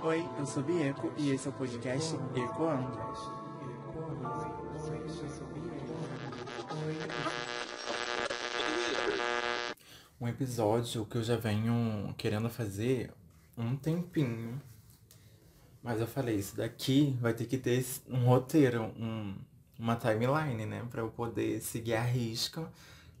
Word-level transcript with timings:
Oi, 0.00 0.24
eu 0.38 0.46
sou 0.46 0.62
Bieco 0.62 1.12
e 1.16 1.30
esse 1.30 1.48
é 1.48 1.50
o 1.50 1.52
podcast 1.54 2.14
Ecoando. 2.32 2.96
Um 10.20 10.28
episódio 10.28 11.04
que 11.04 11.16
eu 11.16 11.22
já 11.24 11.36
venho 11.36 12.14
querendo 12.16 12.48
fazer 12.48 13.12
um 13.56 13.74
tempinho. 13.74 14.62
Mas 15.82 16.00
eu 16.00 16.06
falei, 16.06 16.36
isso 16.36 16.56
daqui 16.56 17.18
vai 17.20 17.34
ter 17.34 17.46
que 17.46 17.58
ter 17.58 17.84
um 18.08 18.24
roteiro, 18.24 18.84
um, 18.96 19.34
uma 19.76 19.96
timeline, 19.96 20.64
né? 20.64 20.86
Pra 20.88 21.00
eu 21.00 21.10
poder 21.10 21.60
seguir 21.60 21.94
a 21.94 22.02
risca 22.02 22.70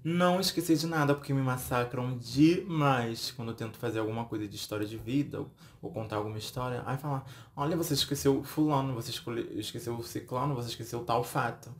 não 0.02 0.40
esquecer 0.40 0.76
de 0.76 0.86
nada, 0.86 1.14
porque 1.14 1.32
me 1.32 1.42
massacram 1.42 2.16
demais 2.18 3.30
quando 3.32 3.50
eu 3.50 3.54
tento 3.54 3.78
fazer 3.78 3.98
alguma 3.98 4.24
coisa 4.24 4.46
de 4.46 4.56
história 4.56 4.86
de 4.86 4.96
vida 4.96 5.44
ou, 5.82 5.90
contar 5.90 6.16
alguma 6.16 6.38
história. 6.38 6.82
Aí 6.86 6.96
falar, 6.96 7.26
olha, 7.56 7.76
você 7.76 7.94
esqueceu 7.94 8.42
fulano, 8.44 8.94
você 8.94 9.10
esqueceu 9.56 9.96
o 9.96 10.02
ciclano, 10.02 10.54
você 10.54 10.68
esqueceu 10.68 11.04
tal 11.04 11.24
fato. 11.24 11.70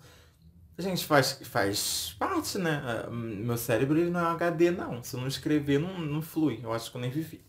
A 0.77 0.83
gente 0.83 1.05
faz, 1.07 1.41
faz 1.43 2.15
parte, 2.19 2.57
né? 2.59 2.83
Ah, 2.85 3.11
meu 3.11 3.57
cérebro 3.57 3.99
ele 3.99 4.11
não 4.11 4.21
é 4.21 4.31
HD, 4.31 4.71
não. 4.71 5.03
Se 5.03 5.17
eu 5.17 5.21
não 5.21 5.27
escrever, 5.27 5.79
não, 5.79 5.99
não 5.99 6.23
flui. 6.23 6.61
Eu 6.63 6.73
acho 6.73 6.91
que 6.91 6.97
eu 6.97 7.01
nem 7.01 7.11
vivi. 7.11 7.45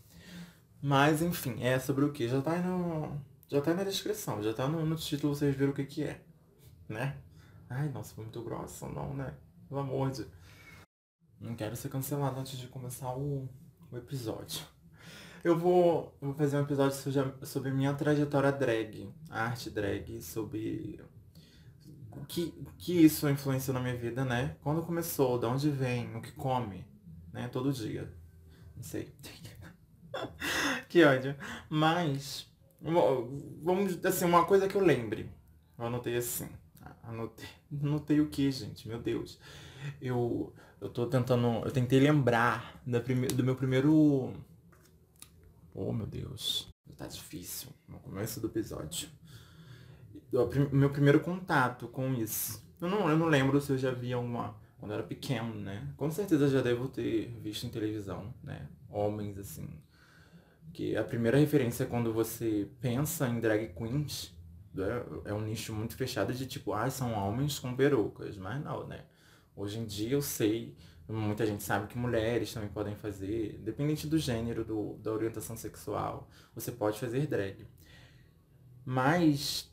Mas, 0.82 1.22
enfim, 1.22 1.62
é 1.62 1.78
sobre 1.78 2.04
o 2.04 2.12
que? 2.12 2.28
Já 2.28 2.40
tá 2.40 2.52
aí 2.52 2.62
no. 2.62 3.20
Já 3.48 3.60
tá 3.60 3.70
aí 3.70 3.76
na 3.76 3.84
descrição, 3.84 4.42
já 4.42 4.52
tá 4.52 4.66
no, 4.68 4.84
no 4.86 4.96
título, 4.96 5.34
vocês 5.34 5.54
viram 5.54 5.72
o 5.72 5.74
que 5.74 5.84
que 5.84 6.04
é. 6.04 6.20
Né? 6.88 7.16
Ai, 7.68 7.88
nossa, 7.88 8.14
foi 8.14 8.24
muito 8.24 8.40
grossa, 8.42 8.88
não, 8.88 9.14
né? 9.14 9.34
Pelo 9.68 9.80
amor 9.80 10.10
de 10.10 10.26
não 11.40 11.54
quero 11.56 11.74
ser 11.74 11.88
cancelado 11.88 12.38
antes 12.38 12.58
de 12.58 12.66
começar 12.68 13.16
o, 13.16 13.48
o 13.90 13.96
episódio. 13.96 14.60
Eu 15.42 15.58
vou, 15.58 16.14
vou 16.20 16.34
fazer 16.34 16.58
um 16.58 16.62
episódio 16.62 16.96
sobre, 16.96 17.46
sobre 17.46 17.70
minha 17.70 17.94
trajetória 17.94 18.52
drag, 18.52 19.08
arte 19.30 19.70
drag, 19.70 20.20
sobre 20.20 21.00
o 22.10 22.26
que, 22.26 22.52
que 22.76 23.04
isso 23.04 23.28
influenciou 23.28 23.74
na 23.74 23.80
minha 23.80 23.96
vida, 23.96 24.24
né? 24.24 24.56
Quando 24.62 24.82
começou, 24.82 25.38
de 25.38 25.46
onde 25.46 25.70
vem, 25.70 26.14
o 26.14 26.20
que 26.20 26.32
come, 26.32 26.84
né? 27.32 27.48
Todo 27.48 27.72
dia. 27.72 28.12
Não 28.76 28.82
sei. 28.82 29.14
que 30.88 31.02
ódio. 31.04 31.34
Mas, 31.70 32.46
vamos, 32.82 34.04
assim, 34.04 34.26
uma 34.26 34.44
coisa 34.44 34.68
que 34.68 34.74
eu 34.74 34.84
lembre. 34.84 35.30
Eu 35.78 35.86
anotei 35.86 36.16
assim. 36.16 36.48
Anotei, 37.02 37.48
anotei 37.82 38.20
o 38.20 38.28
que, 38.28 38.50
gente? 38.50 38.86
Meu 38.86 39.00
Deus. 39.00 39.38
Eu, 40.00 40.52
eu 40.80 40.88
tô 40.88 41.06
tentando. 41.06 41.64
Eu 41.64 41.70
tentei 41.70 42.00
lembrar 42.00 42.80
da 42.86 43.00
prime, 43.00 43.26
do 43.28 43.44
meu 43.44 43.54
primeiro. 43.54 44.32
Oh 45.74 45.92
meu 45.92 46.06
Deus. 46.06 46.68
Tá 46.96 47.06
difícil. 47.06 47.70
No 47.88 47.98
começo 47.98 48.40
do 48.40 48.46
episódio. 48.46 49.08
O 50.32 50.74
meu 50.74 50.90
primeiro 50.90 51.20
contato 51.20 51.88
com 51.88 52.14
isso. 52.14 52.62
Eu 52.80 52.88
não, 52.88 53.08
eu 53.10 53.16
não 53.16 53.26
lembro 53.26 53.60
se 53.60 53.72
eu 53.72 53.78
já 53.78 53.90
vi 53.90 54.12
alguma. 54.12 54.54
Quando 54.78 54.92
eu 54.92 54.98
era 54.98 55.06
pequeno, 55.06 55.54
né? 55.54 55.92
Com 55.96 56.10
certeza 56.10 56.48
já 56.48 56.62
devo 56.62 56.88
ter 56.88 57.28
visto 57.42 57.66
em 57.66 57.70
televisão, 57.70 58.32
né? 58.42 58.66
Homens 58.88 59.38
assim. 59.38 59.68
Que 60.72 60.96
a 60.96 61.04
primeira 61.04 61.36
referência 61.36 61.84
quando 61.84 62.12
você 62.12 62.68
pensa 62.80 63.28
em 63.28 63.40
drag 63.40 63.74
queens 63.74 64.34
é, 64.78 65.30
é 65.30 65.34
um 65.34 65.40
nicho 65.42 65.74
muito 65.74 65.96
fechado 65.96 66.32
de 66.32 66.46
tipo, 66.46 66.72
ah, 66.72 66.88
são 66.88 67.12
homens 67.12 67.58
com 67.58 67.76
perucas. 67.76 68.38
Mas 68.38 68.62
não, 68.64 68.86
né? 68.86 69.04
Hoje 69.54 69.78
em 69.78 69.84
dia 69.84 70.12
eu 70.12 70.22
sei, 70.22 70.76
muita 71.08 71.46
gente 71.46 71.62
sabe 71.62 71.86
que 71.88 71.98
mulheres 71.98 72.52
também 72.52 72.68
podem 72.68 72.94
fazer, 72.94 73.58
dependente 73.62 74.06
do 74.06 74.18
gênero, 74.18 74.64
do, 74.64 74.94
da 74.98 75.12
orientação 75.12 75.56
sexual, 75.56 76.28
você 76.54 76.72
pode 76.72 76.98
fazer 76.98 77.26
drag. 77.26 77.66
Mas, 78.84 79.70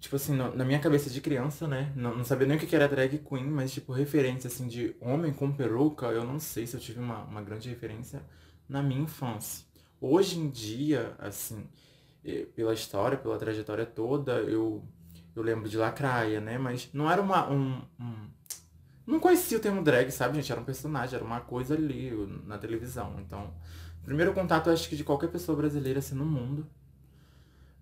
tipo 0.00 0.16
assim, 0.16 0.34
na 0.34 0.64
minha 0.64 0.80
cabeça 0.80 1.08
de 1.10 1.20
criança, 1.20 1.68
né, 1.68 1.92
não, 1.96 2.16
não 2.16 2.24
sabia 2.24 2.46
nem 2.46 2.56
o 2.56 2.60
que 2.60 2.74
era 2.74 2.88
drag 2.88 3.18
queen, 3.18 3.44
mas 3.44 3.72
tipo, 3.72 3.92
referência 3.92 4.48
assim 4.48 4.66
de 4.66 4.96
homem 5.00 5.32
com 5.32 5.52
peruca, 5.52 6.06
eu 6.06 6.24
não 6.24 6.38
sei 6.40 6.66
se 6.66 6.74
eu 6.74 6.80
tive 6.80 7.00
uma, 7.00 7.22
uma 7.24 7.42
grande 7.42 7.68
referência 7.68 8.22
na 8.68 8.82
minha 8.82 9.02
infância. 9.02 9.66
Hoje 10.00 10.38
em 10.38 10.50
dia, 10.50 11.14
assim, 11.18 11.68
eh, 12.24 12.46
pela 12.54 12.74
história, 12.74 13.16
pela 13.16 13.38
trajetória 13.38 13.86
toda, 13.86 14.40
eu, 14.40 14.84
eu 15.34 15.42
lembro 15.42 15.68
de 15.68 15.76
Lacraia, 15.76 16.40
né? 16.40 16.58
Mas 16.58 16.90
não 16.92 17.10
era 17.10 17.20
uma, 17.22 17.50
um, 17.50 17.82
não 19.06 19.18
conhecia 19.20 19.58
o 19.58 19.60
termo 19.60 19.82
drag, 19.82 20.10
sabe, 20.10 20.36
gente? 20.36 20.50
Era 20.50 20.60
um 20.60 20.64
personagem, 20.64 21.16
era 21.16 21.24
uma 21.24 21.40
coisa 21.40 21.74
ali 21.74 22.10
na 22.46 22.56
televisão. 22.58 23.16
Então, 23.20 23.52
primeiro 24.04 24.32
contato, 24.32 24.70
acho 24.70 24.88
que 24.88 24.96
de 24.96 25.04
qualquer 25.04 25.28
pessoa 25.28 25.56
brasileira, 25.56 25.98
assim, 25.98 26.14
no 26.14 26.24
mundo, 26.24 26.66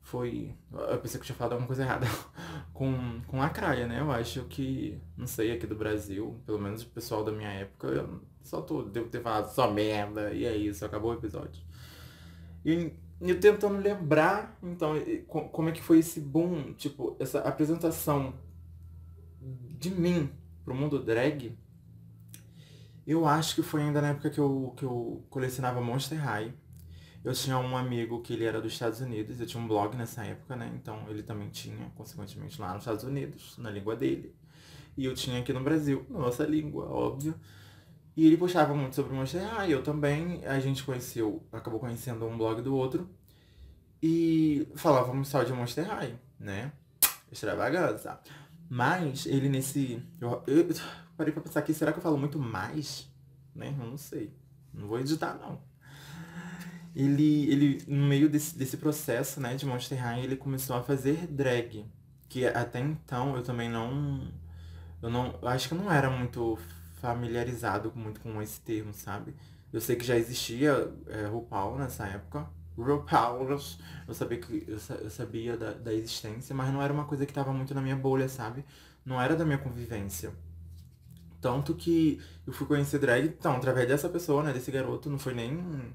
foi. 0.02 0.54
Eu 0.72 0.98
pensei 0.98 1.18
que 1.18 1.22
eu 1.22 1.26
tinha 1.26 1.36
falado 1.36 1.52
alguma 1.52 1.66
coisa 1.66 1.82
errada. 1.82 2.06
com, 2.72 3.20
com 3.26 3.42
a 3.42 3.50
Craia, 3.50 3.86
né? 3.86 4.00
Eu 4.00 4.10
acho 4.10 4.44
que, 4.44 4.98
não 5.16 5.26
sei, 5.26 5.52
aqui 5.52 5.66
do 5.66 5.76
Brasil, 5.76 6.40
pelo 6.46 6.58
menos 6.58 6.82
o 6.82 6.86
pessoal 6.88 7.22
da 7.22 7.30
minha 7.30 7.50
época, 7.50 7.88
eu 7.88 8.20
só 8.42 8.62
tô, 8.62 8.82
devo 8.82 9.08
ter 9.08 9.20
falado 9.20 9.52
só 9.52 9.70
merda, 9.70 10.32
e 10.32 10.44
é 10.44 10.56
isso, 10.56 10.84
acabou 10.84 11.10
o 11.10 11.14
episódio. 11.14 11.62
E 12.64 12.92
eu 13.20 13.38
tentando 13.38 13.78
lembrar, 13.78 14.58
então, 14.62 14.94
como 15.28 15.68
é 15.68 15.72
que 15.72 15.82
foi 15.82 15.98
esse 15.98 16.20
boom, 16.20 16.72
tipo, 16.72 17.16
essa 17.20 17.40
apresentação 17.40 18.34
de 19.78 19.90
mim 19.90 20.30
pro 20.70 20.74
mundo 20.76 21.02
drag, 21.02 21.58
eu 23.04 23.26
acho 23.26 23.56
que 23.56 23.62
foi 23.62 23.82
ainda 23.82 24.00
na 24.00 24.10
época 24.10 24.30
que 24.30 24.38
eu, 24.38 24.72
que 24.76 24.84
eu 24.84 25.26
colecionava 25.28 25.80
Monster 25.80 26.16
High. 26.16 26.54
Eu 27.24 27.32
tinha 27.32 27.58
um 27.58 27.76
amigo 27.76 28.22
que 28.22 28.34
ele 28.34 28.44
era 28.44 28.60
dos 28.60 28.72
Estados 28.72 29.00
Unidos, 29.00 29.40
eu 29.40 29.46
tinha 29.46 29.60
um 29.60 29.66
blog 29.66 29.96
nessa 29.96 30.24
época, 30.24 30.54
né? 30.54 30.70
Então 30.76 31.04
ele 31.08 31.24
também 31.24 31.48
tinha, 31.48 31.90
consequentemente, 31.96 32.60
lá 32.60 32.72
nos 32.72 32.82
Estados 32.82 33.02
Unidos, 33.02 33.58
na 33.58 33.68
língua 33.68 33.96
dele. 33.96 34.32
E 34.96 35.04
eu 35.04 35.12
tinha 35.12 35.40
aqui 35.40 35.52
no 35.52 35.60
Brasil, 35.60 36.06
nossa 36.08 36.44
língua, 36.44 36.84
óbvio. 36.88 37.34
E 38.16 38.24
ele 38.24 38.36
puxava 38.36 38.72
muito 38.72 38.94
sobre 38.94 39.12
Monster 39.12 39.42
High, 39.42 39.72
eu 39.72 39.82
também. 39.82 40.46
A 40.46 40.60
gente 40.60 40.84
conheceu, 40.84 41.44
acabou 41.50 41.80
conhecendo 41.80 42.24
um 42.26 42.38
blog 42.38 42.62
do 42.62 42.76
outro. 42.76 43.10
E 44.00 44.68
falávamos 44.76 45.26
só 45.26 45.42
de 45.42 45.52
Monster 45.52 45.84
High, 45.84 46.16
né? 46.38 46.72
Extravagança. 47.30 48.20
Mas 48.70 49.26
ele 49.26 49.48
nesse. 49.48 50.00
Eu, 50.20 50.44
eu, 50.46 50.68
parei 51.16 51.32
pra 51.32 51.42
pensar 51.42 51.58
aqui, 51.58 51.74
será 51.74 51.90
que 51.92 51.98
eu 51.98 52.02
falo 52.02 52.16
muito 52.16 52.38
mais? 52.38 53.10
Né? 53.52 53.74
Eu 53.76 53.84
não 53.84 53.96
sei. 53.96 54.32
Não 54.72 54.86
vou 54.86 55.00
editar, 55.00 55.34
não. 55.34 55.60
Ele, 56.94 57.50
ele 57.50 57.84
no 57.88 58.06
meio 58.06 58.30
desse, 58.30 58.56
desse 58.56 58.76
processo, 58.76 59.40
né, 59.40 59.56
de 59.56 59.66
Monster 59.66 60.00
High, 60.00 60.22
ele 60.22 60.36
começou 60.36 60.76
a 60.76 60.82
fazer 60.84 61.26
drag. 61.26 61.84
Que 62.28 62.46
até 62.46 62.78
então 62.78 63.36
eu 63.36 63.42
também 63.42 63.68
não. 63.68 64.32
Eu 65.02 65.10
não. 65.10 65.36
Eu 65.42 65.48
acho 65.48 65.66
que 65.66 65.74
eu 65.74 65.78
não 65.78 65.90
era 65.90 66.08
muito 66.08 66.56
familiarizado 67.00 67.92
muito 67.96 68.20
com 68.20 68.40
esse 68.40 68.60
termo, 68.60 68.94
sabe? 68.94 69.34
Eu 69.72 69.80
sei 69.80 69.96
que 69.96 70.04
já 70.04 70.16
existia 70.16 70.92
é, 71.08 71.26
RuPaul 71.26 71.76
nessa 71.76 72.06
época. 72.06 72.46
RuPaul's. 72.82 73.78
Eu 74.06 74.14
sabia, 74.14 74.38
que, 74.38 74.64
eu 74.66 75.10
sabia 75.10 75.56
da, 75.56 75.72
da 75.72 75.92
existência, 75.92 76.54
mas 76.54 76.72
não 76.72 76.82
era 76.82 76.92
uma 76.92 77.04
coisa 77.04 77.24
que 77.24 77.32
estava 77.32 77.52
muito 77.52 77.74
na 77.74 77.80
minha 77.80 77.96
bolha, 77.96 78.28
sabe? 78.28 78.64
Não 79.04 79.20
era 79.20 79.36
da 79.36 79.44
minha 79.44 79.58
convivência. 79.58 80.32
Tanto 81.40 81.74
que 81.74 82.20
eu 82.46 82.52
fui 82.52 82.66
conhecer 82.66 82.98
drag, 82.98 83.26
então, 83.26 83.56
através 83.56 83.88
dessa 83.88 84.08
pessoa, 84.08 84.42
né, 84.42 84.52
desse 84.52 84.70
garoto, 84.70 85.08
não 85.08 85.18
foi 85.18 85.32
nem, 85.32 85.94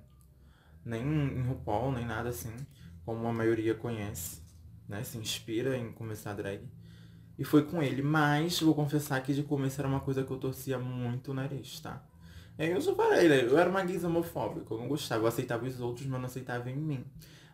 nem 0.84 1.04
em 1.04 1.42
RuPaul, 1.44 1.92
nem 1.92 2.06
nada 2.06 2.30
assim, 2.30 2.56
como 3.06 3.28
a 3.28 3.34
maioria 3.34 3.76
conhece, 3.76 4.42
né, 4.88 5.04
se 5.04 5.18
inspira 5.20 5.78
em 5.78 5.92
começar 5.92 6.34
drag. 6.34 6.68
E 7.38 7.44
foi 7.44 7.64
com 7.64 7.84
ele, 7.84 8.02
mas 8.02 8.60
vou 8.62 8.74
confessar 8.74 9.22
que 9.22 9.34
de 9.34 9.44
começo 9.44 9.80
era 9.80 9.88
uma 9.88 10.00
coisa 10.00 10.24
que 10.24 10.32
eu 10.32 10.38
torcia 10.38 10.80
muito 10.80 11.32
o 11.32 11.34
nariz, 11.34 11.80
tá? 11.80 12.04
Aí 12.58 12.72
eu 12.72 12.80
já 12.80 12.96
falei, 12.96 13.28
né? 13.28 13.44
Eu 13.44 13.58
era 13.58 13.70
uma 13.70 13.84
guisa 13.84 14.08
homofóbica, 14.08 14.74
eu 14.74 14.78
não 14.78 14.88
gostava, 14.88 15.24
eu 15.24 15.28
aceitava 15.28 15.66
os 15.66 15.80
outros, 15.82 16.08
mas 16.08 16.20
não 16.20 16.28
aceitava 16.28 16.70
em 16.70 16.76
mim. 16.76 17.06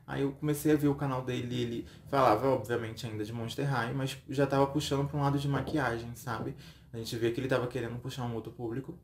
Aí 0.06 0.22
eu 0.24 0.34
comecei 0.34 0.74
a 0.74 0.76
ver 0.76 0.88
o 0.90 0.96
canal 0.96 1.24
dele 1.24 1.62
ele 1.62 1.88
falava, 2.10 2.50
obviamente, 2.50 3.06
ainda 3.08 3.24
de 3.24 3.32
Monster 3.32 3.66
High, 3.66 3.94
mas 3.94 4.18
já 4.30 4.46
tava 4.46 4.68
puxando 4.68 5.08
pra 5.08 5.18
um 5.18 5.22
lado 5.22 5.40
de 5.40 5.48
maquiagem, 5.48 6.12
sabe? 6.16 6.56
A 6.94 6.98
gente 6.98 7.16
vê 7.16 7.32
que 7.32 7.40
ele 7.40 7.48
tava 7.48 7.68
querendo 7.68 7.98
puxar 8.00 8.24
um 8.26 8.36
outro 8.36 8.52
público. 8.52 8.98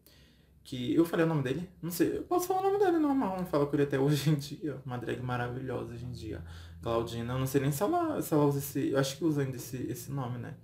Que 0.63 0.94
eu 0.94 1.05
falei 1.05 1.25
o 1.25 1.29
nome 1.29 1.44
dele? 1.44 1.69
Não 1.81 1.89
sei, 1.89 2.17
eu 2.17 2.23
posso 2.23 2.45
falar 2.47 2.59
o 2.59 2.63
nome 2.63 2.77
dele 2.77 2.99
normal, 2.99 3.38
não 3.38 3.45
falo 3.45 3.67
com 3.67 3.75
ele 3.77 3.83
até 3.83 3.97
hoje 3.97 4.29
em 4.29 4.35
dia. 4.35 4.81
Uma 4.85 4.97
drag 4.97 5.21
maravilhosa 5.21 5.94
hoje 5.94 6.05
em 6.05 6.11
dia. 6.11 6.44
Claudina, 6.81 7.33
eu 7.33 7.39
não 7.39 7.47
sei 7.47 7.61
nem 7.61 7.71
se 7.71 7.81
ela, 7.81 8.21
se 8.21 8.33
ela 8.33 8.45
usa 8.45 8.59
esse. 8.59 8.89
Eu 8.89 8.99
acho 8.99 9.17
que 9.17 9.23
usa 9.23 9.44
ainda 9.44 9.55
esse, 9.55 9.77
esse 9.89 10.11
nome, 10.11 10.38
né? 10.38 10.55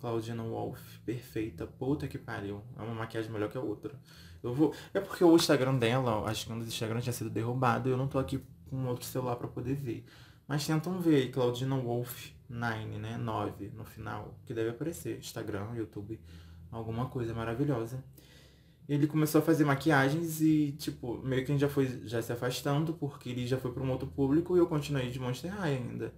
Claudina 0.00 0.42
Wolf, 0.42 0.80
perfeita, 1.06 1.64
puta 1.64 2.08
que 2.08 2.18
pariu. 2.18 2.60
É 2.76 2.82
uma 2.82 2.92
maquiagem 2.92 3.30
melhor 3.30 3.48
que 3.48 3.56
a 3.56 3.60
outra. 3.60 3.94
Eu 4.42 4.52
vou. 4.52 4.74
É 4.92 5.00
porque 5.00 5.22
o 5.22 5.34
Instagram 5.36 5.76
dela, 5.76 6.28
acho 6.28 6.46
que 6.46 6.52
um 6.52 6.58
dos 6.58 6.68
Instagram 6.68 7.00
tinha 7.00 7.12
sido 7.12 7.30
derrubado 7.30 7.88
eu 7.88 7.96
não 7.96 8.08
tô 8.08 8.18
aqui 8.18 8.42
com 8.68 8.86
outro 8.86 9.06
celular 9.06 9.36
para 9.36 9.48
poder 9.48 9.74
ver. 9.74 10.04
Mas 10.48 10.66
tentam 10.66 11.00
ver 11.00 11.16
aí, 11.16 11.28
Claudina 11.30 11.76
Wolf 11.76 12.30
9, 12.48 12.98
né? 12.98 13.16
9 13.16 13.70
no 13.74 13.84
final. 13.84 14.34
Que 14.44 14.52
deve 14.52 14.70
aparecer. 14.70 15.18
Instagram, 15.18 15.74
YouTube, 15.74 16.20
alguma 16.70 17.06
coisa 17.06 17.32
maravilhosa. 17.34 18.02
ele 18.88 19.06
começou 19.06 19.40
a 19.40 19.44
fazer 19.44 19.64
maquiagens 19.64 20.40
e, 20.40 20.72
tipo, 20.72 21.18
meio 21.22 21.44
que 21.44 21.52
a 21.52 21.54
gente 21.54 21.60
já 21.60 21.68
foi 21.68 21.86
já 22.06 22.20
se 22.20 22.32
afastando, 22.32 22.94
porque 22.94 23.30
ele 23.30 23.46
já 23.46 23.56
foi 23.56 23.72
para 23.72 23.82
um 23.82 23.90
outro 23.90 24.08
público 24.08 24.56
e 24.56 24.58
eu 24.58 24.66
continuei 24.66 25.10
de 25.10 25.20
Monster 25.20 25.52
High 25.52 25.76
ainda. 25.76 26.12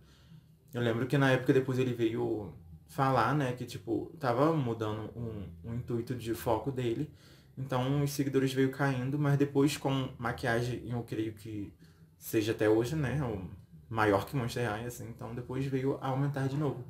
Eu 0.72 0.80
lembro 0.82 1.06
que 1.06 1.16
na 1.18 1.30
época 1.30 1.52
depois 1.52 1.78
ele 1.78 1.92
veio 1.92 2.52
falar, 2.88 3.34
né, 3.34 3.52
que, 3.52 3.64
tipo, 3.64 4.12
tava 4.18 4.52
mudando 4.52 5.10
um, 5.16 5.48
um 5.64 5.74
intuito 5.74 6.14
de 6.14 6.34
foco 6.34 6.70
dele. 6.72 7.10
Então 7.56 8.02
os 8.02 8.10
seguidores 8.12 8.52
veio 8.52 8.70
caindo, 8.70 9.18
mas 9.18 9.38
depois 9.38 9.76
com 9.76 10.08
maquiagem, 10.18 10.82
eu 10.90 11.02
creio 11.02 11.32
que 11.34 11.72
seja 12.18 12.52
até 12.52 12.68
hoje, 12.68 12.96
né, 12.96 13.22
o 13.22 13.48
maior 13.88 14.26
que 14.26 14.34
Monster 14.36 14.68
High, 14.68 14.86
assim. 14.86 15.08
Então 15.08 15.34
depois 15.34 15.64
veio 15.66 15.98
a 16.00 16.08
aumentar 16.08 16.48
de 16.48 16.56
novo. 16.56 16.84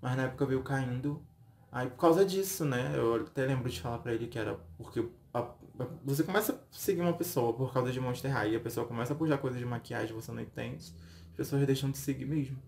Mas 0.00 0.16
na 0.16 0.24
época 0.24 0.46
veio 0.46 0.62
caindo 0.62 1.24
Aí 1.72 1.88
por 1.88 1.96
causa 1.96 2.22
disso, 2.22 2.66
né? 2.66 2.92
Eu 2.94 3.14
até 3.14 3.46
lembro 3.46 3.70
de 3.70 3.80
falar 3.80 3.98
pra 3.98 4.12
ele 4.12 4.26
que 4.26 4.38
era 4.38 4.60
porque 4.76 5.08
a, 5.32 5.40
a, 5.40 5.86
você 6.04 6.22
começa 6.22 6.52
a 6.52 6.56
seguir 6.70 7.00
uma 7.00 7.14
pessoa 7.14 7.54
por 7.54 7.72
causa 7.72 7.90
de 7.90 7.98
Monster 7.98 8.30
High 8.30 8.52
e 8.52 8.56
a 8.56 8.60
pessoa 8.60 8.86
começa 8.86 9.14
a 9.14 9.16
puxar 9.16 9.38
coisas 9.38 9.58
de 9.58 9.64
maquiagem 9.64 10.14
você 10.14 10.30
não 10.30 10.42
entende, 10.42 10.84
as 11.30 11.34
pessoas 11.34 11.66
deixam 11.66 11.90
de 11.90 11.96
seguir 11.96 12.26
mesmo. 12.26 12.58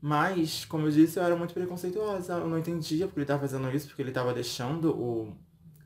Mas, 0.00 0.64
como 0.64 0.88
eu 0.88 0.90
disse, 0.90 1.16
eu 1.16 1.22
era 1.22 1.36
muito 1.36 1.54
preconceituosa. 1.54 2.32
Eu 2.34 2.48
não 2.48 2.58
entendia 2.58 3.06
porque 3.06 3.20
ele 3.20 3.26
tava 3.26 3.38
fazendo 3.42 3.70
isso, 3.70 3.86
porque 3.86 4.02
ele 4.02 4.10
tava 4.10 4.34
deixando 4.34 4.90
o, 4.90 5.36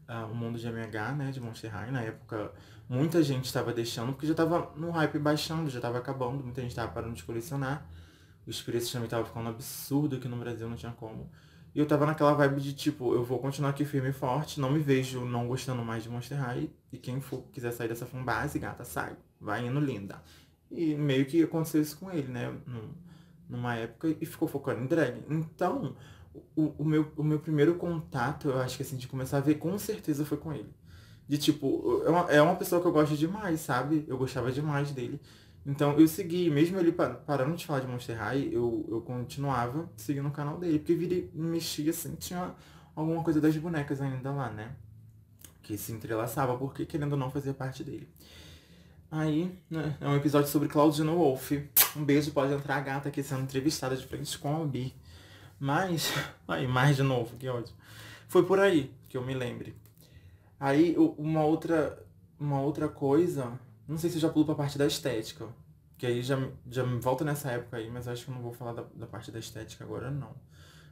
uh, 0.08 0.30
o 0.30 0.34
mundo 0.34 0.58
de 0.58 0.66
MH, 0.66 1.12
né? 1.12 1.30
De 1.30 1.40
Monster 1.40 1.70
High. 1.70 1.90
Na 1.90 2.02
época, 2.02 2.52
muita 2.88 3.22
gente 3.22 3.44
estava 3.44 3.72
deixando, 3.72 4.12
porque 4.12 4.26
já 4.26 4.34
tava 4.34 4.72
no 4.76 4.90
hype 4.90 5.18
baixando, 5.18 5.70
já 5.70 5.80
tava 5.80 5.98
acabando, 5.98 6.42
muita 6.42 6.62
gente 6.62 6.74
tava 6.74 6.92
parando 6.92 7.14
de 7.14 7.24
colecionar. 7.24 7.86
Os 8.46 8.62
preços 8.62 8.92
também 8.92 9.06
estavam 9.06 9.26
ficando 9.26 9.48
absurdo 9.48 10.16
aqui 10.16 10.28
no 10.28 10.36
Brasil, 10.36 10.68
não 10.68 10.76
tinha 10.76 10.92
como. 10.92 11.30
E 11.74 11.78
eu 11.78 11.86
tava 11.86 12.06
naquela 12.06 12.32
vibe 12.32 12.60
de 12.60 12.72
tipo, 12.72 13.12
eu 13.12 13.22
vou 13.22 13.38
continuar 13.38 13.70
aqui 13.70 13.84
firme 13.84 14.08
e 14.08 14.12
forte, 14.12 14.60
não 14.60 14.70
me 14.70 14.78
vejo 14.78 15.26
não 15.26 15.46
gostando 15.46 15.84
mais 15.84 16.02
de 16.02 16.08
Monster 16.08 16.38
High. 16.38 16.70
E 16.92 16.96
quem 16.96 17.20
for 17.20 17.42
quiser 17.52 17.72
sair 17.72 17.88
dessa 17.88 18.06
fanbase, 18.06 18.58
gata, 18.58 18.84
sai. 18.84 19.16
Vai 19.40 19.66
indo 19.66 19.78
linda. 19.78 20.22
E 20.70 20.94
meio 20.94 21.26
que 21.26 21.42
aconteceu 21.42 21.82
isso 21.82 21.98
com 21.98 22.10
ele, 22.10 22.28
né? 22.28 22.54
Numa 23.48 23.74
época 23.74 24.08
e 24.08 24.24
ficou 24.24 24.48
focando 24.48 24.80
em 24.80 24.86
drag. 24.86 25.22
Então, 25.28 25.94
o, 26.54 26.74
o, 26.78 26.84
meu, 26.84 27.10
o 27.16 27.22
meu 27.22 27.38
primeiro 27.38 27.74
contato, 27.76 28.48
eu 28.48 28.60
acho 28.60 28.76
que 28.76 28.82
assim, 28.82 28.96
de 28.96 29.08
começar 29.08 29.38
a 29.38 29.40
ver, 29.40 29.56
com 29.56 29.76
certeza 29.78 30.24
foi 30.24 30.38
com 30.38 30.52
ele. 30.52 30.72
De 31.28 31.38
tipo, 31.38 32.02
é 32.04 32.10
uma, 32.10 32.30
é 32.32 32.42
uma 32.42 32.54
pessoa 32.54 32.80
que 32.80 32.86
eu 32.86 32.92
gosto 32.92 33.16
demais, 33.16 33.60
sabe? 33.60 34.04
Eu 34.06 34.16
gostava 34.16 34.52
demais 34.52 34.92
dele. 34.92 35.20
Então 35.66 35.98
eu 35.98 36.06
segui, 36.06 36.48
mesmo 36.48 36.78
ele 36.78 36.92
parando 36.92 37.56
de 37.56 37.66
falar 37.66 37.80
de 37.80 37.88
Monster 37.88 38.16
High, 38.16 38.50
eu, 38.52 38.86
eu 38.88 39.00
continuava 39.00 39.90
seguindo 39.96 40.28
o 40.28 40.30
canal 40.30 40.58
dele, 40.58 40.78
porque 40.78 40.94
vira 40.94 41.28
mexia 41.34 41.90
assim, 41.90 42.14
tinha 42.14 42.54
alguma 42.94 43.22
coisa 43.24 43.40
das 43.40 43.56
bonecas 43.56 44.00
ainda 44.00 44.30
lá, 44.30 44.50
né? 44.50 44.76
Que 45.64 45.76
se 45.76 45.90
entrelaçava, 45.90 46.56
porque 46.56 46.86
querendo 46.86 47.12
ou 47.12 47.18
não 47.18 47.30
fazia 47.30 47.52
parte 47.52 47.82
dele. 47.82 48.08
Aí, 49.10 49.56
né, 49.70 49.96
é 50.00 50.08
um 50.08 50.16
episódio 50.16 50.48
sobre 50.48 50.68
Claudina 50.68 51.12
Wolf. 51.12 51.52
Um 51.96 52.04
beijo, 52.04 52.30
pode 52.32 52.52
entrar 52.52 52.76
a 52.76 52.80
gata 52.80 53.08
aqui 53.08 53.22
sendo 53.22 53.42
entrevistada 53.42 53.96
de 53.96 54.06
frente 54.06 54.38
com 54.38 54.62
a 54.62 54.64
Bi. 54.64 54.94
Mas, 55.58 56.12
aí, 56.46 56.66
mais 56.66 56.96
de 56.96 57.02
novo, 57.02 57.36
que 57.36 57.48
ódio. 57.48 57.74
Foi 58.28 58.44
por 58.44 58.58
aí 58.58 58.92
que 59.08 59.16
eu 59.16 59.24
me 59.24 59.34
lembre. 59.34 59.74
Aí, 60.58 60.96
uma 61.18 61.44
outra, 61.44 62.02
uma 62.38 62.60
outra 62.60 62.88
coisa 62.88 63.58
não 63.86 63.96
sei 63.96 64.10
se 64.10 64.16
eu 64.16 64.20
já 64.20 64.28
pulo 64.28 64.44
pra 64.44 64.54
parte 64.54 64.76
da 64.76 64.86
estética. 64.86 65.48
Que 65.96 66.06
aí 66.06 66.22
já, 66.22 66.36
já 66.70 66.84
me 66.84 67.00
volta 67.00 67.24
nessa 67.24 67.50
época 67.50 67.76
aí, 67.76 67.90
mas 67.90 68.08
acho 68.08 68.24
que 68.24 68.30
eu 68.30 68.34
não 68.34 68.42
vou 68.42 68.52
falar 68.52 68.72
da, 68.72 68.84
da 68.94 69.06
parte 69.06 69.30
da 69.30 69.38
estética 69.38 69.84
agora, 69.84 70.10
não. 70.10 70.34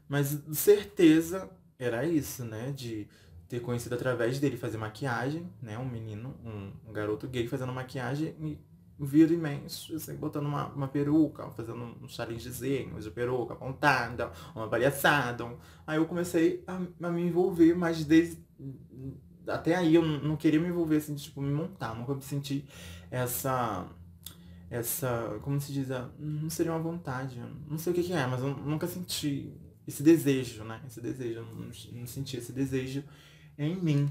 Mas 0.09 0.41
certeza 0.53 1.51
era 1.79 2.07
isso, 2.07 2.45
né? 2.45 2.73
De 2.73 3.07
ter 3.49 3.61
conhecido 3.61 3.95
através 3.95 4.39
dele 4.39 4.57
fazer 4.57 4.79
maquiagem, 4.79 5.51
né? 5.61 5.77
Um 5.77 5.85
menino, 5.85 6.35
um, 6.45 6.73
um 6.89 6.93
garoto 6.93 7.29
gay 7.29 7.47
fazendo 7.47 7.73
maquiagem 7.73 8.35
e 8.41 8.59
vira 8.99 9.33
imenso, 9.33 9.95
assim, 9.97 10.15
botando 10.15 10.47
uma, 10.47 10.69
uma 10.69 10.89
peruca, 10.89 11.51
fazendo 11.51 11.97
um 12.01 12.09
challengezinho 12.09 13.01
de 13.01 13.11
peruca 13.11 13.55
apontada, 13.55 14.31
uma 14.55 14.69
palhaçada. 14.69 15.45
Aí 15.87 15.99
eu 15.99 16.07
comecei 16.07 16.63
a, 16.67 16.81
a 17.07 17.11
me 17.11 17.23
envolver, 17.23 17.75
mas 17.75 18.05
desde 18.05 18.39
até 19.47 19.75
aí 19.75 19.95
eu 19.95 20.03
não 20.03 20.37
queria 20.37 20.61
me 20.61 20.69
envolver 20.69 20.97
assim, 20.97 21.15
tipo, 21.15 21.41
me 21.43 21.53
montar, 21.53 21.95
nunca 21.95 22.15
me 22.15 22.23
senti 22.23 22.65
essa 23.11 23.87
essa, 24.71 25.39
como 25.43 25.61
se 25.61 25.73
diz, 25.73 25.89
não 26.19 26.51
seria 26.51 26.73
uma 26.73 26.81
vontade, 26.81 27.41
não 27.69 27.79
sei 27.79 27.93
o 27.93 27.95
que, 27.95 28.03
que 28.03 28.13
é, 28.13 28.27
mas 28.27 28.41
eu 28.41 28.49
nunca 28.57 28.89
senti 28.89 29.53
esse 29.87 30.03
desejo, 30.03 30.65
né? 30.65 30.83
Esse 30.87 31.01
desejo, 31.01 31.41
eu 31.41 31.45
não, 31.45 31.71
não 31.93 32.07
senti 32.07 32.39
esse 32.39 32.53
desejo 32.53 33.05
em 33.57 33.77
mim. 33.77 34.11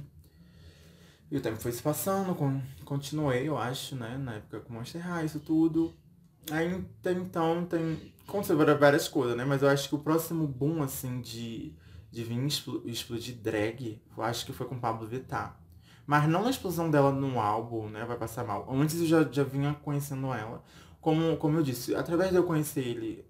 E 1.34 1.38
o 1.38 1.42
tempo 1.42 1.58
foi 1.58 1.72
se 1.72 1.82
passando, 1.82 2.38
continuei, 2.86 3.50
eu 3.50 3.58
acho, 3.58 3.96
né? 3.96 4.20
Na 4.20 4.36
época 4.36 4.60
com 4.60 4.72
Monster 4.72 5.02
High, 5.02 5.26
isso 5.26 5.40
tudo. 5.40 5.92
Aí 6.52 6.86
então 7.04 7.66
tem. 7.66 8.14
Aconteceu 8.28 8.56
várias 8.78 9.08
coisas, 9.08 9.36
né? 9.36 9.44
Mas 9.44 9.64
eu 9.64 9.68
acho 9.68 9.90
que 9.90 9.96
o 9.96 9.98
próximo 9.98 10.46
boom, 10.46 10.84
assim, 10.84 11.22
de 11.22 11.76
de 12.12 12.24
vir 12.24 12.38
explodir 12.86 13.36
drag, 13.38 14.00
eu 14.16 14.24
acho 14.24 14.46
que 14.46 14.54
foi 14.54 14.68
com 14.68 14.80
Pablo 14.80 15.08
Vittar. 15.08 15.60
Mas 16.06 16.30
não 16.30 16.44
na 16.44 16.52
explosão 16.52 16.92
dela 16.92 17.12
no 17.12 17.40
álbum, 17.40 17.90
né? 17.90 18.06
Vai 18.06 18.16
passar 18.16 18.46
mal. 18.46 18.68
Antes 18.72 19.00
eu 19.00 19.08
já, 19.08 19.24
já 19.24 19.44
vinha 19.44 19.74
conhecendo 19.74 20.32
ela. 20.32 20.64
Como, 21.02 21.36
como 21.38 21.58
eu 21.58 21.64
disse, 21.64 21.96
através 21.96 22.30
de 22.30 22.36
eu 22.36 22.44
conhecer 22.44 22.82
ele 22.82 23.26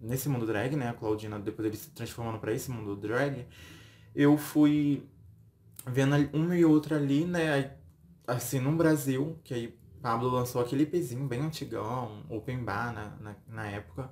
nesse 0.00 0.28
mundo 0.28 0.44
drag, 0.44 0.74
né? 0.74 0.88
A 0.88 0.92
Claudina, 0.92 1.38
depois 1.38 1.68
ele 1.68 1.76
se 1.76 1.90
transformando 1.90 2.40
para 2.40 2.52
esse 2.52 2.68
mundo 2.68 2.96
drag, 2.96 3.46
eu 4.12 4.36
fui 4.36 5.08
vendo 5.86 6.14
uma 6.32 6.56
e 6.56 6.64
outra 6.64 6.96
ali, 6.96 7.24
né? 7.24 7.76
Assim, 8.26 8.58
no 8.60 8.72
Brasil, 8.76 9.38
que 9.44 9.54
aí 9.54 9.78
Pablo 10.00 10.28
lançou 10.30 10.60
aquele 10.60 10.86
pezinho 10.86 11.26
bem 11.26 11.40
antigão, 11.40 12.24
open 12.28 12.64
bar 12.64 12.92
na, 12.92 13.16
na, 13.20 13.36
na 13.48 13.66
época, 13.66 14.10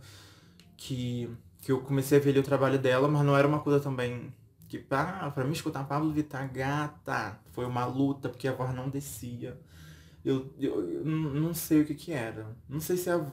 que 0.76 1.30
que 1.62 1.70
eu 1.70 1.80
comecei 1.80 2.19
a 2.19 2.20
ver 2.20 2.30
ali 2.30 2.40
o 2.40 2.42
trabalho 2.42 2.78
dela, 2.78 3.08
mas 3.08 3.24
não 3.24 3.36
era 3.36 3.46
uma 3.46 3.60
coisa 3.60 3.78
também 3.78 4.34
que, 4.69 4.84
ah, 4.90 5.30
pra 5.32 5.44
mim 5.44 5.52
escutar 5.52 5.84
Pablo 5.84 6.12
Vittar, 6.12 6.52
gata, 6.52 7.38
foi 7.52 7.64
uma 7.64 7.86
luta, 7.86 8.28
porque 8.28 8.48
a 8.48 8.52
voz 8.52 8.74
não 8.74 8.88
descia. 8.88 9.56
Eu, 10.24 10.52
eu, 10.58 10.90
eu 10.90 11.04
não 11.04 11.54
sei 11.54 11.82
o 11.82 11.84
que 11.86 11.94
que 11.94 12.12
era. 12.12 12.56
Não 12.69 12.80
sei 12.80 12.96
se 12.96 13.10
a, 13.10 13.24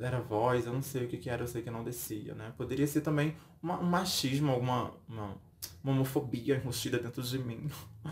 era 0.00 0.20
voz, 0.20 0.64
eu 0.66 0.72
não 0.72 0.82
sei 0.82 1.06
o 1.06 1.08
que 1.08 1.16
que 1.16 1.28
era, 1.28 1.42
eu 1.42 1.48
sei 1.48 1.62
que 1.62 1.70
não 1.70 1.82
descia, 1.82 2.34
né? 2.34 2.52
Poderia 2.56 2.86
ser 2.86 3.00
também 3.00 3.36
uma, 3.60 3.80
um 3.80 3.84
machismo, 3.84 4.52
alguma 4.52 4.92
uma, 5.08 5.36
uma 5.82 5.92
homofobia 5.92 6.56
enrustida 6.56 6.98
dentro 6.98 7.22
de 7.22 7.38
mim. 7.38 7.70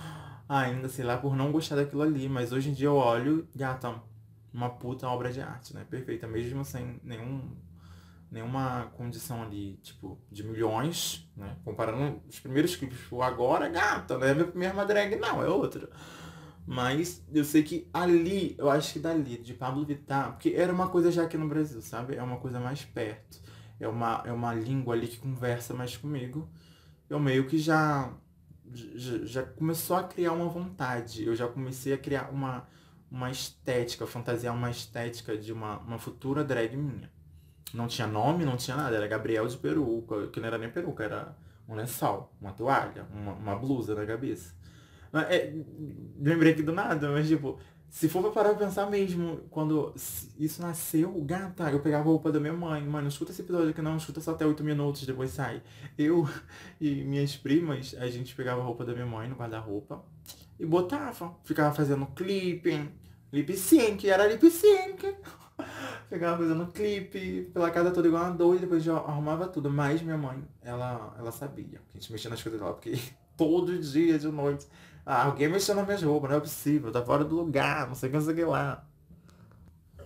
Ainda, 0.48 0.88
sei 0.88 1.04
lá, 1.04 1.16
por 1.16 1.36
não 1.36 1.52
gostar 1.52 1.76
daquilo 1.76 2.02
ali. 2.02 2.28
Mas 2.28 2.52
hoje 2.52 2.70
em 2.70 2.72
dia 2.72 2.88
eu 2.88 2.96
olho, 2.96 3.48
gata, 3.54 3.94
uma 4.52 4.68
puta 4.70 5.08
obra 5.08 5.32
de 5.32 5.40
arte, 5.40 5.74
né? 5.74 5.86
Perfeita, 5.88 6.26
mesmo 6.26 6.64
sem 6.64 7.00
nenhum 7.02 7.56
nenhuma 8.30 8.84
condição 8.96 9.42
ali, 9.42 9.76
tipo, 9.82 10.16
de 10.30 10.44
milhões, 10.44 11.28
né? 11.36 11.56
Comparando 11.64 12.22
os 12.28 12.38
primeiros 12.38 12.76
clipes, 12.76 12.98
tipo, 12.98 13.20
agora, 13.22 13.68
gata, 13.68 14.16
não 14.16 14.26
é 14.26 14.34
minha 14.34 14.46
primeira 14.46 14.86
drag, 14.86 15.16
não, 15.16 15.42
é 15.42 15.48
outra. 15.48 15.90
Mas 16.64 17.24
eu 17.32 17.44
sei 17.44 17.64
que 17.64 17.88
ali, 17.92 18.54
eu 18.56 18.70
acho 18.70 18.92
que 18.92 19.00
dali, 19.00 19.38
de 19.38 19.54
Pablo 19.54 19.84
Vittar, 19.84 20.32
porque 20.32 20.50
era 20.50 20.72
uma 20.72 20.88
coisa 20.88 21.10
já 21.10 21.24
aqui 21.24 21.36
no 21.36 21.48
Brasil, 21.48 21.82
sabe? 21.82 22.14
É 22.14 22.22
uma 22.22 22.36
coisa 22.36 22.60
mais 22.60 22.84
perto. 22.84 23.40
É 23.80 23.88
uma, 23.88 24.22
é 24.24 24.32
uma 24.32 24.54
língua 24.54 24.94
ali 24.94 25.08
que 25.08 25.18
conversa 25.18 25.74
mais 25.74 25.96
comigo. 25.96 26.48
Eu 27.10 27.18
meio 27.18 27.46
que 27.48 27.58
já, 27.58 28.12
já, 28.72 29.18
já 29.24 29.42
começou 29.42 29.96
a 29.96 30.04
criar 30.04 30.32
uma 30.32 30.48
vontade. 30.48 31.26
Eu 31.26 31.34
já 31.34 31.48
comecei 31.48 31.92
a 31.92 31.98
criar 31.98 32.30
uma, 32.30 32.68
uma 33.10 33.30
estética, 33.30 34.06
fantasiar 34.06 34.54
uma 34.54 34.70
estética 34.70 35.36
de 35.36 35.52
uma, 35.52 35.78
uma 35.80 35.98
futura 35.98 36.44
drag 36.44 36.76
minha. 36.76 37.10
Não 37.74 37.88
tinha 37.88 38.06
nome, 38.06 38.44
não 38.44 38.56
tinha 38.56 38.76
nada. 38.76 38.96
Era 38.96 39.08
Gabriel 39.08 39.48
de 39.48 39.56
peruca, 39.56 40.28
que 40.28 40.38
não 40.38 40.46
era 40.46 40.56
nem 40.56 40.70
peruca, 40.70 41.02
era 41.02 41.36
um 41.68 41.74
lençol, 41.74 42.32
uma 42.40 42.52
toalha, 42.52 43.06
uma, 43.12 43.32
uma 43.32 43.56
blusa 43.56 43.94
na 43.94 44.06
cabeça. 44.06 44.54
É, 45.28 45.52
lembrei 46.16 46.52
aqui 46.52 46.62
do 46.62 46.72
nada, 46.72 47.10
mas 47.10 47.26
tipo, 47.26 47.58
se 47.90 48.08
for 48.08 48.22
pra 48.22 48.30
parar 48.30 48.50
pra 48.54 48.66
pensar 48.66 48.88
mesmo, 48.88 49.40
quando 49.50 49.92
isso 50.38 50.62
nasceu, 50.62 51.12
gata, 51.24 51.70
eu 51.72 51.80
pegava 51.80 52.04
a 52.04 52.06
roupa 52.06 52.30
da 52.30 52.38
minha 52.38 52.52
mãe, 52.52 52.80
mano, 52.82 53.08
escuta 53.08 53.32
esse 53.32 53.42
episódio 53.42 53.70
aqui 53.70 53.82
não, 53.82 53.96
escuta 53.96 54.20
só 54.20 54.30
até 54.30 54.46
8 54.46 54.62
minutos, 54.62 55.04
depois 55.04 55.32
sai. 55.32 55.60
Eu 55.98 56.28
e 56.80 57.02
minhas 57.02 57.36
primas, 57.36 57.96
a 57.98 58.08
gente 58.08 58.34
pegava 58.36 58.60
a 58.60 58.64
roupa 58.64 58.84
da 58.84 58.92
minha 58.92 59.06
mãe 59.06 59.28
no 59.28 59.34
guarda-roupa 59.34 60.04
e 60.58 60.64
botava. 60.64 61.36
Ficava 61.42 61.74
fazendo 61.74 62.06
clipping, 62.14 62.90
lip 63.32 63.56
sync, 63.56 64.08
era 64.08 64.24
lip 64.26 64.48
sync. 64.48 65.16
Ficava 66.08 66.38
fazendo 66.38 66.66
clipe 66.68 67.50
pela 67.52 67.70
casa 67.70 67.90
toda 67.90 68.06
igual 68.06 68.24
uma 68.24 68.32
doida, 68.32 68.62
depois 68.62 68.84
já 68.84 68.96
arrumava 68.96 69.48
tudo. 69.48 69.68
Mas 69.68 70.00
minha 70.00 70.16
mãe, 70.16 70.42
ela, 70.62 71.14
ela 71.18 71.32
sabia. 71.32 71.80
A 71.90 71.98
gente 71.98 72.12
mexia 72.12 72.30
nas 72.30 72.40
coisas 72.40 72.60
dela, 72.60 72.72
porque 72.72 72.98
todo 73.36 73.76
dia 73.78 74.16
de 74.16 74.28
noite. 74.28 74.66
Ah, 75.04 75.24
alguém 75.24 75.48
mexeu 75.48 75.74
nas 75.74 75.84
minhas 75.86 76.02
roupas, 76.02 76.30
não 76.30 76.36
é 76.36 76.40
possível, 76.40 76.92
tá 76.92 77.02
fora 77.02 77.24
do 77.24 77.36
lugar, 77.36 77.86
não 77.88 77.94
sei 77.94 78.08
o 78.08 78.12
que, 78.12 78.18
não 78.18 78.24
sei 78.24 78.34
o 78.34 78.36
que 78.36 78.44
lá. 78.44 78.84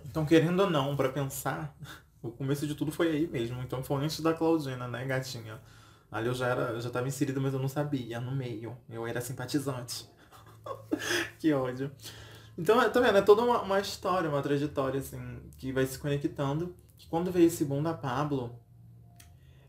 Então, 0.05 0.25
querendo 0.25 0.61
ou 0.61 0.69
não, 0.69 0.95
pra 0.95 1.09
pensar, 1.09 1.75
o 2.21 2.31
começo 2.31 2.65
de 2.65 2.75
tudo 2.75 2.91
foi 2.91 3.09
aí 3.09 3.27
mesmo. 3.27 3.61
Então 3.61 3.83
foi 3.83 4.03
antes 4.03 4.19
da 4.21 4.33
Claudina, 4.33 4.87
né, 4.87 5.05
gatinha? 5.05 5.59
Ali 6.11 6.27
eu 6.27 6.33
já 6.33 6.47
era, 6.47 6.61
eu 6.71 6.81
já 6.81 6.89
tava 6.89 7.07
inserida, 7.07 7.39
mas 7.39 7.53
eu 7.53 7.59
não 7.59 7.67
sabia, 7.67 8.19
no 8.19 8.31
meio. 8.31 8.77
Eu 8.89 9.05
era 9.05 9.19
simpatizante. 9.21 10.09
que 11.39 11.51
ódio. 11.53 11.91
Então, 12.57 12.77
tá 12.89 12.99
vendo? 12.99 13.17
É 13.17 13.21
toda 13.21 13.41
uma, 13.41 13.61
uma, 13.61 13.79
história, 13.79 14.29
uma 14.29 14.41
trajetória, 14.41 14.99
assim, 14.99 15.19
que 15.57 15.71
vai 15.73 15.85
se 15.85 15.99
conectando. 15.99 16.73
Que 16.97 17.07
quando 17.07 17.31
veio 17.31 17.47
esse 17.47 17.65
boom 17.65 17.83
da 17.83 17.93
Pablo, 17.93 18.57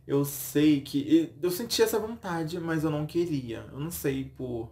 eu 0.07 0.25
sei 0.25 0.81
que. 0.81 1.35
Eu 1.43 1.51
senti 1.51 1.83
essa 1.83 1.99
vontade, 1.99 2.61
mas 2.61 2.85
eu 2.85 2.91
não 2.91 3.07
queria. 3.07 3.67
Eu 3.73 3.81
não 3.81 3.91
sei 3.91 4.25
por. 4.25 4.71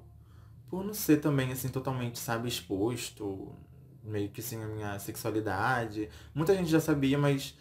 Por 0.74 0.84
não 0.84 0.92
ser 0.92 1.18
também, 1.18 1.52
assim, 1.52 1.68
totalmente, 1.68 2.18
sabe, 2.18 2.48
exposto. 2.48 3.54
Meio 4.02 4.28
que 4.30 4.40
assim, 4.40 4.60
a 4.60 4.66
minha 4.66 4.98
sexualidade. 4.98 6.10
Muita 6.34 6.52
gente 6.52 6.68
já 6.68 6.80
sabia, 6.80 7.16
mas. 7.16 7.56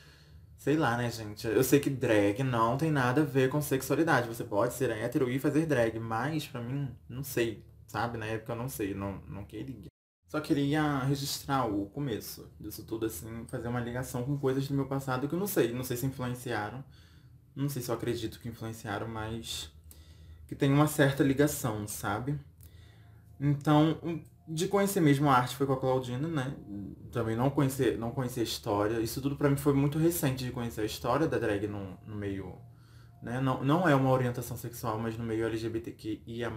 Sei 0.57 0.75
lá, 0.75 0.97
né, 0.97 1.11
gente? 1.11 1.45
Eu 1.45 1.63
sei 1.63 1.79
que 1.79 1.91
drag 1.91 2.41
não 2.41 2.75
tem 2.75 2.89
nada 2.89 3.21
a 3.21 3.23
ver 3.23 3.51
com 3.51 3.61
sexualidade. 3.61 4.27
Você 4.27 4.43
pode 4.43 4.73
ser 4.73 4.89
hétero 4.89 5.29
e 5.29 5.37
fazer 5.37 5.67
drag, 5.67 5.99
mas 5.99 6.47
pra 6.47 6.59
mim, 6.59 6.89
não 7.07 7.23
sei, 7.23 7.63
sabe? 7.85 8.17
Na 8.17 8.25
época 8.25 8.53
eu 8.53 8.55
não 8.55 8.67
sei, 8.67 8.95
não, 8.95 9.21
não 9.27 9.45
queria. 9.45 9.89
Só 10.27 10.41
queria 10.41 10.97
registrar 11.03 11.67
o 11.67 11.85
começo 11.91 12.49
disso 12.59 12.83
tudo, 12.83 13.05
assim, 13.05 13.45
fazer 13.45 13.67
uma 13.67 13.79
ligação 13.79 14.23
com 14.23 14.39
coisas 14.39 14.67
do 14.67 14.73
meu 14.73 14.87
passado 14.87 15.27
que 15.27 15.35
eu 15.35 15.39
não 15.39 15.45
sei. 15.45 15.71
Não 15.71 15.83
sei 15.83 15.97
se 15.97 16.07
influenciaram. 16.07 16.83
Não 17.55 17.69
sei 17.69 17.83
se 17.83 17.91
eu 17.91 17.95
acredito 17.95 18.39
que 18.39 18.49
influenciaram, 18.49 19.07
mas 19.07 19.71
que 20.47 20.55
tem 20.55 20.73
uma 20.73 20.87
certa 20.87 21.23
ligação, 21.23 21.87
sabe? 21.87 22.39
Então, 23.43 23.99
de 24.47 24.69
conhecer 24.69 25.01
mesmo 25.01 25.29
a 25.29 25.35
arte 25.35 25.53
foi 25.57 25.67
com 25.67 25.73
a 25.73 25.79
Claudina, 25.79 26.29
né? 26.29 26.55
Também 27.11 27.35
não 27.35 27.49
conhecer, 27.49 27.97
não 27.97 28.09
conhecer 28.11 28.39
a 28.39 28.43
história. 28.43 29.01
Isso 29.01 29.21
tudo 29.21 29.35
para 29.35 29.49
mim 29.49 29.57
foi 29.57 29.73
muito 29.73 29.99
recente 29.99 30.45
de 30.45 30.51
conhecer 30.51 30.79
a 30.79 30.85
história 30.85 31.27
da 31.27 31.37
drag 31.37 31.67
no, 31.67 31.97
no 32.07 32.15
meio. 32.15 32.55
Né? 33.21 33.41
Não, 33.41 33.61
não 33.61 33.87
é 33.87 33.93
uma 33.93 34.09
orientação 34.11 34.55
sexual, 34.55 34.97
mas 34.97 35.17
no 35.17 35.25
meio 35.25 35.45
LGBTQIA, 35.45 36.51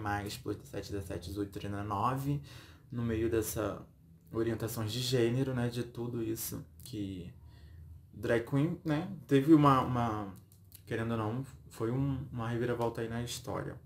por 0.45 0.55
17, 0.55 0.93
17, 0.93 1.29
18, 1.31 1.51
39, 1.51 2.41
no 2.93 3.03
meio 3.03 3.29
dessa 3.29 3.85
orientações 4.33 4.93
de 4.93 5.01
gênero, 5.01 5.55
né? 5.55 5.69
De 5.69 5.83
tudo 5.83 6.23
isso 6.23 6.65
que 6.85 7.33
drag 8.15 8.45
queen, 8.49 8.81
né? 8.85 9.11
Teve 9.27 9.53
uma, 9.55 9.81
uma 9.81 10.35
querendo 10.87 11.13
ou 11.13 11.19
não, 11.19 11.47
foi 11.69 11.91
um, 11.91 12.25
uma 12.33 12.49
reviravolta 12.49 13.01
aí 13.01 13.09
na 13.09 13.23
história. 13.23 13.77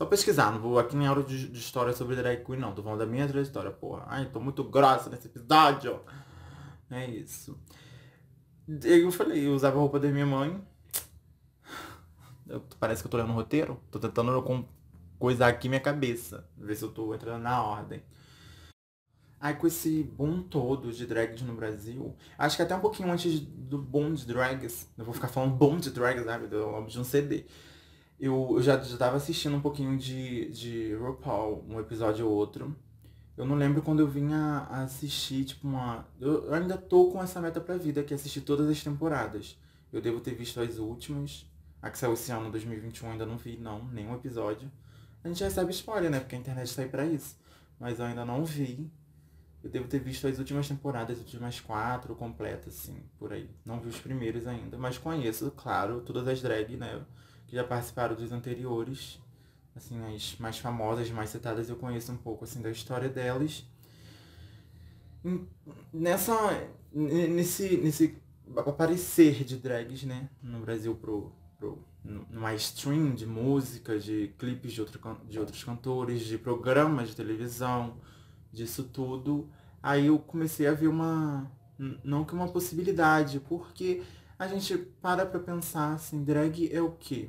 Só 0.00 0.06
pesquisar, 0.06 0.50
não 0.50 0.58
vou 0.58 0.78
aqui 0.78 0.96
nem 0.96 1.10
hora 1.10 1.22
de, 1.22 1.50
de, 1.50 1.58
história 1.58 1.92
sobre 1.92 2.16
drag 2.16 2.42
queen, 2.42 2.58
não. 2.58 2.72
Tô 2.74 2.82
falando 2.82 3.00
da 3.00 3.04
minha 3.04 3.28
trajetória, 3.28 3.70
porra. 3.70 4.04
Ai, 4.06 4.24
tô 4.32 4.40
muito 4.40 4.64
grossa 4.64 5.10
nesse 5.10 5.26
episódio. 5.26 6.00
É 6.90 7.06
isso. 7.06 7.60
Eu 8.66 9.12
falei, 9.12 9.46
eu 9.46 9.52
usava 9.52 9.76
a 9.76 9.78
roupa 9.78 10.00
da 10.00 10.08
minha 10.08 10.24
mãe. 10.24 10.58
Eu, 12.48 12.62
parece 12.80 13.02
que 13.02 13.08
eu 13.08 13.10
tô 13.10 13.18
lendo 13.18 13.28
um 13.28 13.34
roteiro. 13.34 13.78
Tô 13.90 13.98
tentando 13.98 14.42
com, 14.42 14.64
coisar 15.18 15.48
aqui 15.48 15.68
minha 15.68 15.82
cabeça. 15.82 16.48
Ver 16.56 16.76
se 16.76 16.82
eu 16.82 16.90
tô 16.90 17.14
entrando 17.14 17.42
na 17.42 17.62
ordem. 17.62 18.02
Aí 19.38 19.52
com 19.52 19.66
esse 19.66 20.02
boom 20.02 20.42
todo 20.42 20.90
de 20.94 21.06
drags 21.06 21.42
no 21.42 21.52
Brasil, 21.52 22.16
acho 22.38 22.56
que 22.56 22.62
até 22.62 22.74
um 22.74 22.80
pouquinho 22.80 23.12
antes 23.12 23.38
do 23.38 23.76
boom 23.76 24.14
de 24.14 24.26
drags, 24.26 24.90
eu 24.96 25.04
vou 25.04 25.12
ficar 25.12 25.28
falando 25.28 25.54
boom 25.54 25.76
de 25.76 25.90
drags, 25.90 26.24
sabe, 26.24 26.46
do 26.46 26.86
de 26.86 26.98
um 26.98 27.04
CD. 27.04 27.44
Eu, 28.20 28.52
eu 28.56 28.62
já, 28.62 28.78
já 28.78 28.98
tava 28.98 29.16
assistindo 29.16 29.56
um 29.56 29.60
pouquinho 29.62 29.96
de, 29.96 30.50
de 30.50 30.94
RuPaul, 30.94 31.64
um 31.66 31.80
episódio 31.80 32.28
ou 32.28 32.32
outro. 32.32 32.76
Eu 33.34 33.46
não 33.46 33.56
lembro 33.56 33.80
quando 33.80 34.00
eu 34.00 34.06
vim 34.06 34.34
a, 34.34 34.66
a 34.70 34.82
assistir, 34.82 35.46
tipo, 35.46 35.66
uma. 35.66 36.06
Eu, 36.20 36.44
eu, 36.44 36.54
ainda 36.54 36.76
tô 36.76 37.06
com 37.10 37.22
essa 37.22 37.40
meta 37.40 37.58
pra 37.58 37.78
vida, 37.78 38.02
que 38.02 38.12
é 38.12 38.16
assistir 38.16 38.42
todas 38.42 38.68
as 38.68 38.84
temporadas. 38.84 39.58
Eu 39.90 40.02
devo 40.02 40.20
ter 40.20 40.34
visto 40.34 40.60
as 40.60 40.76
últimas. 40.76 41.46
A 41.80 41.88
que 41.88 41.98
saiu 41.98 42.12
esse 42.12 42.30
ano, 42.30 42.50
2021, 42.50 43.12
ainda 43.12 43.24
não 43.24 43.38
vi, 43.38 43.56
não, 43.56 43.86
nenhum 43.86 44.14
episódio. 44.14 44.70
A 45.24 45.28
gente 45.28 45.42
recebe 45.42 45.70
spoiler, 45.70 46.10
né? 46.10 46.20
Porque 46.20 46.36
a 46.36 46.38
internet 46.38 46.76
tá 46.76 46.82
aí 46.82 46.88
pra 46.90 47.06
isso. 47.06 47.38
Mas 47.78 47.98
eu 47.98 48.04
ainda 48.04 48.26
não 48.26 48.44
vi. 48.44 48.92
Eu 49.64 49.70
devo 49.70 49.88
ter 49.88 49.98
visto 49.98 50.26
as 50.26 50.38
últimas 50.38 50.68
temporadas, 50.68 51.18
as 51.18 51.24
últimas 51.24 51.58
quatro 51.58 52.14
completas, 52.14 52.78
assim, 52.78 53.02
por 53.18 53.32
aí. 53.32 53.48
Não 53.64 53.80
vi 53.80 53.88
os 53.88 53.98
primeiros 53.98 54.46
ainda, 54.46 54.76
mas 54.76 54.98
conheço, 54.98 55.50
claro, 55.50 56.00
todas 56.00 56.26
as 56.28 56.40
drag, 56.40 56.76
né? 56.76 57.02
Que 57.50 57.56
já 57.56 57.64
participaram 57.64 58.14
dos 58.14 58.30
anteriores, 58.30 59.18
assim, 59.74 60.00
as 60.14 60.36
mais 60.38 60.56
famosas, 60.58 61.10
mais 61.10 61.30
citadas, 61.30 61.68
eu 61.68 61.74
conheço 61.74 62.12
um 62.12 62.16
pouco, 62.16 62.44
assim, 62.44 62.62
da 62.62 62.70
história 62.70 63.08
delas. 63.08 63.66
Nessa, 65.92 66.32
nesse, 66.92 67.76
nesse 67.78 68.16
aparecer 68.56 69.42
de 69.42 69.56
drags, 69.56 70.04
né, 70.04 70.30
no 70.40 70.60
Brasil 70.60 70.94
pro, 70.94 71.32
pro 71.58 71.84
no 72.04 72.40
mainstream 72.40 73.14
de 73.14 73.26
música, 73.26 73.98
de 73.98 74.32
clipes 74.38 74.72
de, 74.72 74.80
outro, 74.80 75.18
de 75.28 75.38
outros 75.38 75.62
cantores, 75.64 76.22
de 76.22 76.38
programas 76.38 77.08
de 77.10 77.16
televisão, 77.16 77.96
disso 78.52 78.84
tudo, 78.84 79.50
aí 79.82 80.06
eu 80.06 80.18
comecei 80.18 80.66
a 80.66 80.72
ver 80.72 80.86
uma, 80.86 81.50
não 82.02 82.24
que 82.24 82.32
uma 82.32 82.48
possibilidade, 82.48 83.40
porque 83.40 84.02
a 84.38 84.46
gente 84.46 84.78
para 85.02 85.26
pra 85.26 85.38
pensar 85.38 85.94
assim, 85.94 86.24
drag 86.24 86.72
é 86.72 86.80
o 86.80 86.92
quê? 86.92 87.28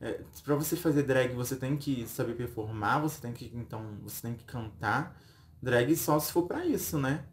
É, 0.00 0.20
para 0.44 0.54
você 0.54 0.76
fazer 0.76 1.02
drag, 1.02 1.34
você 1.34 1.56
tem 1.56 1.76
que 1.76 2.06
saber 2.06 2.34
performar, 2.34 3.00
você 3.00 3.20
tem 3.20 3.32
que 3.32 3.50
então 3.54 3.82
você 4.02 4.22
tem 4.22 4.34
que 4.34 4.44
cantar. 4.44 5.18
Drag 5.62 5.94
só 5.96 6.18
se 6.18 6.32
for 6.32 6.42
para 6.42 6.66
isso, 6.66 6.98
né? 6.98 7.24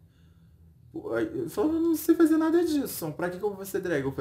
Eu 0.94 1.48
só 1.48 1.66
não 1.66 1.94
sei 1.96 2.14
fazer 2.14 2.36
nada 2.36 2.64
disso. 2.64 3.12
Pra 3.12 3.28
que, 3.28 3.38
que 3.38 3.44
eu 3.44 3.50
vou 3.50 3.58
fazer 3.58 3.80
drag? 3.80 4.04
Eu 4.04 4.14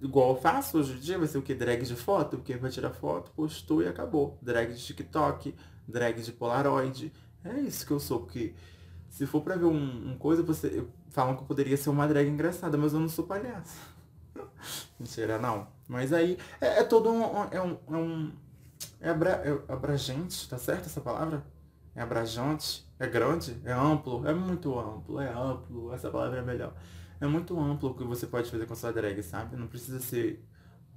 igual 0.00 0.30
eu 0.30 0.40
faço 0.40 0.78
hoje 0.78 0.94
em 0.94 1.00
dia, 1.00 1.18
vai 1.18 1.26
ser 1.26 1.38
o 1.38 1.42
que? 1.42 1.54
Drag 1.54 1.82
de 1.84 1.96
foto? 1.96 2.36
Porque 2.36 2.56
vai 2.56 2.70
tirar 2.70 2.90
foto, 2.90 3.30
postou 3.32 3.82
e 3.82 3.88
acabou. 3.88 4.38
Drag 4.40 4.72
de 4.72 4.82
TikTok, 4.82 5.54
drag 5.86 6.22
de 6.22 6.32
Polaroid. 6.32 7.12
É 7.44 7.60
isso 7.60 7.86
que 7.86 7.92
eu 7.92 8.00
sou, 8.00 8.20
porque 8.20 8.54
se 9.10 9.26
for 9.26 9.40
pra 9.40 9.56
ver 9.56 9.66
um, 9.66 10.10
um 10.10 10.18
coisa, 10.18 10.42
você. 10.42 10.86
Falam 11.10 11.34
que 11.34 11.42
eu 11.42 11.46
poderia 11.46 11.76
ser 11.76 11.88
uma 11.88 12.06
drag 12.06 12.28
engraçada, 12.28 12.76
mas 12.76 12.92
eu 12.92 13.00
não 13.00 13.08
sou 13.08 13.26
palhaça. 13.26 13.78
Mentira, 15.00 15.38
não. 15.38 15.75
Mas 15.88 16.12
aí 16.12 16.38
é, 16.60 16.80
é 16.80 16.84
todo 16.84 17.10
um. 17.10 17.22
É 17.50 17.62
um. 17.62 17.78
É, 17.88 17.96
um, 17.96 18.32
é, 19.00 19.10
abra, 19.10 19.30
é 19.44 19.72
abrangente, 19.72 20.48
tá 20.48 20.58
certo 20.58 20.86
essa 20.86 21.00
palavra? 21.00 21.44
É 21.94 22.02
abrangente, 22.02 22.86
é 22.98 23.06
grande, 23.06 23.60
é 23.64 23.72
amplo, 23.72 24.26
é 24.28 24.34
muito 24.34 24.78
amplo, 24.78 25.20
é 25.20 25.32
amplo, 25.32 25.92
essa 25.94 26.10
palavra 26.10 26.40
é 26.40 26.42
melhor. 26.42 26.74
É 27.20 27.26
muito 27.26 27.58
amplo 27.58 27.90
o 27.90 27.94
que 27.94 28.04
você 28.04 28.26
pode 28.26 28.50
fazer 28.50 28.66
com 28.66 28.74
sua 28.74 28.92
drag, 28.92 29.22
sabe? 29.22 29.56
Não 29.56 29.66
precisa 29.66 29.98
ser 30.00 30.44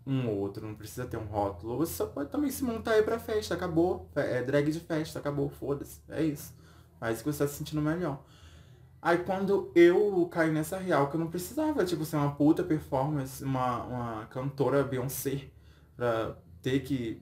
um 0.05 0.27
ou 0.27 0.37
outro, 0.39 0.67
não 0.67 0.75
precisa 0.75 1.05
ter 1.05 1.17
um 1.17 1.25
rótulo. 1.25 1.77
Você 1.77 1.93
só 1.93 2.05
pode 2.07 2.29
também 2.29 2.51
se 2.51 2.63
montar 2.63 2.91
aí 2.93 3.03
pra 3.03 3.19
festa, 3.19 3.53
acabou. 3.53 4.09
É 4.15 4.43
drag 4.43 4.71
de 4.71 4.79
festa, 4.79 5.19
acabou, 5.19 5.49
foda-se. 5.49 6.01
É 6.09 6.23
isso. 6.23 6.53
Faz 6.99 7.21
o 7.21 7.23
que 7.23 7.31
você 7.31 7.43
tá 7.43 7.47
se 7.47 7.55
sentindo 7.55 7.81
melhor. 7.81 8.21
Aí 9.01 9.19
quando 9.19 9.71
eu 9.75 10.27
caí 10.29 10.51
nessa 10.51 10.77
real, 10.77 11.09
que 11.09 11.15
eu 11.15 11.19
não 11.19 11.29
precisava, 11.29 11.85
tipo, 11.85 12.03
ser 12.03 12.17
uma 12.17 12.35
puta 12.35 12.63
performance, 12.63 13.43
uma, 13.43 13.83
uma 13.83 14.25
cantora 14.25 14.83
Beyoncé, 14.83 15.49
pra 15.95 16.35
ter 16.61 16.81
que 16.81 17.21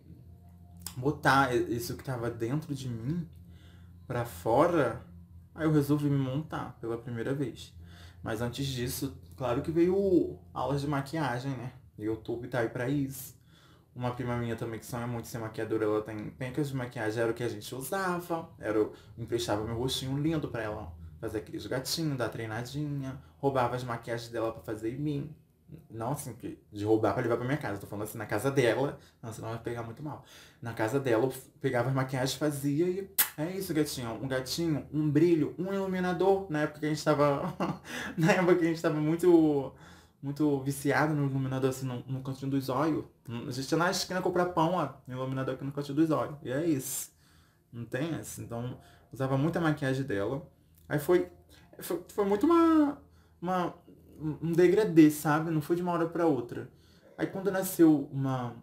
botar 0.95 1.53
isso 1.55 1.95
que 1.95 2.03
tava 2.03 2.31
dentro 2.31 2.73
de 2.73 2.89
mim 2.89 3.29
pra 4.07 4.25
fora, 4.25 5.05
aí 5.53 5.65
eu 5.65 5.71
resolvi 5.71 6.09
me 6.09 6.17
montar 6.17 6.77
pela 6.81 6.97
primeira 6.97 7.33
vez. 7.35 7.73
Mas 8.23 8.41
antes 8.41 8.65
disso, 8.65 9.15
claro 9.35 9.61
que 9.61 9.71
veio 9.71 10.39
aulas 10.53 10.81
de 10.81 10.87
maquiagem, 10.87 11.51
né? 11.51 11.73
YouTube 11.97 12.47
tá 12.47 12.59
aí 12.59 12.69
pra 12.69 12.89
isso. 12.89 13.37
Uma 13.95 14.11
prima 14.11 14.35
minha 14.37 14.55
também, 14.55 14.79
que 14.79 14.85
sonha 14.85 15.07
muito 15.07 15.27
ser 15.27 15.39
maquiadora, 15.39 15.85
ela 15.85 16.01
tem 16.01 16.29
pencas 16.31 16.69
de 16.69 16.75
maquiagem, 16.75 17.21
era 17.21 17.31
o 17.31 17.35
que 17.35 17.43
a 17.43 17.49
gente 17.49 17.73
usava. 17.75 18.49
Era, 18.59 18.77
eu 18.77 18.93
emprestava 19.17 19.63
meu 19.63 19.77
rostinho 19.77 20.17
lindo 20.17 20.47
pra 20.47 20.63
ela 20.63 20.96
fazer 21.19 21.39
aqueles 21.39 21.65
gatinhos, 21.65 22.17
dar 22.17 22.29
treinadinha, 22.29 23.19
roubava 23.37 23.75
as 23.75 23.83
maquiagens 23.83 24.29
dela 24.29 24.51
para 24.51 24.61
fazer 24.61 24.93
em 24.93 24.97
mim. 24.97 25.35
Não 25.89 26.13
assim, 26.13 26.33
de 26.71 26.85
roubar 26.85 27.13
pra 27.13 27.21
levar 27.21 27.35
pra 27.35 27.45
minha 27.45 27.57
casa. 27.57 27.79
Tô 27.79 27.87
falando 27.87 28.03
assim, 28.03 28.17
na 28.17 28.25
casa 28.25 28.49
dela. 28.49 28.97
Não, 29.21 29.33
senão 29.33 29.49
vai 29.49 29.59
pegar 29.59 29.83
muito 29.83 30.01
mal. 30.01 30.23
Na 30.61 30.73
casa 30.73 30.99
dela, 30.99 31.25
eu 31.25 31.33
pegava 31.59 31.89
as 31.89 31.95
maquiagens, 31.95 32.35
fazia 32.35 32.87
e 32.87 33.09
é 33.37 33.51
isso, 33.51 33.73
gatinho. 33.73 34.11
Um 34.13 34.27
gatinho, 34.27 34.87
um 34.93 35.09
brilho, 35.09 35.53
um 35.59 35.73
iluminador. 35.73 36.47
Na 36.49 36.61
época 36.61 36.79
que 36.79 36.85
a 36.85 36.89
gente 36.89 37.03
tava. 37.03 37.53
na 38.17 38.31
época 38.31 38.55
que 38.55 38.65
a 38.65 38.67
gente 38.69 38.81
tava 38.81 38.99
muito. 38.99 39.73
Muito 40.19 40.59
viciado 40.61 41.13
no 41.13 41.27
iluminador 41.29 41.69
assim 41.69 41.85
no, 41.85 42.03
no 42.07 42.23
cantinho 42.23 42.49
dos 42.49 42.69
olhos. 42.69 43.05
A 43.47 43.51
gente 43.51 43.71
ia 43.71 43.77
na 43.77 43.91
esquina 43.91 44.21
comprar 44.21 44.47
pão, 44.47 44.73
ó. 44.73 44.89
Iluminador 45.07 45.53
aqui 45.55 45.63
no 45.63 45.71
cantinho 45.71 45.95
dos 45.95 46.09
olhos. 46.09 46.37
E 46.43 46.51
é 46.51 46.65
isso. 46.65 47.11
Não 47.71 47.85
tem 47.85 48.15
essa. 48.15 48.41
Então, 48.41 48.79
usava 49.11 49.37
muita 49.37 49.59
maquiagem 49.59 50.03
dela. 50.03 50.47
Aí 50.87 50.99
foi, 50.99 51.29
foi, 51.79 52.03
foi 52.07 52.25
muito 52.25 52.45
uma, 52.45 53.01
uma, 53.41 53.73
um 54.41 54.51
degradê, 54.51 55.11
sabe? 55.11 55.51
Não 55.51 55.61
foi 55.61 55.75
de 55.75 55.81
uma 55.81 55.91
hora 55.91 56.07
para 56.07 56.25
outra. 56.25 56.69
Aí 57.17 57.27
quando 57.27 57.51
nasceu 57.51 58.09
uma 58.11 58.55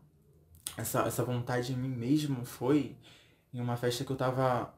essa, 0.77 1.03
essa 1.03 1.25
vontade 1.25 1.73
em 1.73 1.77
mim 1.77 1.89
mesmo 1.89 2.45
foi 2.45 2.97
em 3.53 3.61
uma 3.61 3.77
festa 3.77 4.05
que 4.05 4.11
eu 4.11 4.17
tava. 4.17 4.75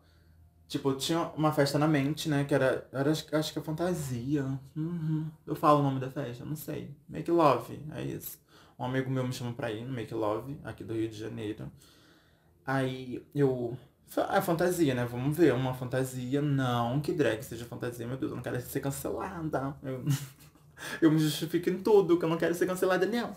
Tipo, 0.69 0.91
eu 0.91 0.97
tinha 0.97 1.31
uma 1.37 1.53
festa 1.53 1.79
na 1.79 1.87
mente, 1.87 2.29
né? 2.29 2.45
Que 2.45 2.55
era, 2.55 2.89
era 2.93 3.11
acho 3.11 3.53
que 3.53 3.59
é 3.59 3.63
fantasia. 3.63 4.45
Uhum. 4.75 5.31
Eu 5.47 5.55
falo 5.55 5.81
o 5.81 5.83
nome 5.83 6.01
da 6.01 6.11
festa, 6.11 6.45
não 6.45 6.57
sei. 6.57 6.91
Make 7.09 7.31
Love, 7.31 7.81
é 7.93 8.03
isso. 8.03 8.39
Um 8.79 8.85
amigo 8.85 9.11
meu 9.11 9.25
me 9.27 9.33
chamou 9.33 9.55
pra 9.55 9.71
ir 9.73 9.85
no 9.85 9.93
Make 9.93 10.13
Love, 10.13 10.59
aqui 10.65 10.85
do 10.85 10.93
Rio 10.93 11.09
de 11.09 11.17
Janeiro. 11.17 11.71
Aí 12.67 13.25
eu 13.35 13.79
A 14.29 14.41
fantasia, 14.41 14.95
né? 14.95 15.05
Vamos 15.05 15.37
ver. 15.37 15.53
Uma 15.53 15.75
fantasia. 15.75 16.41
Não 16.41 17.01
que 17.01 17.13
drag 17.13 17.43
seja 17.43 17.65
fantasia, 17.65 18.07
meu 18.07 18.17
Deus, 18.17 18.31
eu 18.31 18.37
não 18.37 18.43
quero 18.43 18.61
ser 18.61 18.81
cancelada. 18.81 19.77
Eu, 19.83 20.05
eu 21.03 21.11
me 21.11 21.19
justifico 21.19 21.69
em 21.71 21.79
tudo, 21.79 22.19
que 22.19 22.25
eu 22.25 22.29
não 22.29 22.37
quero 22.37 22.55
ser 22.55 22.67
cancelada, 22.67 23.07
não. 23.07 23.37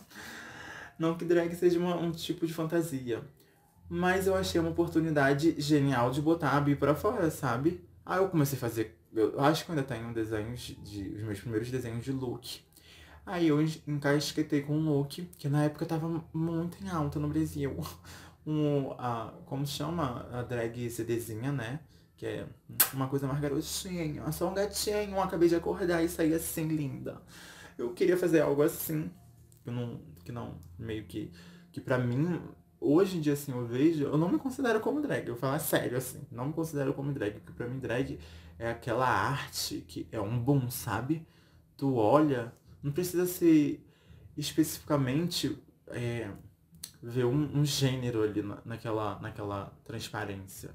Não 0.98 1.16
que 1.16 1.26
drag 1.26 1.54
seja 1.56 1.80
uma, 1.80 1.96
um 1.96 2.12
tipo 2.12 2.46
de 2.46 2.54
fantasia. 2.54 3.24
Mas 3.90 4.28
eu 4.28 4.36
achei 4.36 4.62
uma 4.62 4.70
oportunidade 4.70 5.56
genial 5.60 6.12
de 6.12 6.22
botar 6.22 6.52
a 6.52 6.62
Bi 6.62 6.76
pra 6.76 6.94
fora, 6.94 7.32
sabe? 7.32 7.84
Aí 8.06 8.20
eu 8.20 8.30
comecei 8.30 8.58
a 8.58 8.60
fazer. 8.60 8.96
Eu 9.14 9.40
acho 9.40 9.66
que 9.66 9.72
ainda 9.72 9.84
tenho 9.84 10.14
desenhos 10.14 10.76
de. 10.84 11.16
os 11.16 11.24
meus 11.24 11.40
primeiros 11.40 11.72
desenhos 11.72 12.04
de 12.06 12.12
look. 12.12 12.62
Aí 13.26 13.48
eu 13.48 13.62
encasquetei 13.88 14.62
com 14.62 14.76
um 14.76 14.90
look 14.90 15.24
que 15.38 15.48
na 15.48 15.66
época 15.66 15.86
tava 15.86 16.24
muito 16.34 16.84
em 16.84 16.90
alta 16.90 17.20
no 17.20 17.28
Brasil. 17.28 17.76
Um, 18.46 18.92
a, 18.98 19.34
como 19.46 19.66
chama? 19.66 20.28
A 20.32 20.44
drag 20.44 20.90
CDzinha, 20.90 21.52
né? 21.52 21.80
Que 22.18 22.26
é 22.26 22.48
uma 22.94 23.08
coisa 23.08 23.28
mais 23.28 23.40
garotinha. 23.40 24.32
Só 24.32 24.50
um 24.50 24.54
gatinho, 24.54 25.22
acabei 25.22 25.50
de 25.50 25.56
acordar 25.56 26.04
e 26.04 26.10
saí 26.10 26.34
assim, 26.34 26.68
linda. 26.68 27.22
Eu 27.78 27.94
queria 27.94 28.18
fazer 28.18 28.42
algo 28.42 28.62
assim. 28.62 29.12
Que 29.64 29.72
não, 29.72 30.02
que 30.24 30.32
não 30.32 30.58
meio 30.78 31.06
que. 31.06 31.32
Que 31.72 31.80
pra 31.80 31.98
mim 31.98 32.42
hoje 32.80 33.18
em 33.18 33.22
dia, 33.22 33.34
assim, 33.34 33.52
eu 33.52 33.66
vejo, 33.66 34.06
eu 34.06 34.18
não 34.18 34.30
me 34.30 34.40
considero 34.40 34.80
como 34.80 35.02
drag. 35.02 35.28
Eu 35.28 35.36
falo 35.36 35.60
sério, 35.60 35.98
assim, 35.98 36.22
não 36.32 36.48
me 36.48 36.54
considero 36.54 36.94
como 36.94 37.12
drag. 37.12 37.40
Porque 37.40 37.54
pra 37.54 37.68
mim, 37.68 37.80
drag 37.80 38.20
é 38.58 38.70
aquela 38.70 39.08
arte 39.08 39.84
que 39.88 40.08
é 40.12 40.20
um 40.20 40.40
boom, 40.40 40.70
sabe? 40.70 41.26
Tu 41.78 41.94
olha, 41.96 42.54
não 42.82 42.92
precisa 42.92 43.26
ser 43.26 43.86
especificamente 44.38 45.58
é, 45.88 46.30
ver 47.02 47.26
um, 47.26 47.60
um, 47.60 47.66
gênero 47.66 48.24
ali 48.24 48.42
na, 48.42 48.58
naquela, 48.66 49.20
naquela 49.20 49.74
transparência. 49.84 50.72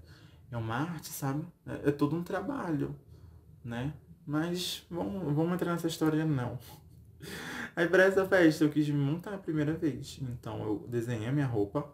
É 0.50 0.56
uma 0.56 0.76
arte, 0.76 1.08
sabe? 1.08 1.44
É, 1.66 1.88
é 1.88 1.92
todo 1.92 2.16
um 2.16 2.22
trabalho, 2.22 2.94
né? 3.64 3.92
Mas 4.26 4.86
vamos, 4.90 5.34
vamos 5.34 5.54
entrar 5.54 5.72
nessa 5.72 5.86
história, 5.88 6.24
não. 6.24 6.58
Aí 7.76 7.88
pra 7.88 8.04
essa 8.04 8.26
festa 8.26 8.64
eu 8.64 8.70
quis 8.70 8.88
me 8.88 8.98
montar 8.98 9.34
a 9.34 9.38
primeira 9.38 9.74
vez. 9.74 10.18
Então 10.22 10.62
eu 10.62 10.86
desenhei 10.88 11.28
a 11.28 11.32
minha 11.32 11.46
roupa. 11.46 11.92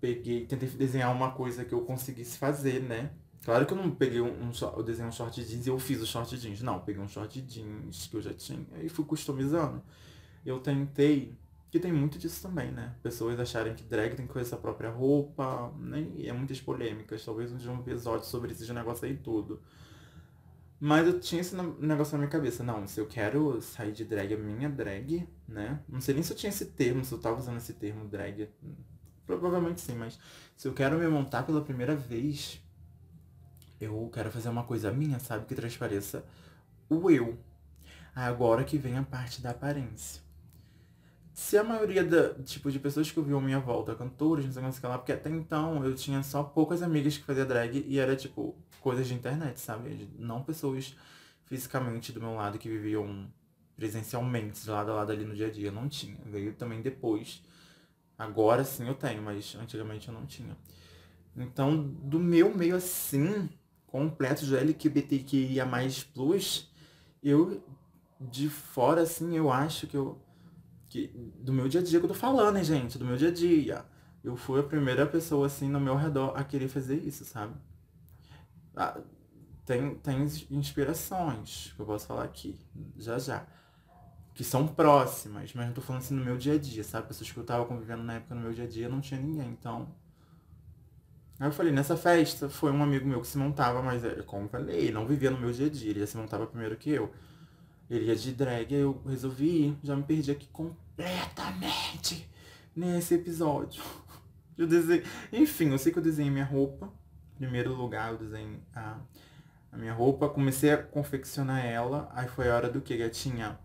Peguei, 0.00 0.46
tentei 0.46 0.68
desenhar 0.68 1.12
uma 1.12 1.30
coisa 1.32 1.64
que 1.64 1.72
eu 1.72 1.82
conseguisse 1.82 2.38
fazer, 2.38 2.82
né? 2.82 3.10
Claro 3.44 3.66
que 3.66 3.72
eu 3.72 3.76
não 3.76 3.90
peguei 3.90 4.20
um, 4.20 4.28
um 4.28 4.52
eu 4.76 4.82
desenhei 4.82 5.08
um 5.08 5.12
short 5.12 5.44
jeans 5.44 5.66
e 5.66 5.68
eu 5.68 5.78
fiz 5.78 6.00
o 6.00 6.06
short 6.06 6.36
jeans. 6.38 6.62
Não, 6.62 6.80
peguei 6.80 7.02
um 7.02 7.08
short 7.08 7.40
jeans 7.42 8.06
que 8.06 8.16
eu 8.16 8.22
já 8.22 8.32
tinha 8.32 8.64
e 8.80 8.88
fui 8.88 9.04
customizando. 9.04 9.82
Eu 10.46 10.60
tentei, 10.60 11.36
que 11.72 11.80
tem 11.80 11.90
muito 11.90 12.18
disso 12.18 12.42
também, 12.42 12.70
né? 12.70 12.94
Pessoas 13.02 13.40
acharem 13.40 13.74
que 13.74 13.82
drag 13.82 14.14
tem 14.14 14.26
que 14.26 14.32
fazer 14.34 14.44
sua 14.44 14.58
própria 14.58 14.90
roupa, 14.90 15.72
né? 15.78 16.06
E 16.16 16.28
é 16.28 16.32
muitas 16.32 16.60
polêmicas. 16.60 17.24
Talvez 17.24 17.50
um 17.50 17.56
dia 17.56 17.70
um 17.70 17.80
episódio 17.80 18.26
sobre 18.26 18.52
esse 18.52 18.70
negócio 18.74 19.06
aí 19.06 19.16
tudo. 19.16 19.58
Mas 20.78 21.06
eu 21.06 21.18
tinha 21.18 21.40
esse 21.40 21.56
negócio 21.56 22.12
na 22.12 22.18
minha 22.18 22.30
cabeça. 22.30 22.62
Não, 22.62 22.86
se 22.86 23.00
eu 23.00 23.06
quero 23.06 23.62
sair 23.62 23.90
de 23.90 24.04
drag, 24.04 24.34
a 24.34 24.36
minha 24.36 24.68
drag, 24.68 25.26
né? 25.48 25.80
Não 25.88 25.98
sei 25.98 26.12
nem 26.12 26.22
se 26.22 26.34
eu 26.34 26.36
tinha 26.36 26.50
esse 26.50 26.66
termo, 26.66 27.06
se 27.06 27.14
eu 27.14 27.18
tava 27.18 27.38
usando 27.38 27.56
esse 27.56 27.72
termo 27.72 28.06
drag. 28.06 28.50
Provavelmente 29.24 29.80
sim, 29.80 29.94
mas 29.94 30.18
se 30.54 30.68
eu 30.68 30.74
quero 30.74 30.98
me 30.98 31.08
montar 31.08 31.44
pela 31.44 31.62
primeira 31.62 31.96
vez, 31.96 32.62
eu 33.80 34.10
quero 34.12 34.30
fazer 34.30 34.50
uma 34.50 34.64
coisa 34.64 34.92
minha, 34.92 35.18
sabe? 35.18 35.46
Que 35.46 35.54
transpareça 35.54 36.22
o 36.90 37.10
eu. 37.10 37.38
Agora 38.14 38.62
que 38.62 38.76
vem 38.76 38.98
a 38.98 39.02
parte 39.02 39.40
da 39.40 39.52
aparência. 39.52 40.21
Se 41.32 41.56
a 41.56 41.64
maioria 41.64 42.04
da, 42.04 42.34
tipo, 42.42 42.70
de 42.70 42.78
pessoas 42.78 43.10
que 43.10 43.16
eu 43.18 43.40
minha 43.40 43.58
volta, 43.58 43.94
cantores, 43.94 44.44
não 44.44 44.52
sei 44.52 44.62
o 44.62 44.80
que 44.80 44.86
lá, 44.86 44.98
porque 44.98 45.12
até 45.12 45.30
então 45.30 45.84
eu 45.84 45.94
tinha 45.94 46.22
só 46.22 46.42
poucas 46.42 46.82
amigas 46.82 47.16
que 47.16 47.24
faziam 47.24 47.46
drag 47.46 47.84
e 47.88 47.98
era 47.98 48.14
tipo, 48.14 48.54
coisas 48.80 49.06
de 49.06 49.14
internet, 49.14 49.58
sabe? 49.58 50.10
Não 50.18 50.42
pessoas 50.42 50.94
fisicamente 51.46 52.12
do 52.12 52.20
meu 52.20 52.34
lado 52.34 52.58
que 52.58 52.68
viviam 52.68 53.26
presencialmente, 53.76 54.62
de 54.62 54.70
lado 54.70 54.90
a 54.90 54.94
lado 54.94 55.12
ali 55.12 55.24
no 55.24 55.34
dia 55.34 55.46
a 55.46 55.50
dia. 55.50 55.70
Não 55.72 55.88
tinha. 55.88 56.18
Veio 56.26 56.54
também 56.54 56.82
depois. 56.82 57.42
Agora 58.18 58.64
sim 58.64 58.86
eu 58.86 58.94
tenho, 58.94 59.22
mas 59.22 59.56
antigamente 59.60 60.08
eu 60.08 60.14
não 60.14 60.26
tinha. 60.26 60.56
Então, 61.36 61.82
do 61.82 62.18
meu 62.20 62.54
meio 62.54 62.76
assim, 62.76 63.48
completo 63.86 64.44
de 64.44 64.56
LGBTQIA 64.56 65.66
eu 67.22 67.62
de 68.20 68.48
fora 68.48 69.02
assim, 69.02 69.36
eu 69.36 69.50
acho 69.50 69.86
que 69.86 69.96
eu 69.96 70.20
que 70.92 71.08
do 71.40 71.54
meu 71.54 71.68
dia 71.68 71.80
a 71.80 71.82
dia 71.82 71.98
que 71.98 72.04
eu 72.04 72.08
tô 72.08 72.14
falando, 72.14 72.58
hein, 72.58 72.64
gente, 72.64 72.98
do 72.98 73.04
meu 73.04 73.16
dia 73.16 73.28
a 73.28 73.32
dia. 73.32 73.84
Eu 74.22 74.36
fui 74.36 74.60
a 74.60 74.62
primeira 74.62 75.06
pessoa 75.06 75.46
assim 75.46 75.68
no 75.68 75.80
meu 75.80 75.96
redor 75.96 76.34
a 76.36 76.44
querer 76.44 76.68
fazer 76.68 76.96
isso, 76.96 77.24
sabe? 77.24 77.54
Ah, 78.76 79.00
tem, 79.64 79.94
tem 79.96 80.22
inspirações 80.50 81.72
que 81.74 81.80
eu 81.80 81.86
posso 81.86 82.06
falar 82.06 82.24
aqui, 82.24 82.58
já 82.98 83.18
já. 83.18 83.46
Que 84.34 84.44
são 84.44 84.68
próximas, 84.68 85.54
mas 85.54 85.66
não 85.66 85.72
tô 85.72 85.80
falando 85.80 86.02
assim 86.02 86.14
no 86.14 86.24
meu 86.24 86.36
dia 86.36 86.54
a 86.54 86.58
dia, 86.58 86.84
sabe? 86.84 87.08
Pessoas 87.08 87.30
que 87.32 87.38
eu 87.38 87.44
tava 87.44 87.64
convivendo 87.64 88.02
na 88.02 88.14
época 88.14 88.34
no 88.34 88.42
meu 88.42 88.52
dia 88.52 88.64
a 88.64 88.68
dia 88.68 88.88
não 88.88 89.00
tinha 89.00 89.18
ninguém, 89.18 89.48
então. 89.48 89.88
Aí 91.40 91.48
eu 91.48 91.52
falei, 91.52 91.72
nessa 91.72 91.96
festa 91.96 92.50
foi 92.50 92.70
um 92.70 92.82
amigo 92.82 93.06
meu 93.06 93.20
que 93.22 93.26
se 93.26 93.38
montava, 93.38 93.82
mas 93.82 94.04
é, 94.04 94.22
como 94.22 94.44
eu 94.44 94.48
falei, 94.50 94.92
não 94.92 95.06
vivia 95.06 95.30
no 95.30 95.38
meu 95.38 95.52
dia 95.52 95.66
a 95.66 95.70
dia, 95.70 95.90
ele 95.90 96.00
ia 96.00 96.06
se 96.06 96.16
montava 96.18 96.46
primeiro 96.46 96.76
que 96.76 96.90
eu. 96.90 97.12
Ele 97.90 98.06
ia 98.06 98.16
de 98.16 98.32
drag, 98.32 98.72
eu 98.74 99.02
resolvi 99.06 99.68
ir, 99.68 99.78
já 99.82 99.96
me 99.96 100.02
perdi 100.02 100.30
aqui 100.30 100.46
completamente 100.96 102.28
nesse 102.74 103.14
episódio. 103.14 103.82
Eu 104.56 104.66
desenhei. 104.66 105.04
Enfim, 105.32 105.70
eu 105.70 105.78
sei 105.78 105.90
que 105.90 105.98
eu 105.98 106.02
desenhei 106.02 106.30
minha 106.30 106.44
roupa 106.44 106.92
primeiro 107.42 107.74
lugar 107.74 108.12
eu 108.12 108.18
desenhei 108.18 108.60
a, 108.72 109.00
a 109.72 109.76
minha 109.76 109.92
roupa, 109.92 110.28
comecei 110.28 110.70
a 110.70 110.80
confeccionar 110.80 111.66
ela, 111.66 112.08
aí 112.14 112.28
foi 112.28 112.48
a 112.48 112.54
hora 112.54 112.70
do 112.70 112.80
que, 112.80 112.96
gatinha? 112.96 113.58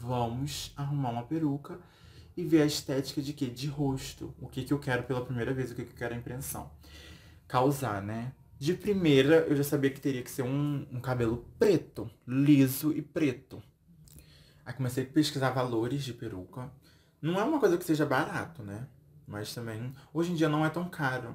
Vamos 0.00 0.72
arrumar 0.76 1.10
uma 1.10 1.22
peruca 1.22 1.78
e 2.36 2.44
ver 2.44 2.62
a 2.62 2.66
estética 2.66 3.22
de 3.22 3.32
quê? 3.32 3.46
De 3.46 3.68
rosto. 3.68 4.34
O 4.40 4.48
que, 4.48 4.64
que 4.64 4.72
eu 4.72 4.80
quero 4.80 5.04
pela 5.04 5.24
primeira 5.24 5.54
vez, 5.54 5.70
o 5.70 5.76
que, 5.76 5.84
que 5.84 5.92
eu 5.92 5.96
quero 5.96 6.14
a 6.14 6.16
impressão. 6.16 6.70
Causar, 7.46 8.02
né? 8.02 8.32
De 8.58 8.74
primeira, 8.74 9.46
eu 9.48 9.54
já 9.54 9.62
sabia 9.62 9.90
que 9.90 10.00
teria 10.00 10.22
que 10.22 10.30
ser 10.30 10.42
um, 10.42 10.84
um 10.90 11.00
cabelo 11.00 11.46
preto, 11.56 12.10
liso 12.26 12.92
e 12.92 13.00
preto. 13.00 13.62
Aí 14.68 14.74
comecei 14.74 15.04
a 15.04 15.06
pesquisar 15.06 15.48
valores 15.48 16.04
de 16.04 16.12
peruca. 16.12 16.70
Não 17.22 17.40
é 17.40 17.42
uma 17.42 17.58
coisa 17.58 17.78
que 17.78 17.84
seja 17.84 18.04
barato, 18.04 18.62
né? 18.62 18.86
Mas 19.26 19.54
também, 19.54 19.94
hoje 20.12 20.32
em 20.32 20.34
dia 20.34 20.46
não 20.46 20.62
é 20.62 20.68
tão 20.68 20.86
caro. 20.90 21.34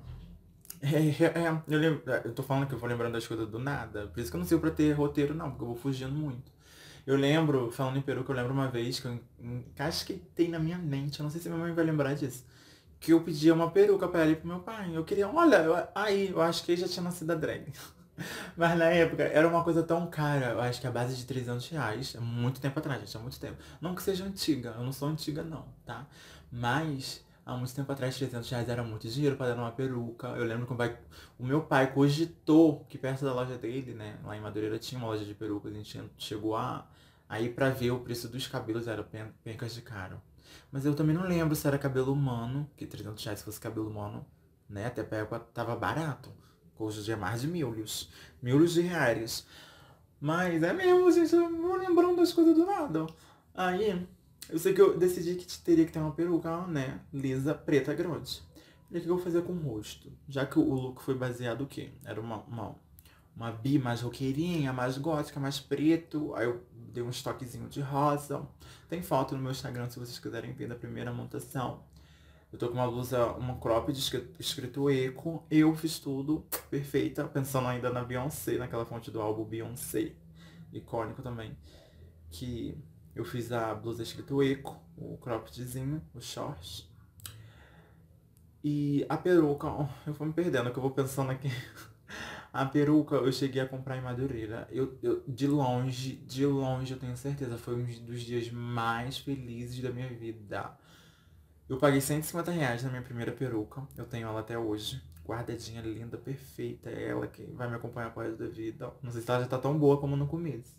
É, 0.80 0.98
é, 0.98 1.46
é, 1.46 1.62
eu, 1.68 1.80
lembro, 1.80 2.12
é, 2.12 2.22
eu 2.26 2.32
tô 2.32 2.44
falando 2.44 2.68
que 2.68 2.76
eu 2.76 2.78
vou 2.78 2.88
lembrando 2.88 3.14
das 3.14 3.26
coisas 3.26 3.50
do 3.50 3.58
nada. 3.58 4.06
Por 4.06 4.20
isso 4.20 4.30
que 4.30 4.38
eu 4.38 4.40
não 4.40 4.46
sei 4.46 4.60
pra 4.60 4.70
ter 4.70 4.92
roteiro, 4.92 5.34
não, 5.34 5.50
porque 5.50 5.64
eu 5.64 5.68
vou 5.68 5.76
fugindo 5.76 6.12
muito. 6.12 6.52
Eu 7.08 7.16
lembro, 7.16 7.72
falando 7.72 7.98
em 7.98 8.04
peruca, 8.04 8.32
eu 8.32 8.36
lembro 8.36 8.54
uma 8.54 8.68
vez 8.68 9.00
que 9.00 9.08
eu 9.08 9.20
encasquetei 9.40 10.48
na 10.48 10.60
minha 10.60 10.78
mente, 10.78 11.20
eu 11.20 11.24
não 11.24 11.32
sei 11.32 11.42
se 11.42 11.50
minha 11.50 11.60
mãe 11.60 11.74
vai 11.74 11.86
lembrar 11.86 12.14
disso, 12.14 12.46
que 13.00 13.14
eu 13.14 13.22
pedia 13.22 13.54
uma 13.56 13.72
peruca 13.72 14.08
pra 14.08 14.22
ela 14.22 14.32
e 14.32 14.36
pro 14.36 14.48
meu 14.48 14.60
pai. 14.60 14.96
Eu 14.96 15.04
queria, 15.04 15.28
olha, 15.28 15.56
eu, 15.56 15.88
aí, 15.96 16.30
eu 16.30 16.40
acho 16.40 16.64
que 16.64 16.72
ele 16.72 16.82
já 16.82 16.88
tinha 16.88 17.04
nascido 17.04 17.32
a 17.32 17.36
drag. 17.36 17.74
Mas 18.56 18.78
na 18.78 18.86
época 18.86 19.24
era 19.24 19.48
uma 19.48 19.64
coisa 19.64 19.84
tão 19.84 20.08
cara, 20.08 20.52
eu 20.52 20.62
acho 20.62 20.80
que 20.80 20.88
a 20.88 20.92
base 20.92 21.16
de 21.16 21.26
300 21.26 21.68
reais, 21.70 22.16
é 22.16 22.20
muito 22.20 22.62
tempo 22.62 22.78
atrás, 22.80 23.00
gente, 23.02 23.18
há 23.18 23.20
muito 23.20 23.40
tempo. 23.40 23.58
Não 23.82 23.96
que 23.96 24.04
seja 24.04 24.24
antiga, 24.26 24.76
eu 24.78 24.84
não 24.84 24.94
sou 24.94 25.08
antiga 25.08 25.44
não, 25.44 25.66
tá? 25.86 26.06
Mas 26.52 27.24
há 27.46 27.56
muito 27.58 27.74
tempo 27.74 27.92
atrás 27.92 28.16
300 28.16 28.50
reais 28.50 28.70
era 28.70 28.84
muito 28.84 29.08
dinheiro 29.08 29.36
para 29.36 29.54
dar 29.54 29.62
uma 29.62 29.72
peruca. 29.72 30.28
Eu 30.30 30.46
lembro 30.46 30.66
que 30.66 30.98
o, 31.40 31.46
meu 31.46 31.62
pai 31.62 31.92
cogitou 31.94 32.86
que 32.86 32.98
perto 32.98 33.26
da 33.26 33.34
loja 33.34 33.58
dele, 33.58 33.94
né, 33.94 34.18
lá 34.24 34.38
em 34.38 34.42
Madureira 34.42 34.78
tinha 34.80 35.00
uma 35.00 35.08
loja 35.08 35.26
de 35.26 35.34
perucas, 35.34 35.72
a 35.72 35.76
gente 35.76 36.02
chegou 36.18 36.56
a, 36.56 36.88
a 37.28 37.42
ir 37.42 37.54
pra 37.54 37.70
ver 37.70 37.92
o 37.92 38.00
preço 38.00 38.28
dos 38.28 38.48
cabelos, 38.48 38.88
era 38.88 39.04
pencas 39.44 39.74
de 39.74 39.82
caro. 39.82 40.22
Mas 40.72 40.86
eu 40.86 40.96
também 40.96 41.16
não 41.16 41.24
lembro 41.24 41.56
se 41.56 41.68
era 41.68 41.78
cabelo 41.78 42.14
humano, 42.14 42.70
que 42.78 42.86
300 42.86 43.24
reais 43.24 43.42
fosse 43.42 43.60
cabelo 43.60 43.90
humano, 43.90 44.26
né, 44.70 44.88
até 44.88 45.02
a 45.02 45.20
época 45.20 45.40
tava 45.54 45.76
barato. 45.76 46.32
Hoje 46.78 47.12
é 47.12 47.16
mais 47.16 47.42
de 47.42 47.48
milhos, 47.48 48.10
milhos 48.42 48.74
de 48.74 48.82
reais. 48.82 49.46
Mas 50.20 50.64
é 50.64 50.74
mesmo, 50.74 51.12
gente, 51.12 51.34
eu 51.34 51.56
vou 51.62 51.76
lembrando 51.76 52.18
das 52.18 52.34
coisas 52.34 52.56
do 52.56 52.66
nada. 52.66 53.06
Aí, 53.54 54.08
eu 54.50 54.58
sei 54.58 54.74
que 54.74 54.82
eu 54.82 54.98
decidi 54.98 55.36
que 55.36 55.46
teria 55.60 55.86
que 55.86 55.92
ter 55.92 56.00
uma 56.00 56.12
peruca, 56.12 56.66
né? 56.68 57.00
Lisa, 57.14 57.54
preta, 57.54 57.94
grande. 57.94 58.42
E 58.90 58.98
o 58.98 59.02
que 59.02 59.08
eu 59.08 59.16
vou 59.16 59.24
fazer 59.24 59.42
com 59.44 59.54
o 59.54 59.60
rosto? 59.60 60.12
Já 60.28 60.46
que 60.46 60.60
o 60.60 60.74
look 60.74 61.02
foi 61.02 61.16
baseado 61.16 61.62
o 61.62 61.68
quê? 61.68 61.92
Era 62.04 62.22
uma, 62.22 62.38
uma, 62.44 62.76
uma 63.36 63.52
bi 63.52 63.80
mais 63.80 64.02
roqueirinha, 64.02 64.72
mais 64.72 64.98
gótica, 64.98 65.40
mais 65.40 65.60
preto. 65.60 66.34
Aí 66.36 66.46
eu 66.46 66.64
dei 66.74 67.04
um 67.04 67.10
estoquezinho 67.10 67.68
de 67.68 67.82
rosa. 67.82 68.48
Tem 68.88 69.02
foto 69.02 69.36
no 69.36 69.42
meu 69.42 69.52
Instagram 69.52 69.90
se 69.90 70.00
vocês 70.00 70.20
quiserem 70.20 70.54
ver 70.54 70.68
da 70.68 70.76
primeira 70.76 71.12
montação. 71.12 71.84
Eu 72.54 72.60
tô 72.60 72.68
com 72.68 72.76
uma 72.76 72.88
blusa, 72.88 73.34
uma 73.34 73.58
cropped 73.58 73.98
escrito, 74.40 74.88
eco. 74.88 75.44
Eu 75.50 75.74
fiz 75.74 75.98
tudo 75.98 76.46
perfeita, 76.70 77.24
pensando 77.28 77.68
ainda 77.68 77.90
na 77.90 78.04
Beyoncé, 78.04 78.60
naquela 78.60 78.86
fonte 78.86 79.10
do 79.10 79.20
álbum 79.20 79.44
Beyoncé. 79.44 80.12
Icônico 80.72 81.24
também. 81.24 81.58
Que 82.30 82.78
eu 83.16 83.26
fiz 83.26 83.52
a 83.52 83.74
blusa 83.74 84.04
escrito 84.04 84.44
eco, 84.44 84.80
o 84.96 85.18
croppedzinho, 85.18 86.00
o 86.14 86.22
short. 86.22 86.88
E 88.64 89.04
a 89.10 89.18
peruca, 89.18 89.68
eu 90.06 90.14
vou 90.14 90.28
me 90.28 90.34
perdendo, 90.34 90.72
que 90.72 90.78
eu 90.78 90.84
vou 90.84 90.92
pensando 90.92 91.32
aqui. 91.32 91.50
A 92.54 92.68
peruca 92.68 93.16
eu 93.16 93.32
cheguei 93.32 93.64
a 93.64 93.68
comprar 93.68 93.98
em 93.98 94.02
Madureira. 94.02 94.68
Eu, 94.72 94.96
eu, 95.02 95.24
de 95.28 95.48
longe, 95.48 96.18
de 96.18 96.46
longe, 96.46 96.94
eu 96.94 97.00
tenho 97.00 97.18
certeza, 97.18 97.58
foi 97.58 97.74
um 97.74 97.84
dos 98.06 98.22
dias 98.22 98.52
mais 98.52 99.18
felizes 99.18 99.82
da 99.82 99.90
minha 99.90 100.08
vida. 100.08 100.78
Eu 101.74 101.80
paguei 101.80 102.00
150 102.00 102.52
reais 102.52 102.84
na 102.84 102.92
minha 102.92 103.02
primeira 103.02 103.32
peruca. 103.32 103.82
Eu 103.98 104.06
tenho 104.06 104.28
ela 104.28 104.42
até 104.42 104.56
hoje. 104.56 105.02
Guardadinha, 105.26 105.82
linda, 105.82 106.20
perfeita. 106.20 106.88
É 106.88 107.10
ela 107.10 107.26
que 107.26 107.44
vai 107.46 107.68
me 107.68 107.76
acompanhar 107.76 108.14
pro 108.14 108.22
resto 108.22 108.38
da 108.38 108.48
vida. 108.48 108.94
Não 109.02 109.12
sei 109.12 109.24
se 109.24 109.32
ela 109.32 109.40
já 109.40 109.48
tá 109.48 109.58
tão 109.58 109.76
boa 109.76 109.98
como 109.98 110.16
no 110.16 110.28
começo. 110.28 110.78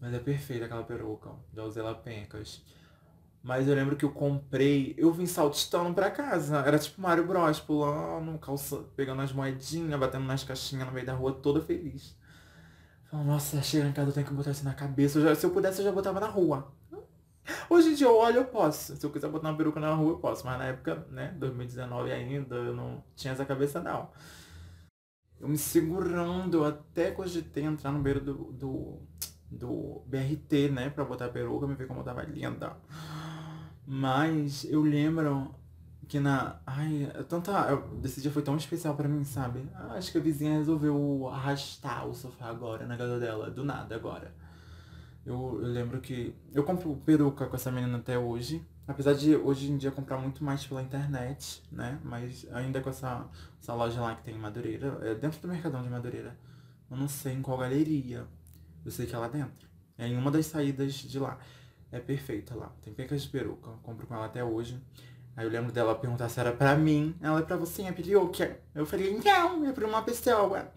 Mas 0.00 0.12
é 0.12 0.18
perfeita 0.18 0.64
aquela 0.64 0.82
peruca. 0.82 1.30
Já 1.54 1.62
usei 1.62 1.80
ela 1.80 1.94
pencas. 1.94 2.64
Mas 3.44 3.68
eu 3.68 3.76
lembro 3.76 3.94
que 3.94 4.04
eu 4.04 4.10
comprei, 4.10 4.92
eu 4.98 5.12
vim 5.12 5.24
saltitando 5.24 5.94
pra 5.94 6.10
casa. 6.10 6.58
Era 6.58 6.80
tipo 6.80 7.00
Mario 7.00 7.24
Bros, 7.24 7.60
pulando, 7.60 8.36
calça, 8.40 8.78
pegando 8.96 9.22
as 9.22 9.32
moedinhas, 9.32 10.00
batendo 10.00 10.24
nas 10.24 10.42
caixinhas 10.42 10.84
no 10.84 10.92
meio 10.92 11.06
da 11.06 11.14
rua, 11.14 11.32
toda 11.32 11.60
feliz. 11.60 12.16
Falei, 13.08 13.24
nossa, 13.24 13.62
chega 13.62 13.86
em 13.86 13.92
casa, 13.92 14.10
eu 14.10 14.14
tenho 14.14 14.26
que 14.26 14.34
botar 14.34 14.50
isso 14.50 14.64
na 14.64 14.74
cabeça. 14.74 15.20
Eu 15.20 15.22
já, 15.22 15.34
se 15.36 15.46
eu 15.46 15.50
pudesse, 15.50 15.78
eu 15.78 15.84
já 15.84 15.92
botava 15.92 16.18
na 16.18 16.26
rua. 16.26 16.72
Hoje 17.68 17.90
em 17.90 17.94
dia 17.94 18.06
eu 18.06 18.16
olho, 18.16 18.38
eu 18.38 18.44
posso. 18.44 18.96
Se 18.96 19.04
eu 19.04 19.10
quiser 19.10 19.28
botar 19.28 19.50
uma 19.50 19.56
peruca 19.56 19.80
na 19.80 19.94
rua, 19.94 20.12
eu 20.12 20.18
posso. 20.18 20.46
Mas 20.46 20.58
na 20.58 20.66
época, 20.66 21.06
né, 21.10 21.34
2019 21.38 22.12
ainda, 22.12 22.56
eu 22.56 22.74
não 22.74 23.02
tinha 23.16 23.32
essa 23.32 23.44
cabeça 23.44 23.80
não. 23.80 24.10
Eu 25.40 25.48
me 25.48 25.58
segurando, 25.58 26.58
eu 26.58 26.64
até 26.64 27.10
cogitei 27.10 27.64
entrar 27.64 27.90
no 27.90 28.00
beiro 28.00 28.20
do, 28.20 28.52
do, 28.52 29.00
do 29.50 30.02
BRT, 30.06 30.70
né, 30.70 30.88
pra 30.88 31.04
botar 31.04 31.26
a 31.26 31.30
peruca, 31.30 31.66
me 31.66 31.74
ver 31.74 31.88
como 31.88 32.00
eu 32.00 32.04
tava 32.04 32.22
linda. 32.22 32.76
Mas 33.84 34.64
eu 34.64 34.82
lembro 34.82 35.52
que 36.08 36.20
na. 36.20 36.60
Ai, 36.66 37.10
tanta. 37.28 37.82
Esse 38.04 38.20
dia 38.20 38.30
foi 38.30 38.42
tão 38.42 38.56
especial 38.56 38.94
pra 38.94 39.08
mim, 39.08 39.24
sabe? 39.24 39.68
Acho 39.90 40.12
que 40.12 40.18
a 40.18 40.20
vizinha 40.20 40.58
resolveu 40.58 41.28
arrastar 41.28 42.06
o 42.06 42.14
sofá 42.14 42.46
agora 42.46 42.86
na 42.86 42.96
casa 42.96 43.18
dela, 43.18 43.50
do 43.50 43.64
nada 43.64 43.94
agora. 43.94 44.32
Eu, 45.24 45.60
eu 45.62 45.68
lembro 45.68 46.00
que. 46.00 46.34
Eu 46.52 46.64
compro 46.64 46.96
peruca 47.04 47.46
com 47.46 47.56
essa 47.56 47.70
menina 47.70 47.98
até 47.98 48.18
hoje. 48.18 48.64
Apesar 48.86 49.14
de 49.14 49.36
hoje 49.36 49.70
em 49.70 49.76
dia 49.76 49.92
comprar 49.92 50.18
muito 50.18 50.42
mais 50.42 50.66
pela 50.66 50.82
internet, 50.82 51.62
né? 51.70 52.00
Mas 52.02 52.46
ainda 52.52 52.80
com 52.80 52.90
essa, 52.90 53.28
essa 53.60 53.74
loja 53.74 54.00
lá 54.00 54.16
que 54.16 54.24
tem 54.24 54.34
em 54.34 54.38
Madureira, 54.38 54.98
é 55.02 55.14
dentro 55.14 55.40
do 55.40 55.48
Mercadão 55.48 55.82
de 55.82 55.88
Madureira. 55.88 56.36
Eu 56.90 56.96
não 56.96 57.08
sei 57.08 57.34
em 57.34 57.42
qual 57.42 57.56
galeria. 57.58 58.26
Eu 58.84 58.90
sei 58.90 59.06
que 59.06 59.14
é 59.14 59.18
lá 59.18 59.28
dentro. 59.28 59.68
É 59.96 60.08
em 60.08 60.16
uma 60.16 60.30
das 60.30 60.46
saídas 60.46 60.94
de 60.94 61.18
lá 61.18 61.38
é 61.92 62.00
perfeita 62.00 62.54
lá. 62.54 62.72
Tem 62.82 62.92
pecas 62.92 63.22
de 63.22 63.28
peruca, 63.28 63.70
eu 63.70 63.76
compro 63.82 64.06
com 64.06 64.14
ela 64.14 64.24
até 64.24 64.42
hoje. 64.42 64.82
Aí 65.36 65.46
eu 65.46 65.50
lembro 65.50 65.70
dela 65.70 65.94
perguntar 65.94 66.28
se 66.28 66.40
era 66.40 66.52
pra 66.52 66.74
mim. 66.74 67.14
Ela 67.20 67.40
é 67.40 67.42
pra 67.42 67.56
você, 67.56 67.82
é 67.82 67.92
peruca. 67.92 68.58
Eu 68.74 68.86
falei, 68.86 69.18
não, 69.22 69.64
é 69.66 69.72
pra 69.72 69.86
uma 69.86 70.02
pessoa. 70.02 70.72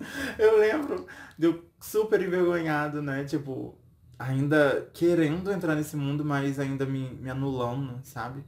eu 0.38 0.58
lembro 0.58 1.06
deu 1.38 1.64
super 1.80 2.20
envergonhado, 2.20 3.00
né? 3.00 3.24
Tipo, 3.24 3.78
ainda 4.18 4.90
querendo 4.92 5.50
entrar 5.52 5.76
nesse 5.76 5.96
mundo, 5.96 6.24
mas 6.24 6.58
ainda 6.58 6.84
me, 6.84 7.10
me 7.14 7.30
anulando, 7.30 8.00
sabe? 8.02 8.44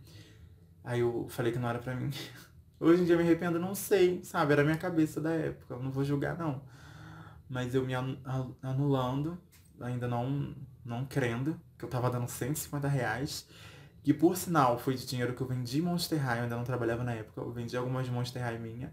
Aí 0.83 1.01
eu 1.01 1.27
falei 1.29 1.53
que 1.53 1.59
não 1.59 1.69
era 1.69 1.79
pra 1.79 1.95
mim. 1.95 2.11
Hoje 2.81 3.03
em 3.03 3.05
dia 3.05 3.17
me 3.17 3.23
arrependo, 3.23 3.59
não 3.61 3.75
sei, 3.75 4.25
sabe? 4.25 4.53
Era 4.53 4.63
a 4.63 4.65
minha 4.65 4.77
cabeça 4.77 5.21
da 5.21 5.31
época, 5.31 5.75
eu 5.75 5.83
não 5.83 5.91
vou 5.91 6.03
julgar 6.03 6.37
não. 6.37 6.63
Mas 7.49 7.75
eu 7.75 7.85
me 7.85 7.95
anulando, 8.63 9.39
ainda 9.81 10.09
não, 10.09 10.55
não 10.85 11.05
crendo 11.05 11.61
que 11.79 11.85
eu 11.85 11.89
tava 11.89 12.11
dando 12.11 12.29
150 12.29 12.89
reais. 12.89 13.47
Que 14.03 14.15
por 14.15 14.35
sinal 14.35 14.79
foi 14.79 14.95
de 14.95 15.05
dinheiro 15.05 15.35
que 15.35 15.43
eu 15.43 15.47
vendi 15.47 15.83
Monster 15.83 16.19
High, 16.19 16.39
eu 16.39 16.43
ainda 16.45 16.57
não 16.57 16.65
trabalhava 16.65 17.05
na 17.05 17.13
época. 17.13 17.43
Eu 17.43 17.53
vendi 17.53 17.77
algumas 17.77 18.09
Monster 18.09 18.43
High 18.43 18.59
minha 18.59 18.91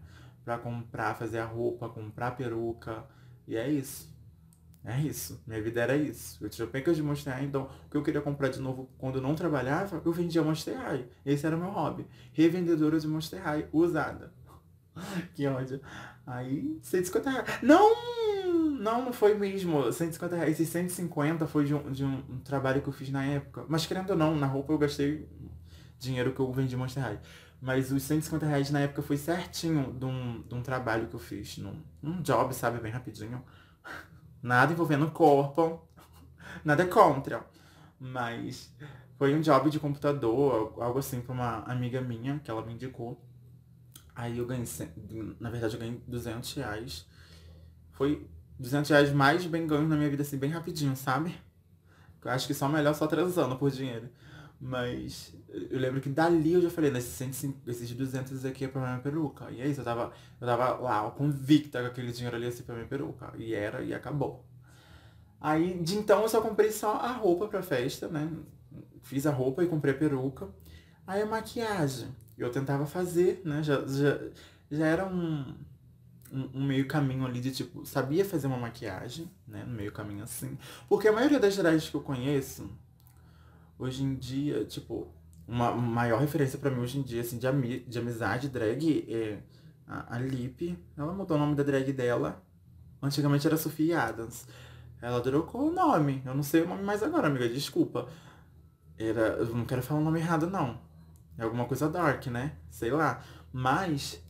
pra 0.47 0.57
comprar, 0.57 1.13
fazer 1.13 1.39
a 1.39 1.45
roupa, 1.45 1.89
comprar 1.89 2.29
a 2.29 2.31
peruca. 2.31 3.03
E 3.45 3.57
é 3.57 3.69
isso. 3.69 4.09
É 4.85 4.97
isso. 4.97 5.43
Minha 5.45 5.61
vida 5.61 5.81
era 5.81 5.97
isso. 5.97 6.41
Eu 6.41 6.49
tinha 6.49 6.65
pecas 6.65 6.95
de 6.95 7.03
Monster 7.03 7.33
High, 7.33 7.43
então 7.43 7.63
o 7.63 7.89
que 7.89 7.97
eu 7.97 8.01
queria 8.01 8.21
comprar 8.21 8.47
de 8.47 8.61
novo 8.61 8.89
quando 8.97 9.15
eu 9.15 9.21
não 9.21 9.35
trabalhava, 9.35 10.01
eu 10.05 10.13
vendia 10.13 10.41
Monster 10.41 10.77
High. 10.77 11.05
Esse 11.25 11.45
era 11.45 11.57
o 11.57 11.59
meu 11.59 11.69
hobby. 11.69 12.07
Revendedora 12.31 12.97
de 12.97 13.09
Monster 13.09 13.43
High 13.43 13.67
usada. 13.73 14.31
que 15.35 15.45
ódio. 15.47 15.81
Aí, 16.25 16.79
150 16.81 17.29
reais. 17.29 17.61
Não! 17.61 17.93
Não, 18.79 19.03
não 19.03 19.11
foi 19.11 19.33
mesmo. 19.37 19.91
150 19.91 20.33
reais. 20.33 20.51
Esses 20.53 20.69
150 20.69 21.45
foi 21.45 21.65
de, 21.65 21.73
um, 21.73 21.91
de 21.91 22.05
um, 22.05 22.39
trabalho 22.39 22.81
que 22.81 22.87
eu 22.87 22.93
fiz 22.93 23.09
na 23.09 23.25
época. 23.25 23.65
Mas 23.67 23.85
querendo 23.85 24.11
ou 24.11 24.15
não, 24.15 24.33
na 24.33 24.47
roupa 24.47 24.71
eu 24.71 24.77
gastei 24.77 25.27
dinheiro 25.99 26.31
que 26.31 26.39
eu 26.39 26.49
vendi 26.53 26.77
Monster 26.77 27.03
High. 27.03 27.19
Mas 27.59 27.91
os 27.91 28.03
150 28.03 28.45
reais 28.45 28.69
na 28.69 28.81
época 28.81 29.01
foi 29.01 29.17
certinho 29.17 29.91
de 29.93 30.05
um, 30.05 30.41
de 30.43 30.53
um 30.53 30.61
trabalho 30.61 31.07
que 31.07 31.15
eu 31.15 31.19
fiz. 31.19 31.57
Num, 31.57 31.83
um 32.03 32.21
job, 32.21 32.53
sabe, 32.53 32.79
bem 32.79 32.91
rapidinho. 32.91 33.43
Nada 34.41 34.71
envolvendo 34.71 35.09
corpo. 35.11 35.87
Nada 36.63 36.85
contra. 36.85 37.45
Mas 37.99 38.73
foi 39.17 39.35
um 39.35 39.41
job 39.41 39.69
de 39.69 39.79
computador, 39.79 40.75
algo 40.79 40.99
assim, 40.99 41.21
pra 41.21 41.33
uma 41.33 41.63
amiga 41.63 41.99
minha, 41.99 42.39
que 42.39 42.51
ela 42.51 42.63
me 42.63 42.73
indicou. 42.73 43.19
Aí 44.15 44.37
eu 44.37 44.45
ganhei, 44.45 44.65
na 45.39 45.49
verdade 45.49 45.75
eu 45.75 45.79
ganhei 45.79 46.03
200 46.07 46.53
reais. 46.53 47.07
Foi 47.91 48.29
200 48.59 48.89
reais 48.89 49.11
mais 49.11 49.45
bem 49.45 49.65
ganho 49.65 49.87
na 49.87 49.95
minha 49.95 50.09
vida, 50.09 50.21
assim, 50.21 50.37
bem 50.37 50.51
rapidinho, 50.51 50.95
sabe? 50.95 51.35
Eu 52.23 52.31
acho 52.31 52.45
que 52.45 52.53
só 52.53 52.67
melhor 52.67 52.93
só 52.93 53.07
transando 53.07 53.55
por 53.55 53.71
dinheiro. 53.71 54.09
Mas 54.59 55.35
eu 55.47 55.79
lembro 55.79 56.01
que 56.01 56.09
dali 56.09 56.53
eu 56.53 56.61
já 56.61 56.69
falei, 56.69 56.89
nesses 56.89 57.11
105, 57.11 57.69
esses 57.69 57.91
200 57.91 58.43
aqui 58.43 58.65
é 58.65 58.67
pra 58.67 58.81
minha 58.81 58.99
peruca. 58.99 59.51
E 59.51 59.61
é 59.61 59.67
isso, 59.67 59.81
eu 59.81 59.85
tava, 59.85 60.11
eu 60.41 60.47
tava 60.47 60.75
lá, 60.77 61.11
convicta 61.11 61.79
que 61.81 61.87
aquele 61.87 62.11
dinheiro 62.11 62.35
ali 62.35 62.45
ia 62.45 62.51
ser 62.51 62.63
pra 62.63 62.75
minha 62.75 62.87
peruca. 62.87 63.33
E 63.37 63.53
era, 63.53 63.83
e 63.83 63.93
acabou. 63.93 64.43
Aí, 65.39 65.79
de 65.83 65.95
então, 65.95 66.23
eu 66.23 66.29
só 66.29 66.41
comprei 66.41 66.71
só 66.71 66.93
a 66.93 67.11
roupa 67.11 67.47
pra 67.47 67.61
festa, 67.61 68.07
né? 68.07 68.31
Fiz 69.03 69.27
a 69.27 69.31
roupa 69.31 69.63
e 69.63 69.67
comprei 69.67 69.93
a 69.93 69.97
peruca. 69.97 70.49
Aí 71.05 71.21
a 71.21 71.25
maquiagem, 71.25 72.09
eu 72.37 72.49
tentava 72.51 72.85
fazer, 72.85 73.41
né? 73.45 73.61
Já, 73.61 73.85
já, 73.85 74.19
já 74.71 74.85
era 74.85 75.05
um, 75.05 75.55
um, 76.31 76.49
um, 76.55 76.65
meio 76.65 76.87
caminho 76.87 77.25
ali 77.25 77.39
de 77.39 77.51
tipo, 77.51 77.85
sabia 77.85 78.25
fazer 78.25 78.47
uma 78.47 78.57
maquiagem, 78.57 79.29
né? 79.47 79.63
No 79.63 79.75
meio 79.75 79.91
caminho 79.91 80.23
assim. 80.23 80.57
Porque 80.89 81.07
a 81.07 81.13
maioria 81.13 81.39
das 81.39 81.55
drags 81.55 81.89
que 81.89 81.95
eu 81.95 82.01
conheço, 82.01 82.69
hoje 83.77 84.03
em 84.03 84.15
dia, 84.15 84.65
tipo, 84.65 85.13
uma 85.47 85.71
maior 85.71 86.19
referência 86.19 86.59
para 86.59 86.69
mim 86.69 86.81
hoje 86.81 86.99
em 86.99 87.01
dia, 87.01 87.21
assim, 87.21 87.37
de, 87.37 87.47
ami 87.47 87.79
de 87.79 87.97
amizade 87.97 88.49
drag 88.49 89.05
é 89.09 89.39
a, 89.87 90.15
a 90.15 90.19
Lip. 90.19 90.77
Ela 90.97 91.13
mudou 91.13 91.37
o 91.37 91.39
nome 91.39 91.55
da 91.55 91.63
drag 91.63 91.91
dela. 91.93 92.43
Antigamente 93.01 93.47
era 93.47 93.57
Sofia 93.57 94.01
Adams. 94.01 94.47
Ela 95.01 95.21
trocou 95.21 95.69
o 95.69 95.71
nome. 95.71 96.21
Eu 96.25 96.33
não 96.35 96.43
sei 96.43 96.63
o 96.63 96.67
nome 96.67 96.83
mais 96.83 97.01
agora, 97.03 97.27
amiga. 97.27 97.47
Desculpa. 97.47 98.09
Era. 98.97 99.37
Eu 99.37 99.55
não 99.55 99.65
quero 99.65 99.81
falar 99.81 100.01
o 100.01 100.03
nome 100.03 100.19
errado, 100.19 100.49
não. 100.49 100.81
É 101.37 101.43
alguma 101.43 101.65
coisa 101.65 101.87
dark, 101.87 102.25
né? 102.27 102.57
Sei 102.69 102.91
lá. 102.91 103.23
Mas. 103.53 104.21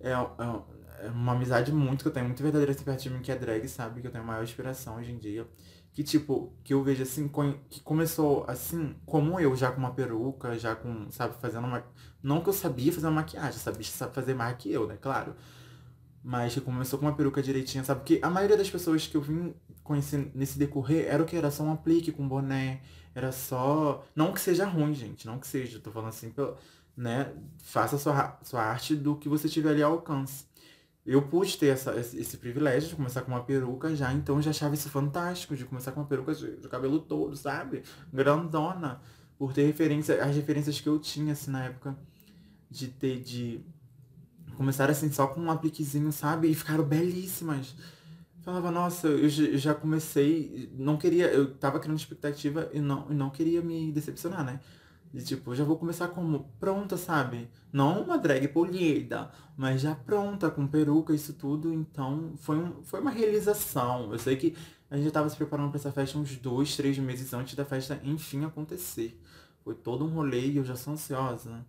É, 0.00 0.10
é, 0.10 1.06
é 1.06 1.10
uma 1.10 1.32
amizade 1.32 1.72
muito 1.72 2.02
que 2.02 2.08
eu 2.08 2.12
tenho, 2.12 2.26
muito 2.26 2.42
verdadeira 2.42 2.72
assim 2.72 2.84
perto 2.84 3.02
de 3.02 3.10
mim, 3.10 3.20
que 3.20 3.30
é 3.30 3.36
drag, 3.36 3.68
sabe? 3.68 4.00
Que 4.00 4.06
eu 4.06 4.10
tenho 4.10 4.24
a 4.24 4.26
maior 4.26 4.42
inspiração 4.42 4.96
hoje 4.96 5.12
em 5.12 5.18
dia. 5.18 5.46
Que, 5.92 6.04
tipo, 6.04 6.52
que 6.62 6.72
eu 6.72 6.82
vejo 6.82 7.02
assim, 7.02 7.28
que 7.68 7.80
começou 7.80 8.44
assim, 8.46 8.94
como 9.04 9.40
eu, 9.40 9.56
já 9.56 9.72
com 9.72 9.78
uma 9.78 9.92
peruca, 9.92 10.56
já 10.56 10.76
com, 10.76 11.10
sabe, 11.10 11.34
fazendo 11.40 11.66
uma. 11.66 11.84
Não 12.22 12.40
que 12.40 12.48
eu 12.48 12.52
sabia 12.52 12.92
fazer 12.92 13.06
uma 13.06 13.14
maquiagem, 13.14 13.58
sabia 13.58 13.84
sabe 13.84 14.14
fazer 14.14 14.34
mais 14.34 14.56
que 14.56 14.70
eu, 14.70 14.86
né? 14.86 14.96
Claro. 15.00 15.34
Mas 16.22 16.54
que 16.54 16.60
começou 16.60 16.98
com 16.98 17.06
uma 17.06 17.14
peruca 17.14 17.42
direitinha, 17.42 17.82
sabe? 17.82 18.00
Porque 18.00 18.20
a 18.22 18.30
maioria 18.30 18.56
das 18.56 18.70
pessoas 18.70 19.06
que 19.06 19.16
eu 19.16 19.20
vim 19.20 19.54
conhecer 19.82 20.30
nesse 20.34 20.58
decorrer 20.58 21.06
era 21.06 21.22
o 21.22 21.26
que? 21.26 21.36
Era 21.36 21.50
só 21.50 21.62
um 21.64 21.72
aplique 21.72 22.12
com 22.12 22.28
boné. 22.28 22.80
Era 23.14 23.32
só. 23.32 24.04
Não 24.14 24.32
que 24.32 24.40
seja 24.40 24.66
ruim, 24.66 24.94
gente. 24.94 25.26
Não 25.26 25.38
que 25.38 25.46
seja. 25.46 25.80
Tô 25.80 25.90
falando 25.90 26.10
assim, 26.10 26.32
né? 26.96 27.32
Faça 27.58 27.96
sua, 27.98 28.38
sua 28.42 28.62
arte 28.62 28.94
do 28.94 29.16
que 29.16 29.28
você 29.28 29.48
tiver 29.48 29.70
ali 29.70 29.82
ao 29.82 29.92
alcance. 29.92 30.44
Eu 31.08 31.22
pude 31.22 31.56
ter 31.56 31.68
essa, 31.68 31.98
esse, 31.98 32.36
privilégio 32.36 32.90
de 32.90 32.94
começar 32.94 33.22
com 33.22 33.32
uma 33.32 33.42
peruca 33.42 33.96
já, 33.96 34.12
então 34.12 34.42
já 34.42 34.50
achava 34.50 34.74
isso 34.74 34.90
fantástico, 34.90 35.56
de 35.56 35.64
começar 35.64 35.90
com 35.90 36.00
uma 36.00 36.06
peruca 36.06 36.34
de, 36.34 36.56
de, 36.56 36.68
cabelo 36.68 36.98
todo, 36.98 37.34
sabe? 37.34 37.82
Grandona. 38.12 39.00
Por 39.38 39.54
ter 39.54 39.64
referência, 39.64 40.22
as 40.22 40.36
referências 40.36 40.78
que 40.78 40.86
eu 40.86 40.98
tinha, 40.98 41.32
assim, 41.32 41.50
na 41.50 41.64
época, 41.64 41.96
de 42.70 42.88
ter, 42.88 43.20
de 43.20 43.64
começar 44.54 44.90
assim, 44.90 45.10
só 45.10 45.28
com 45.28 45.40
um 45.40 45.50
apliquezinho, 45.50 46.12
sabe? 46.12 46.50
E 46.50 46.54
ficaram 46.54 46.84
belíssimas. 46.84 47.74
Falava, 48.42 48.70
nossa, 48.70 49.08
eu 49.08 49.30
já 49.30 49.74
comecei, 49.74 50.70
não 50.76 50.98
queria, 50.98 51.28
eu 51.28 51.54
tava 51.54 51.80
criando 51.80 51.98
expectativa 51.98 52.68
e 52.70 52.80
não, 52.80 53.10
e 53.10 53.14
não 53.14 53.30
queria 53.30 53.62
me 53.62 53.90
decepcionar, 53.92 54.44
né? 54.44 54.60
De 55.12 55.24
tipo, 55.24 55.54
já 55.54 55.64
vou 55.64 55.76
começar 55.78 56.08
como 56.08 56.50
pronta, 56.60 56.96
sabe? 56.96 57.48
Não 57.72 58.02
uma 58.02 58.18
drag 58.18 58.46
polida, 58.48 59.30
mas 59.56 59.80
já 59.80 59.94
pronta, 59.94 60.50
com 60.50 60.66
peruca, 60.66 61.14
isso 61.14 61.32
tudo. 61.32 61.72
Então, 61.72 62.34
foi, 62.36 62.58
um, 62.58 62.82
foi 62.82 63.00
uma 63.00 63.10
realização. 63.10 64.12
Eu 64.12 64.18
sei 64.18 64.36
que 64.36 64.54
a 64.90 64.96
gente 64.96 65.06
já 65.06 65.10
tava 65.10 65.28
se 65.28 65.36
preparando 65.36 65.70
para 65.70 65.78
essa 65.78 65.92
festa 65.92 66.18
uns 66.18 66.36
dois, 66.36 66.76
três 66.76 66.98
meses 66.98 67.32
antes 67.32 67.54
da 67.54 67.64
festa, 67.64 68.00
enfim, 68.04 68.44
acontecer. 68.44 69.18
Foi 69.64 69.74
todo 69.74 70.04
um 70.04 70.08
rolê 70.08 70.46
e 70.46 70.56
eu 70.58 70.64
já 70.64 70.76
sou 70.76 70.92
ansiosa. 70.92 71.64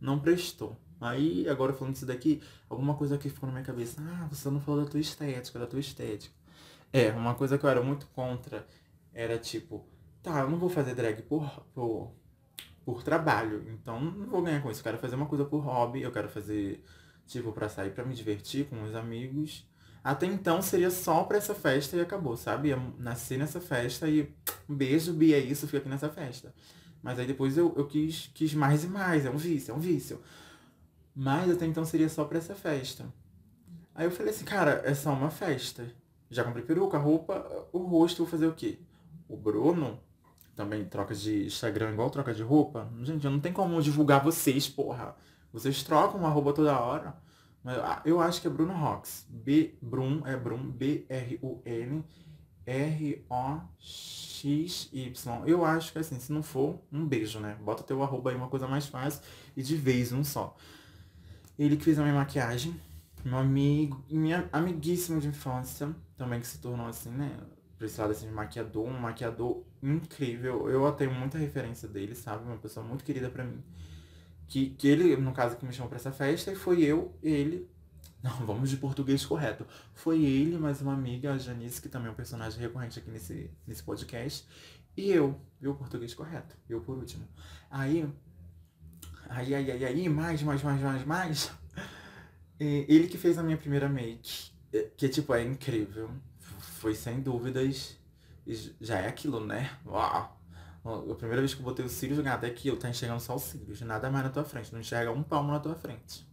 Não 0.00 0.18
prestou. 0.18 0.76
Aí, 1.00 1.48
agora 1.48 1.72
falando 1.72 1.94
disso 1.94 2.06
daqui, 2.06 2.42
alguma 2.68 2.94
coisa 2.94 3.18
que 3.18 3.28
ficou 3.28 3.46
na 3.46 3.52
minha 3.52 3.64
cabeça. 3.64 4.00
Ah, 4.00 4.26
você 4.30 4.48
não 4.50 4.60
falou 4.60 4.84
da 4.84 4.90
tua 4.90 5.00
estética, 5.00 5.58
da 5.58 5.66
tua 5.66 5.80
estética. 5.80 6.34
É, 6.92 7.10
uma 7.12 7.34
coisa 7.34 7.58
que 7.58 7.64
eu 7.64 7.70
era 7.70 7.82
muito 7.82 8.06
contra 8.08 8.66
era 9.12 9.38
tipo, 9.38 9.84
tá, 10.22 10.40
eu 10.40 10.50
não 10.50 10.58
vou 10.58 10.68
fazer 10.68 10.94
drag 10.94 11.22
por, 11.22 11.44
por, 11.74 12.12
por 12.84 13.02
trabalho, 13.02 13.64
então 13.68 14.00
não 14.00 14.26
vou 14.26 14.42
ganhar 14.42 14.60
com 14.62 14.70
isso. 14.70 14.80
Eu 14.80 14.84
quero 14.84 14.98
fazer 14.98 15.14
uma 15.14 15.26
coisa 15.26 15.44
por 15.44 15.60
hobby, 15.60 16.02
eu 16.02 16.12
quero 16.12 16.28
fazer, 16.28 16.84
tipo, 17.26 17.52
pra 17.52 17.68
sair, 17.68 17.90
pra 17.90 18.04
me 18.04 18.14
divertir 18.14 18.66
com 18.66 18.82
os 18.84 18.94
amigos. 18.94 19.66
Até 20.02 20.26
então 20.26 20.60
seria 20.60 20.90
só 20.90 21.24
pra 21.24 21.38
essa 21.38 21.54
festa 21.54 21.96
e 21.96 22.00
acabou, 22.00 22.36
sabe? 22.36 22.68
Ia 22.68 22.76
nascer 22.98 23.38
nessa 23.38 23.58
festa 23.60 24.06
e 24.06 24.30
beijo, 24.68 25.14
Bia, 25.14 25.38
é 25.38 25.40
isso, 25.40 25.66
fica 25.66 25.78
aqui 25.78 25.88
nessa 25.88 26.10
festa. 26.10 26.54
Mas 27.02 27.18
aí 27.18 27.26
depois 27.26 27.56
eu, 27.56 27.72
eu 27.76 27.86
quis, 27.86 28.30
quis 28.34 28.52
mais 28.54 28.84
e 28.84 28.86
mais, 28.86 29.24
é 29.24 29.30
um 29.30 29.36
vício, 29.38 29.72
é 29.72 29.74
um 29.74 29.80
vício. 29.80 30.20
Mas 31.14 31.50
até 31.50 31.64
então 31.64 31.84
seria 31.86 32.08
só 32.08 32.24
pra 32.24 32.38
essa 32.38 32.54
festa. 32.54 33.06
Aí 33.94 34.06
eu 34.06 34.10
falei 34.10 34.32
assim, 34.32 34.44
cara, 34.44 34.82
é 34.84 34.92
só 34.94 35.12
uma 35.12 35.30
festa. 35.30 35.86
Já 36.28 36.44
comprei 36.44 36.64
peruca, 36.64 36.98
roupa, 36.98 37.68
o 37.72 37.78
rosto, 37.78 38.24
vou 38.24 38.26
fazer 38.26 38.46
o 38.46 38.54
quê? 38.54 38.78
O 39.28 39.36
Bruno 39.36 40.00
também 40.54 40.84
troca 40.84 41.14
de 41.14 41.46
Instagram 41.46 41.92
igual 41.92 42.10
troca 42.10 42.32
de 42.32 42.42
roupa. 42.42 42.88
Gente, 43.02 43.24
não 43.24 43.40
tem 43.40 43.52
como 43.52 43.80
divulgar 43.82 44.22
vocês, 44.22 44.68
porra. 44.68 45.16
Vocês 45.52 45.82
trocam 45.82 46.24
a 46.26 46.28
roupa 46.28 46.52
toda 46.52 46.78
hora. 46.78 47.14
Mas 47.62 47.78
ah, 47.78 48.02
eu 48.04 48.20
acho 48.20 48.40
que 48.40 48.46
é 48.46 48.50
Bruno 48.50 48.74
Rox. 48.74 49.26
B, 49.28 49.74
Brum, 49.80 50.22
é 50.26 50.36
Brum, 50.36 50.70
B-R-U-N, 50.70 52.04
R-O-X. 52.66 54.24
XY. 54.44 55.42
Eu 55.46 55.64
acho 55.64 55.92
que 55.92 55.98
assim, 55.98 56.18
se 56.20 56.30
não 56.30 56.42
for, 56.42 56.78
um 56.92 57.06
beijo, 57.06 57.40
né? 57.40 57.56
Bota 57.60 57.82
teu 57.82 58.02
arroba 58.02 58.30
aí, 58.30 58.36
uma 58.36 58.48
coisa 58.48 58.68
mais 58.68 58.86
fácil 58.86 59.22
e 59.56 59.62
de 59.62 59.76
vez 59.76 60.12
um 60.12 60.22
só. 60.22 60.54
Ele 61.58 61.76
que 61.76 61.84
fez 61.84 61.98
a 61.98 62.02
minha 62.02 62.14
maquiagem, 62.14 62.78
meu 63.24 63.38
amigo, 63.38 64.04
minha 64.10 64.48
amiguíssima 64.52 65.18
de 65.18 65.28
infância, 65.28 65.94
também 66.16 66.40
que 66.40 66.46
se 66.46 66.58
tornou 66.58 66.86
assim, 66.86 67.10
né? 67.10 67.38
Lado 67.98 68.12
assim, 68.12 68.28
de 68.28 68.32
maquiador, 68.32 68.86
um 68.86 68.98
maquiador 68.98 69.62
incrível. 69.84 70.68
Eu 70.68 70.90
tenho 70.92 71.12
muita 71.12 71.38
referência 71.38 71.86
dele, 71.86 72.14
sabe? 72.14 72.44
Uma 72.44 72.56
pessoa 72.56 72.84
muito 72.84 73.04
querida 73.04 73.28
pra 73.28 73.44
mim. 73.44 73.62
Que, 74.46 74.70
que 74.70 74.88
ele, 74.88 75.16
no 75.16 75.32
caso, 75.32 75.56
que 75.56 75.64
me 75.64 75.72
chamou 75.72 75.88
pra 75.88 75.96
essa 75.96 76.12
festa, 76.12 76.52
e 76.52 76.56
foi 76.56 76.82
eu, 76.82 77.14
ele, 77.22 77.68
não, 78.22 78.46
vamos 78.46 78.70
de 78.70 78.76
português 78.76 79.24
correto. 79.24 79.66
Foi 79.92 80.22
ele, 80.22 80.58
mais 80.58 80.80
uma 80.80 80.94
amiga, 80.94 81.32
a 81.32 81.38
Janice, 81.38 81.80
que 81.80 81.88
também 81.88 82.08
é 82.08 82.10
um 82.10 82.14
personagem 82.14 82.60
recorrente 82.60 82.98
aqui 82.98 83.10
nesse, 83.10 83.50
nesse 83.66 83.82
podcast. 83.82 84.46
E 84.96 85.10
eu, 85.10 85.38
o 85.62 85.74
português 85.74 86.14
correto. 86.14 86.56
Eu 86.68 86.80
por 86.80 86.96
último. 86.96 87.26
Aí, 87.70 88.08
aí, 89.28 89.54
aí, 89.54 89.70
aí, 89.70 89.84
aí, 89.84 90.08
mais, 90.08 90.42
mais, 90.42 90.62
mais, 90.62 90.80
mais, 90.80 91.04
mais. 91.04 91.52
Ele 92.60 93.08
que 93.08 93.18
fez 93.18 93.36
a 93.36 93.42
minha 93.42 93.56
primeira 93.56 93.88
make. 93.88 94.52
Que, 94.96 95.08
tipo, 95.08 95.34
é 95.34 95.42
incrível. 95.42 96.10
Foi 96.38 96.94
sem 96.94 97.20
dúvidas. 97.20 97.98
Já 98.80 98.98
é 98.98 99.08
aquilo, 99.08 99.44
né? 99.44 99.70
Uau! 99.86 100.40
A 100.84 101.14
primeira 101.14 101.40
vez 101.40 101.54
que 101.54 101.60
eu 101.60 101.64
botei 101.64 101.84
os 101.84 101.92
cílios, 101.92 102.18
gata, 102.20 102.46
é 102.46 102.50
aquilo. 102.50 102.76
Tá 102.76 102.88
enxergando 102.88 103.20
só 103.20 103.34
os 103.34 103.42
cílios. 103.42 103.80
Nada 103.80 104.10
mais 104.10 104.24
na 104.24 104.30
tua 104.30 104.44
frente. 104.44 104.72
Não 104.72 104.80
enxerga 104.80 105.10
um 105.10 105.22
palmo 105.22 105.50
na 105.50 105.60
tua 105.60 105.74
frente. 105.74 106.26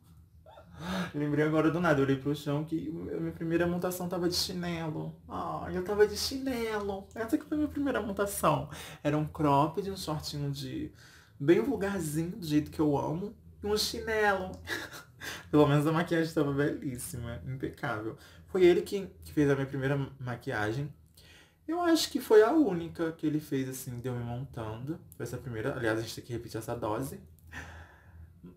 Lembrei 1.14 1.46
agora 1.46 1.72
do 1.72 1.80
nada, 1.80 2.00
eu 2.00 2.06
olhei 2.06 2.16
pro 2.16 2.36
chão 2.36 2.64
que 2.64 2.90
minha 2.92 3.32
primeira 3.32 3.68
montação 3.68 4.08
tava 4.08 4.28
de 4.28 4.36
chinelo. 4.36 5.16
Ah, 5.28 5.68
eu 5.72 5.84
tava 5.84 6.08
de 6.08 6.18
chinelo. 6.18 7.08
Essa 7.16 7.38
que 7.38 7.46
foi 7.46 7.56
a 7.56 7.60
minha 7.60 7.70
primeira 7.70 8.02
montação. 8.02 8.70
Era 9.04 9.18
um 9.18 9.26
crop 9.26 9.82
de 9.82 9.92
um 9.92 9.98
shortinho 9.98 10.52
de 10.52 10.92
bem 11.40 11.62
vulgarzinho, 11.62 12.38
do 12.38 12.46
jeito 12.46 12.72
que 12.72 12.80
eu 12.80 12.98
amo, 12.98 13.36
e 13.64 13.68
um 13.68 13.78
chinelo. 13.78 14.52
Pelo 15.50 15.68
menos 15.68 15.86
a 15.86 15.92
maquiagem 15.92 16.28
estava 16.28 16.52
belíssima, 16.52 17.42
impecável. 17.46 18.18
Foi 18.48 18.64
ele 18.66 18.82
que, 18.82 19.08
que 19.24 19.34
fez 19.34 19.50
a 19.50 19.56
minha 19.56 19.68
primeira 19.68 19.98
maquiagem. 20.20 20.92
Eu 21.68 21.80
acho 21.82 22.12
que 22.12 22.20
foi 22.20 22.44
a 22.44 22.52
única 22.52 23.12
que 23.14 23.26
ele 23.26 23.40
fez, 23.40 23.70
assim, 23.70 24.00
deu 24.00 24.14
me 24.14 24.24
montando. 24.24 25.00
Foi 25.16 25.26
essa 25.26 25.38
primeira. 25.38 25.76
Aliás, 25.76 26.00
a 26.00 26.02
gente 26.02 26.16
tem 26.16 26.24
que 26.24 26.34
repetir 26.34 26.58
essa 26.58 26.76
dose. 26.76 27.20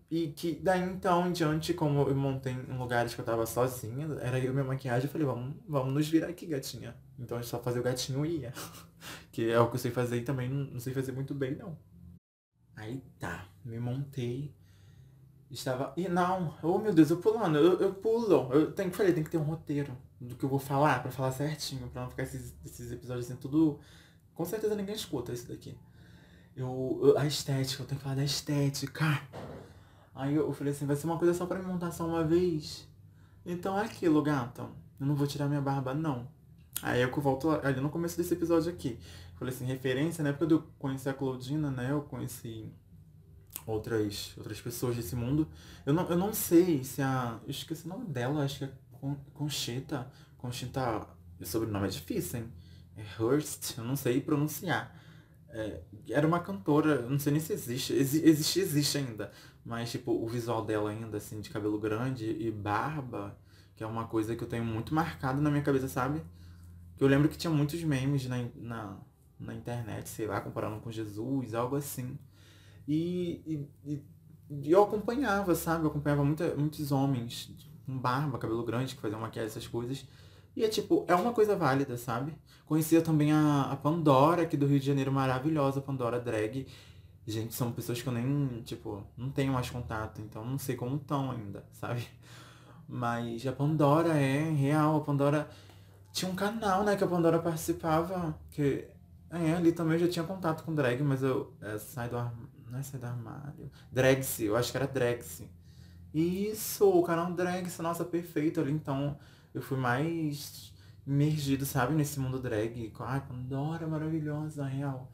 E 0.09 0.29
que 0.29 0.55
daí 0.55 0.81
então 0.81 1.27
em 1.27 1.31
diante, 1.31 1.73
como 1.73 2.01
eu 2.07 2.15
montei 2.15 2.53
em 2.53 2.77
lugares 2.77 3.13
que 3.13 3.21
eu 3.21 3.25
tava 3.25 3.45
sozinha, 3.45 4.07
era 4.21 4.39
eu 4.39 4.53
minha 4.53 4.63
maquiagem, 4.63 5.05
eu 5.05 5.11
falei, 5.11 5.25
vamos, 5.25 5.55
vamos 5.67 5.93
nos 5.93 6.07
virar 6.07 6.27
aqui, 6.27 6.45
gatinha. 6.45 6.95
Então 7.17 7.37
é 7.37 7.43
só 7.43 7.59
fazer 7.59 7.79
o 7.79 7.83
gatinho 7.83 8.25
e 8.25 8.39
ia. 8.41 8.53
que 9.31 9.49
é 9.49 9.59
o 9.59 9.69
que 9.69 9.75
eu 9.75 9.79
sei 9.79 9.91
fazer 9.91 10.17
e 10.17 10.23
também 10.23 10.49
não, 10.49 10.65
não 10.73 10.79
sei 10.79 10.93
fazer 10.93 11.11
muito 11.11 11.33
bem, 11.33 11.55
não. 11.55 11.77
Aí 12.75 13.01
tá, 13.19 13.47
me 13.63 13.79
montei. 13.79 14.53
Estava. 15.49 15.93
E 15.95 16.07
não, 16.07 16.57
oh 16.61 16.77
meu 16.77 16.93
Deus, 16.93 17.09
eu 17.09 17.17
pulando, 17.17 17.57
eu, 17.57 17.79
eu 17.79 17.93
pulo. 17.93 18.51
Eu 18.53 18.71
tenho 18.71 18.91
que 18.91 18.97
falei, 18.97 19.13
tem 19.13 19.23
que 19.23 19.29
ter 19.29 19.37
um 19.37 19.43
roteiro 19.43 19.95
do 20.19 20.35
que 20.35 20.43
eu 20.43 20.49
vou 20.49 20.59
falar, 20.59 21.01
pra 21.01 21.11
falar 21.11 21.31
certinho, 21.31 21.87
pra 21.89 22.03
não 22.03 22.09
ficar 22.09 22.23
esses, 22.23 22.53
esses 22.65 22.91
episódios 22.91 23.25
assim, 23.25 23.35
tudo. 23.35 23.79
Com 24.33 24.45
certeza 24.45 24.75
ninguém 24.75 24.95
escuta 24.95 25.31
isso 25.31 25.47
daqui. 25.47 25.77
Eu, 26.55 26.99
eu, 27.03 27.17
a 27.17 27.25
estética, 27.25 27.83
eu 27.83 27.87
tenho 27.87 27.97
que 27.97 28.03
falar 28.03 28.15
da 28.15 28.23
estética. 28.23 29.21
Aí 30.13 30.35
eu 30.35 30.51
falei 30.53 30.71
assim, 30.71 30.85
vai 30.85 30.95
ser 30.95 31.05
uma 31.05 31.17
coisa 31.17 31.33
só 31.33 31.45
pra 31.45 31.59
me 31.59 31.65
montar 31.65 31.91
só 31.91 32.07
uma 32.07 32.23
vez. 32.23 32.87
Então 33.45 33.77
é 33.77 33.83
aquilo, 33.83 34.21
gata. 34.21 34.63
Eu 34.99 35.05
não 35.05 35.15
vou 35.15 35.27
tirar 35.27 35.47
minha 35.47 35.61
barba, 35.61 35.93
não. 35.93 36.27
Aí 36.81 37.01
eu 37.01 37.11
volto 37.11 37.51
ali 37.51 37.79
no 37.81 37.89
começo 37.89 38.17
desse 38.17 38.33
episódio 38.33 38.71
aqui. 38.71 38.97
Falei 39.35 39.53
assim, 39.53 39.65
referência, 39.65 40.23
na 40.23 40.29
época 40.29 40.53
eu 40.53 40.63
conheci 40.79 41.09
a 41.09 41.13
Claudina, 41.13 41.69
né? 41.69 41.91
Eu 41.91 42.01
conheci 42.01 42.71
outras, 43.67 44.33
outras 44.37 44.61
pessoas 44.61 44.95
desse 44.95 45.15
mundo. 45.15 45.47
Eu 45.85 45.93
não, 45.93 46.07
eu 46.07 46.17
não 46.17 46.33
sei 46.33 46.83
se 46.83 47.01
a. 47.01 47.39
Eu 47.43 47.51
esqueci 47.51 47.85
o 47.85 47.89
nome 47.89 48.05
dela, 48.05 48.43
acho 48.43 48.59
que 48.59 48.65
é 48.65 48.71
Conchita. 49.33 50.11
Conchita. 50.37 51.07
O 51.39 51.45
sobrenome 51.45 51.87
é 51.87 51.89
difícil, 51.89 52.39
hein? 52.39 52.53
É 52.97 53.21
Hurst, 53.21 53.77
eu 53.77 53.83
não 53.83 53.95
sei 53.95 54.21
pronunciar. 54.21 54.95
É, 55.49 55.81
era 56.09 56.25
uma 56.25 56.39
cantora, 56.39 57.01
não 57.09 57.19
sei 57.19 57.33
nem 57.33 57.41
se 57.41 57.53
existe. 57.53 57.93
Existe, 57.93 58.59
existe 58.59 58.97
ainda. 58.97 59.31
Mas, 59.65 59.91
tipo, 59.91 60.11
o 60.11 60.27
visual 60.27 60.63
dela 60.65 60.89
ainda, 60.89 61.17
assim, 61.17 61.41
de 61.41 61.49
cabelo 61.49 61.79
grande 61.79 62.25
e 62.25 62.51
barba, 62.51 63.37
que 63.75 63.83
é 63.83 63.87
uma 63.87 64.07
coisa 64.07 64.35
que 64.35 64.43
eu 64.43 64.47
tenho 64.47 64.63
muito 64.63 64.93
marcado 64.93 65.41
na 65.41 65.49
minha 65.49 65.63
cabeça, 65.63 65.87
sabe? 65.87 66.21
Que 66.97 67.03
eu 67.03 67.07
lembro 67.07 67.27
que 67.27 67.37
tinha 67.37 67.51
muitos 67.51 67.83
memes 67.83 68.27
na, 68.27 68.37
na, 68.55 68.97
na 69.39 69.53
internet, 69.53 70.07
sei 70.07 70.27
lá, 70.27 70.39
comparando 70.39 70.79
com 70.81 70.91
Jesus, 70.91 71.53
algo 71.53 71.75
assim. 71.75 72.17
E, 72.87 73.67
e, 73.85 74.01
e 74.49 74.71
eu 74.71 74.83
acompanhava, 74.83 75.55
sabe? 75.55 75.83
Eu 75.83 75.89
acompanhava 75.89 76.23
muita, 76.23 76.55
muitos 76.55 76.91
homens 76.91 77.57
com 77.85 77.97
barba, 77.97 78.37
cabelo 78.37 78.63
grande, 78.63 78.95
que 78.95 79.01
faziam 79.01 79.19
maquiagem, 79.19 79.49
essas 79.49 79.67
coisas. 79.67 80.05
E 80.55 80.63
é 80.63 80.69
tipo, 80.69 81.05
é 81.07 81.15
uma 81.15 81.33
coisa 81.33 81.55
válida, 81.55 81.97
sabe? 81.97 82.33
Conhecia 82.65 83.01
também 83.01 83.31
a, 83.31 83.69
a 83.71 83.75
Pandora 83.75 84.43
aqui 84.43 84.55
do 84.55 84.65
Rio 84.65 84.79
de 84.79 84.85
Janeiro, 84.85 85.11
maravilhosa, 85.11 85.81
Pandora 85.81 86.19
Drag. 86.19 86.65
Gente, 87.27 87.53
são 87.53 87.71
pessoas 87.71 88.01
que 88.01 88.07
eu 88.07 88.13
nem, 88.13 88.61
tipo, 88.63 89.03
não 89.17 89.29
tenho 89.29 89.51
mais 89.51 89.69
contato, 89.69 90.21
então 90.21 90.45
não 90.45 90.57
sei 90.57 90.75
como 90.75 90.95
estão 90.95 91.31
ainda, 91.31 91.65
sabe? 91.71 92.07
Mas 92.87 93.45
a 93.47 93.51
Pandora 93.51 94.13
é 94.13 94.49
real, 94.51 94.97
a 94.97 95.01
Pandora 95.01 95.49
tinha 96.13 96.31
um 96.31 96.35
canal, 96.35 96.83
né, 96.83 96.95
que 96.95 97.03
a 97.03 97.07
Pandora 97.07 97.39
participava, 97.39 98.37
que 98.51 98.87
é, 99.29 99.53
ali 99.53 99.71
também 99.71 99.95
eu 99.95 100.05
já 100.05 100.07
tinha 100.07 100.25
contato 100.25 100.63
com 100.63 100.73
drag, 100.73 101.01
mas 101.03 101.23
eu 101.23 101.53
é, 101.61 101.77
sai 101.77 102.07
do 102.07 102.17
armário, 102.17 102.49
não 102.69 102.79
é 102.79 102.83
sai 102.83 102.99
do 102.99 103.05
armário, 103.05 103.71
Dragse, 103.91 104.45
eu 104.45 104.55
acho 104.55 104.71
que 104.71 104.77
era 104.77 104.87
Dragse. 104.87 105.49
Isso, 106.15 106.89
o 106.89 107.03
canal 107.03 107.33
Dragse, 107.33 107.81
nossa, 107.81 108.05
perfeito 108.05 108.61
ali, 108.61 108.71
então 108.71 109.17
eu 109.53 109.61
fui 109.61 109.77
mais 109.77 110.73
imergido, 111.05 111.65
sabe, 111.65 111.93
nesse 111.93 112.21
mundo 112.21 112.39
drag. 112.39 112.93
Ai, 113.01 113.21
Pandora 113.27 113.85
maravilhosa, 113.85 114.65
real. 114.65 115.11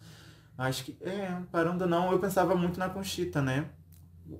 Acho 0.56 0.86
que, 0.86 0.98
é, 1.02 1.42
parando 1.52 1.88
não, 1.88 2.12
eu 2.12 2.20
pensava 2.20 2.54
muito 2.56 2.80
na 2.80 2.88
Conchita, 2.88 3.42
né? 3.42 3.68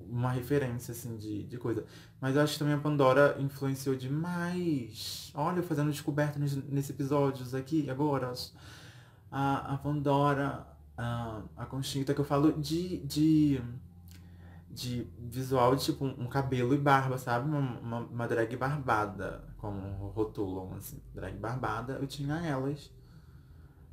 Uma 0.08 0.30
referência, 0.30 0.92
assim, 0.92 1.16
de, 1.16 1.42
de 1.42 1.58
coisa. 1.58 1.84
Mas 2.20 2.36
eu 2.36 2.42
acho 2.42 2.52
que 2.52 2.60
também 2.60 2.74
a 2.74 2.78
Pandora 2.78 3.36
influenciou 3.40 3.96
demais. 3.96 5.32
Olha, 5.34 5.64
fazendo 5.64 5.90
descoberta 5.90 6.38
nesses 6.38 6.64
nesse 6.68 6.92
episódios 6.92 7.56
aqui, 7.56 7.90
agora. 7.90 8.32
A, 9.30 9.74
a 9.74 9.78
Pandora, 9.78 10.64
a, 10.96 11.42
a 11.56 11.66
Conchita, 11.66 12.14
que 12.14 12.20
eu 12.20 12.24
falo 12.24 12.52
de, 12.52 12.98
de, 12.98 13.60
de 14.72 15.06
visual, 15.18 15.76
de, 15.76 15.84
tipo, 15.84 16.04
um 16.04 16.26
cabelo 16.26 16.74
e 16.74 16.78
barba, 16.78 17.18
sabe? 17.18 17.48
Uma, 17.48 17.78
uma, 17.78 17.98
uma 18.00 18.26
drag 18.26 18.56
barbada, 18.56 19.44
como 19.58 20.08
rotulam, 20.08 20.74
assim. 20.76 21.00
Drag 21.14 21.36
barbada, 21.36 21.98
eu 22.00 22.06
tinha 22.06 22.36
elas 22.46 22.90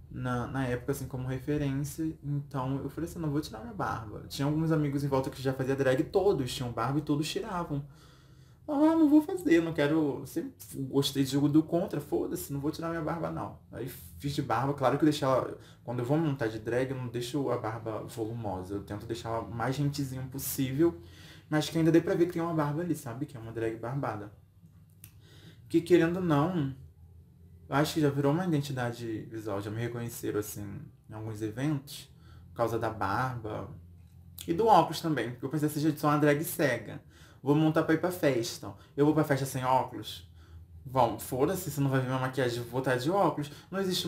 na, 0.09 0.47
na 0.47 0.65
época, 0.65 0.93
assim, 0.93 1.05
como 1.05 1.27
referência. 1.27 2.17
Então 2.23 2.77
eu 2.77 2.89
falei 2.89 3.09
assim, 3.09 3.19
não 3.19 3.29
vou 3.29 3.41
tirar 3.41 3.59
minha 3.59 3.73
barba. 3.73 4.23
Tinha 4.29 4.45
alguns 4.45 4.71
amigos 4.71 5.03
em 5.03 5.07
volta 5.07 5.29
que 5.29 5.41
já 5.41 5.53
fazia 5.53 5.75
drag, 5.75 6.01
todos 6.05 6.53
tinham 6.53 6.71
barba 6.71 6.99
e 6.99 7.01
todos 7.01 7.29
tiravam. 7.29 7.85
Ah, 8.71 8.95
não 8.95 9.09
vou 9.09 9.19
fazer, 9.21 9.61
não 9.63 9.73
quero. 9.73 10.21
Sempre 10.27 10.53
gostei 10.75 11.23
de 11.23 11.31
jogo 11.31 11.49
do 11.49 11.63
contra, 11.63 11.99
foda-se, 11.99 12.53
não 12.53 12.59
vou 12.59 12.69
tirar 12.69 12.89
minha 12.89 13.01
barba 13.01 13.31
não. 13.31 13.57
Aí 13.71 13.89
fiz 14.19 14.35
de 14.35 14.43
barba, 14.43 14.75
claro 14.75 14.95
que 14.97 15.03
eu 15.03 15.09
deixei 15.09 15.27
ela. 15.27 15.57
Quando 15.83 15.99
eu 15.99 16.05
vou 16.05 16.17
montar 16.19 16.47
de 16.47 16.59
drag, 16.59 16.91
eu 16.91 16.97
não 16.97 17.07
deixo 17.07 17.49
a 17.49 17.57
barba 17.57 18.03
volumosa. 18.03 18.75
Eu 18.75 18.83
tento 18.83 19.07
deixar 19.07 19.29
ela 19.29 19.41
mais 19.41 19.75
gentezinha 19.75 20.21
possível. 20.31 21.01
Mas 21.49 21.67
que 21.67 21.79
ainda 21.79 21.91
deu 21.91 22.03
pra 22.03 22.13
ver 22.13 22.27
que 22.27 22.33
tem 22.33 22.41
uma 22.43 22.53
barba 22.53 22.81
ali, 22.81 22.93
sabe? 22.93 23.25
Que 23.25 23.35
é 23.35 23.39
uma 23.39 23.51
drag 23.51 23.75
barbada. 23.77 24.31
Que 25.67 25.81
querendo 25.81 26.17
ou 26.17 26.23
não, 26.23 26.75
acho 27.69 27.95
que 27.95 28.01
já 28.01 28.09
virou 28.11 28.31
uma 28.31 28.45
identidade 28.45 29.23
visual. 29.31 29.59
Já 29.61 29.71
me 29.71 29.81
reconheceram, 29.81 30.39
assim, 30.39 30.63
em 31.09 31.13
alguns 31.13 31.41
eventos. 31.41 32.07
Por 32.51 32.57
causa 32.57 32.77
da 32.77 32.91
barba. 32.91 33.67
E 34.47 34.53
do 34.53 34.67
óculos 34.67 35.01
também. 35.01 35.31
Porque 35.31 35.47
eu 35.47 35.49
pensei 35.49 35.67
assim, 35.67 35.79
gente, 35.79 35.99
sou 35.99 36.07
uma 36.07 36.19
drag 36.19 36.43
cega. 36.43 37.01
Vou 37.41 37.55
montar 37.55 37.83
pra 37.83 37.95
ir 37.95 37.99
pra 37.99 38.11
festa. 38.11 38.73
Eu 38.95 39.05
vou 39.05 39.13
pra 39.13 39.23
festa 39.23 39.45
sem 39.45 39.63
óculos? 39.63 40.27
Bom, 40.85 41.19
foda-se, 41.19 41.69
você 41.69 41.79
não 41.81 41.89
vai 41.89 41.99
ver 41.99 42.07
minha 42.07 42.19
maquiagem, 42.19 42.63
vou 42.63 42.79
estar 42.79 42.95
de 42.95 43.11
óculos. 43.11 43.51
Não 43.69 43.79
existe. 43.79 44.07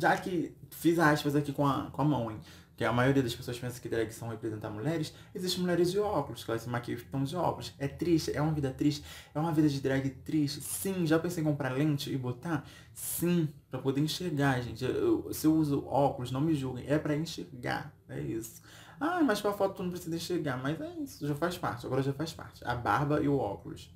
Já 0.00 0.16
que 0.16 0.54
fiz 0.70 0.98
aspas 0.98 1.34
aqui 1.34 1.52
com 1.52 1.66
a, 1.66 1.90
com 1.90 2.02
a 2.02 2.04
mão, 2.04 2.30
hein? 2.30 2.38
Que 2.76 2.84
a 2.84 2.92
maioria 2.92 3.24
das 3.24 3.34
pessoas 3.34 3.58
pensa 3.58 3.80
que 3.80 3.88
drag 3.88 4.08
são 4.12 4.28
representar 4.28 4.70
mulheres, 4.70 5.12
existem 5.34 5.60
mulheres 5.60 5.90
de 5.90 5.98
óculos, 5.98 6.44
que 6.44 6.50
elas 6.52 6.62
se 6.62 6.68
maquiam 6.68 6.96
e 6.96 7.02
estão 7.02 7.24
de 7.24 7.34
óculos. 7.34 7.74
É 7.76 7.88
triste, 7.88 8.30
é 8.32 8.40
uma 8.40 8.52
vida 8.52 8.70
triste, 8.70 9.04
é 9.34 9.40
uma 9.40 9.50
vida 9.50 9.68
de 9.68 9.80
drag 9.80 10.08
triste. 10.24 10.60
Sim, 10.60 11.04
já 11.04 11.18
pensei 11.18 11.42
em 11.42 11.46
comprar 11.46 11.72
lente 11.72 12.12
e 12.12 12.16
botar? 12.16 12.64
Sim, 12.94 13.48
para 13.68 13.80
poder 13.80 14.00
enxergar, 14.00 14.60
gente. 14.60 14.84
Eu, 14.84 15.32
se 15.32 15.48
eu 15.48 15.54
uso 15.54 15.84
óculos, 15.86 16.30
não 16.30 16.40
me 16.40 16.54
julguem, 16.54 16.84
é 16.86 16.96
para 16.96 17.16
enxergar, 17.16 17.92
é 18.08 18.20
isso. 18.20 18.62
Ah, 19.00 19.22
mas 19.22 19.40
pra 19.40 19.52
foto 19.52 19.76
tu 19.76 19.82
não 19.82 19.90
precisa 19.90 20.14
enxergar, 20.14 20.56
mas 20.56 20.80
é 20.80 20.88
isso, 20.98 21.26
já 21.26 21.34
faz 21.34 21.56
parte, 21.56 21.86
agora 21.86 22.02
já 22.02 22.12
faz 22.12 22.32
parte. 22.32 22.64
A 22.64 22.74
barba 22.74 23.20
e 23.20 23.28
o 23.28 23.38
óculos. 23.38 23.90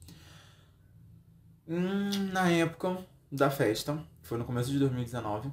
Hum, 1.66 2.10
na 2.32 2.48
época 2.48 2.98
da 3.30 3.50
festa, 3.50 3.98
foi 4.22 4.38
no 4.38 4.44
começo 4.44 4.70
de 4.70 4.78
2019. 4.78 5.52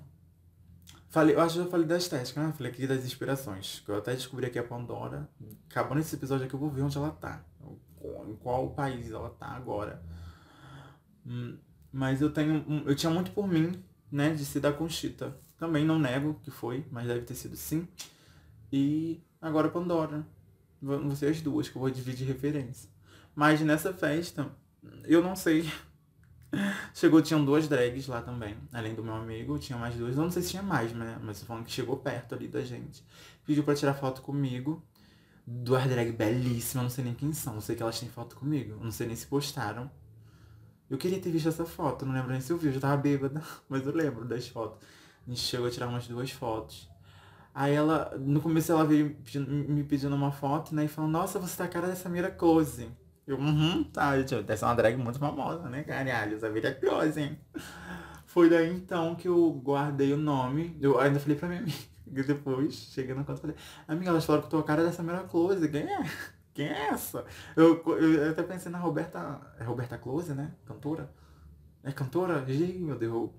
Falei, 1.10 1.36
eu 1.36 1.42
acho 1.42 1.56
que 1.56 1.62
eu 1.62 1.70
falei 1.70 1.88
da 1.88 1.98
estética, 1.98 2.42
né? 2.42 2.54
Falei 2.56 2.72
aqui 2.72 2.86
das 2.86 3.04
inspirações. 3.04 3.82
Que 3.84 3.90
eu 3.90 3.98
até 3.98 4.14
descobri 4.14 4.46
aqui 4.46 4.60
a 4.60 4.64
Pandora. 4.64 5.28
Acabando 5.70 6.02
esse 6.02 6.16
episódio 6.16 6.46
aqui, 6.46 6.54
eu 6.54 6.60
vou 6.60 6.70
ver 6.70 6.84
onde 6.84 6.98
ela 6.98 7.10
tá. 7.10 7.44
Em 8.28 8.36
qual 8.36 8.70
país 8.72 9.12
ela 9.12 9.30
tá 9.32 9.48
agora. 9.48 10.04
Hum, 11.26 11.58
mas 11.92 12.22
eu 12.22 12.32
tenho. 12.32 12.84
Eu 12.86 12.96
tinha 12.96 13.12
muito 13.12 13.32
por 13.32 13.48
mim, 13.48 13.84
né? 14.12 14.34
De 14.34 14.46
ser 14.46 14.60
da 14.60 14.72
Conchita. 14.72 15.36
Também 15.58 15.84
não 15.84 15.98
nego 15.98 16.36
que 16.44 16.52
foi, 16.52 16.86
mas 16.92 17.08
deve 17.08 17.22
ter 17.22 17.34
sido 17.34 17.56
sim. 17.56 17.88
E 18.72 19.20
agora 19.42 19.70
Pandora. 19.70 20.26
Vão 20.82 21.14
ser 21.16 21.28
as 21.28 21.42
duas 21.42 21.68
que 21.68 21.76
eu 21.76 21.82
vou 21.82 21.90
dividir 21.90 22.26
referência. 22.26 22.90
Mas 23.36 23.60
nessa 23.62 23.94
festa, 23.94 24.50
eu 25.04 25.22
não 25.22 25.36
sei 25.36 25.70
Chegou, 26.94 27.22
tinham 27.22 27.44
duas 27.44 27.68
drags 27.68 28.08
lá 28.08 28.22
também. 28.22 28.56
Além 28.74 28.96
do 28.96 29.04
meu 29.04 29.14
amigo, 29.14 29.60
tinha 29.60 29.78
mais 29.78 29.96
duas. 29.96 30.16
Eu 30.16 30.24
não 30.24 30.32
sei 30.32 30.42
se 30.42 30.50
tinha 30.50 30.64
mais, 30.64 30.94
né? 30.94 31.20
Mas 31.22 31.44
falando 31.44 31.66
que 31.66 31.72
chegou 31.72 31.98
perto 31.98 32.34
ali 32.34 32.48
da 32.48 32.62
gente. 32.62 33.06
Pediu 33.46 33.64
pra 33.64 33.76
tirar 33.76 33.94
foto 33.94 34.22
comigo. 34.22 34.84
Duas 35.46 35.86
drags 35.86 36.16
belíssimas, 36.16 36.84
não 36.84 36.90
sei 36.90 37.04
nem 37.04 37.14
quem 37.14 37.34
são. 37.34 37.54
Não 37.54 37.62
sei 37.62 37.76
que 37.76 37.84
elas 37.84 38.00
têm 38.00 38.10
foto 38.10 38.36
comigo. 38.36 38.80
Não 38.84 38.92
sei 38.92 39.08
nem 39.08 39.16
se 39.16 39.28
postaram. 39.28 39.92
Eu 40.90 40.98
queria 40.98 41.20
ter 41.20 41.30
visto 41.30 41.50
essa 41.50 41.66
foto, 41.66 42.04
não 42.04 42.14
lembro 42.14 42.32
nem 42.32 42.42
se 42.42 42.52
eu 42.52 42.58
vi, 42.58 42.68
eu 42.68 42.74
já 42.74 42.80
tava 42.80 42.98
bêbada, 42.98 43.44
mas 43.70 43.86
eu 43.86 43.94
lembro 43.94 44.26
das 44.26 44.48
fotos. 44.48 44.80
A 45.28 45.30
gente 45.30 45.42
chegou 45.42 45.68
a 45.68 45.70
tirar 45.70 45.88
umas 45.88 46.08
duas 46.08 46.32
fotos. 46.32 46.90
Aí 47.54 47.74
ela, 47.74 48.16
no 48.18 48.42
começo 48.42 48.72
ela 48.72 48.86
veio 48.86 49.16
me 49.68 49.84
pedindo 49.84 50.16
uma 50.16 50.32
foto, 50.32 50.74
né? 50.74 50.86
E 50.86 50.88
falou, 50.88 51.10
nossa, 51.10 51.40
você 51.40 51.58
tá 51.58 51.66
a 51.66 51.68
cara 51.68 51.88
dessa 51.88 52.08
Mira 52.10 52.32
Close. 52.32 52.90
Eu, 53.30 53.38
uhum, 53.38 53.84
tá, 53.84 54.18
gente, 54.18 54.42
deve 54.42 54.58
ser 54.58 54.66
uma 54.66 54.74
drag 54.74 54.98
muito 54.98 55.20
famosa, 55.20 55.70
né, 55.70 55.84
caralho? 55.84 56.36
Essa 56.36 56.48
é 56.48 56.72
close? 56.72 57.38
Foi 58.26 58.50
daí 58.50 58.74
então 58.74 59.14
que 59.14 59.28
eu 59.28 59.52
guardei 59.64 60.12
o 60.14 60.18
nome. 60.18 60.76
Eu 60.82 61.00
ainda 61.00 61.20
falei 61.20 61.38
pra 61.38 61.48
minha 61.48 61.62
amiga. 61.62 61.78
Depois, 62.26 62.74
cheguei 62.74 63.14
no 63.14 63.24
canto, 63.24 63.40
falei, 63.40 63.56
amiga, 63.88 64.10
elas 64.10 64.26
falaram 64.26 64.46
que 64.46 64.50
tô 64.50 64.58
a 64.58 64.64
cara 64.64 64.84
dessa 64.84 65.04
Mera 65.04 65.22
Close. 65.26 65.70
Quem 65.70 65.82
é? 65.84 66.04
Quem 66.56 66.68
é 66.70 66.88
essa? 66.88 67.24
Eu, 67.56 67.84
eu, 67.86 68.14
eu 68.16 68.32
até 68.32 68.42
pensei 68.42 68.72
na 68.72 68.80
Roberta. 68.80 69.40
É 69.60 69.64
Roberta 69.64 69.96
Close, 69.96 70.34
né? 70.34 70.52
Cantora? 70.66 71.14
É 71.84 71.92
cantora? 71.92 72.44
Ih, 72.48 72.80
meu 72.80 72.98
Deus, 72.98 73.30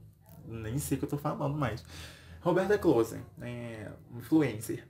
nem 0.47 0.79
sei 0.79 0.97
o 0.97 1.01
que 1.01 1.07
eu 1.07 1.11
tô 1.11 1.19
falando 1.19 1.57
mais. 1.57 1.85
Roberta 2.41 2.79
Close, 2.79 3.21
é 3.41 3.91
influencer. 4.17 4.87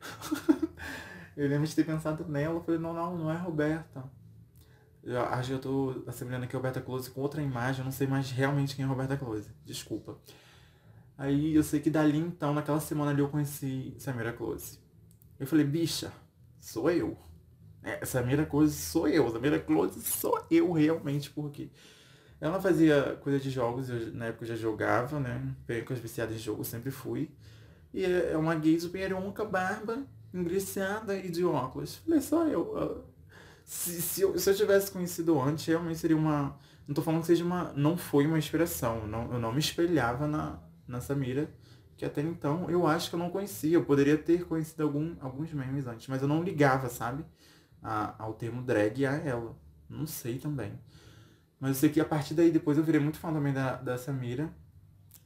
eu 1.37 1.49
lembro 1.49 1.67
de 1.67 1.75
ter 1.75 1.85
pensado 1.85 2.25
nela, 2.29 2.55
eu 2.55 2.63
falei, 2.63 2.81
não, 2.81 2.93
não, 2.93 3.19
não 3.19 3.31
é 3.31 3.37
Roberta. 3.37 4.05
Eu 5.03 5.21
acho 5.21 5.49
que 5.49 5.55
eu 5.55 5.61
tô 5.61 6.05
assemelhando 6.07 6.45
aqui 6.45 6.55
a 6.55 6.59
Roberta 6.59 6.81
Close 6.81 7.11
com 7.11 7.21
outra 7.21 7.43
imagem, 7.43 7.81
eu 7.81 7.85
não 7.85 7.93
sei 7.93 8.07
mais 8.07 8.31
realmente 8.31 8.77
quem 8.77 8.85
é 8.85 8.89
Roberta 8.89 9.17
Close. 9.17 9.51
Desculpa. 9.65 10.19
Aí 11.19 11.55
eu 11.55 11.63
sei 11.63 11.81
que 11.81 11.91
dali 11.91 12.19
então, 12.19 12.55
naquela 12.55 12.81
semana 12.81 13.11
ali 13.11 13.21
eu 13.21 13.29
conheci 13.29 13.95
Samira 13.99 14.33
Close. 14.33 14.79
Eu 15.39 15.47
falei, 15.47 15.65
bicha, 15.65 16.13
sou 16.59 16.91
eu. 16.91 17.19
É, 17.83 18.05
Samira 18.05 18.47
Close 18.47 18.75
sou 18.75 19.09
eu. 19.09 19.31
Samira 19.31 19.59
Close 19.59 20.01
sou 20.03 20.47
eu 20.51 20.73
realmente, 20.73 21.31
porque 21.31 21.71
ela 22.41 22.61
fazia 22.61 23.19
coisa 23.23 23.39
de 23.39 23.51
jogos, 23.51 23.91
eu, 23.91 24.15
na 24.15 24.27
época 24.27 24.45
eu 24.45 24.49
já 24.49 24.57
jogava, 24.57 25.21
né? 25.21 25.55
Pencas 25.67 25.99
viciadas 25.99 26.35
em 26.35 26.39
jogo, 26.39 26.65
sempre 26.65 26.91
fui. 26.91 27.31
E 27.93 28.05
é, 28.05 28.33
é 28.33 28.37
uma 28.37 28.55
gay 28.55 28.79
super 28.81 29.13
barba, 29.51 30.03
engriciada 30.33 31.17
e 31.17 31.31
de 31.31 31.45
óculos. 31.45 31.97
Falei, 31.97 32.21
só 32.21 32.47
eu. 32.47 33.05
Se, 33.65 34.01
se, 34.01 34.23
eu, 34.23 34.39
se 34.39 34.51
eu 34.51 34.55
tivesse 34.55 34.91
conhecido 34.91 35.41
antes, 35.41 35.67
realmente 35.67 35.99
seria 35.99 36.17
uma. 36.17 36.59
Não 36.89 36.95
tô 36.95 37.03
falando 37.03 37.21
que 37.21 37.27
seja 37.27 37.45
uma. 37.45 37.73
Não 37.75 37.97
foi 37.97 38.27
uma 38.27 38.39
inspiração. 38.39 39.07
Não, 39.07 39.33
eu 39.33 39.39
não 39.39 39.53
me 39.53 39.61
espelhava 39.61 40.27
na, 40.27 40.59
na 40.89 41.01
Samira, 41.01 41.49
que 41.97 42.05
até 42.05 42.23
então 42.23 42.71
eu 42.71 42.87
acho 42.87 43.11
que 43.11 43.17
eu 43.17 43.19
não 43.19 43.31
conhecia. 43.31 43.77
Eu 43.77 43.85
poderia 43.85 44.17
ter 44.17 44.45
conhecido 44.47 44.83
algum, 44.83 45.15
alguns 45.21 45.53
memes 45.53 45.87
antes, 45.87 46.09
mas 46.09 46.23
eu 46.23 46.29
não 46.29 46.43
ligava, 46.43 46.89
sabe? 46.89 47.25
A, 47.83 48.15
ao 48.23 48.33
termo 48.33 48.63
drag 48.63 49.01
e 49.01 49.07
a 49.07 49.13
ela. 49.13 49.57
Não 49.89 50.07
sei 50.07 50.39
também. 50.39 50.73
Mas 51.61 51.71
eu 51.71 51.75
sei 51.75 51.91
que 51.91 52.01
a 52.01 52.05
partir 52.05 52.35
daí 52.35 52.51
depois 52.51 52.79
eu 52.79 52.85
virei 52.85 53.01
muito 53.01 53.19
fã 53.19 53.33
também 53.33 53.53
da, 53.53 53.77
da 53.77 53.99
Samira. 53.99 54.51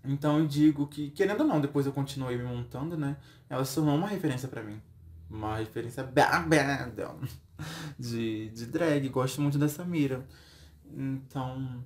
Então 0.05 0.39
eu 0.39 0.47
digo 0.47 0.87
que, 0.87 1.11
querendo 1.11 1.41
ou 1.43 1.47
não, 1.47 1.61
depois 1.61 1.87
eu 1.87 1.93
continuei 1.93 2.37
me 2.37 2.45
montando, 2.45 2.97
né? 2.97 3.17
Ela 3.49 3.65
se 3.65 3.77
tornou 3.77 3.95
uma 3.97 4.09
referência 4.09 4.49
para 4.49 4.63
mim. 4.63 4.83
Uma 5.31 5.57
referência 5.57 6.03
babada 6.03 7.17
de, 7.99 8.51
de 8.51 8.67
drag, 8.67 9.09
gosto 9.09 9.41
muito 9.41 9.59
dessa 9.59 9.85
mira. 9.85 10.27
Então, 10.93 11.85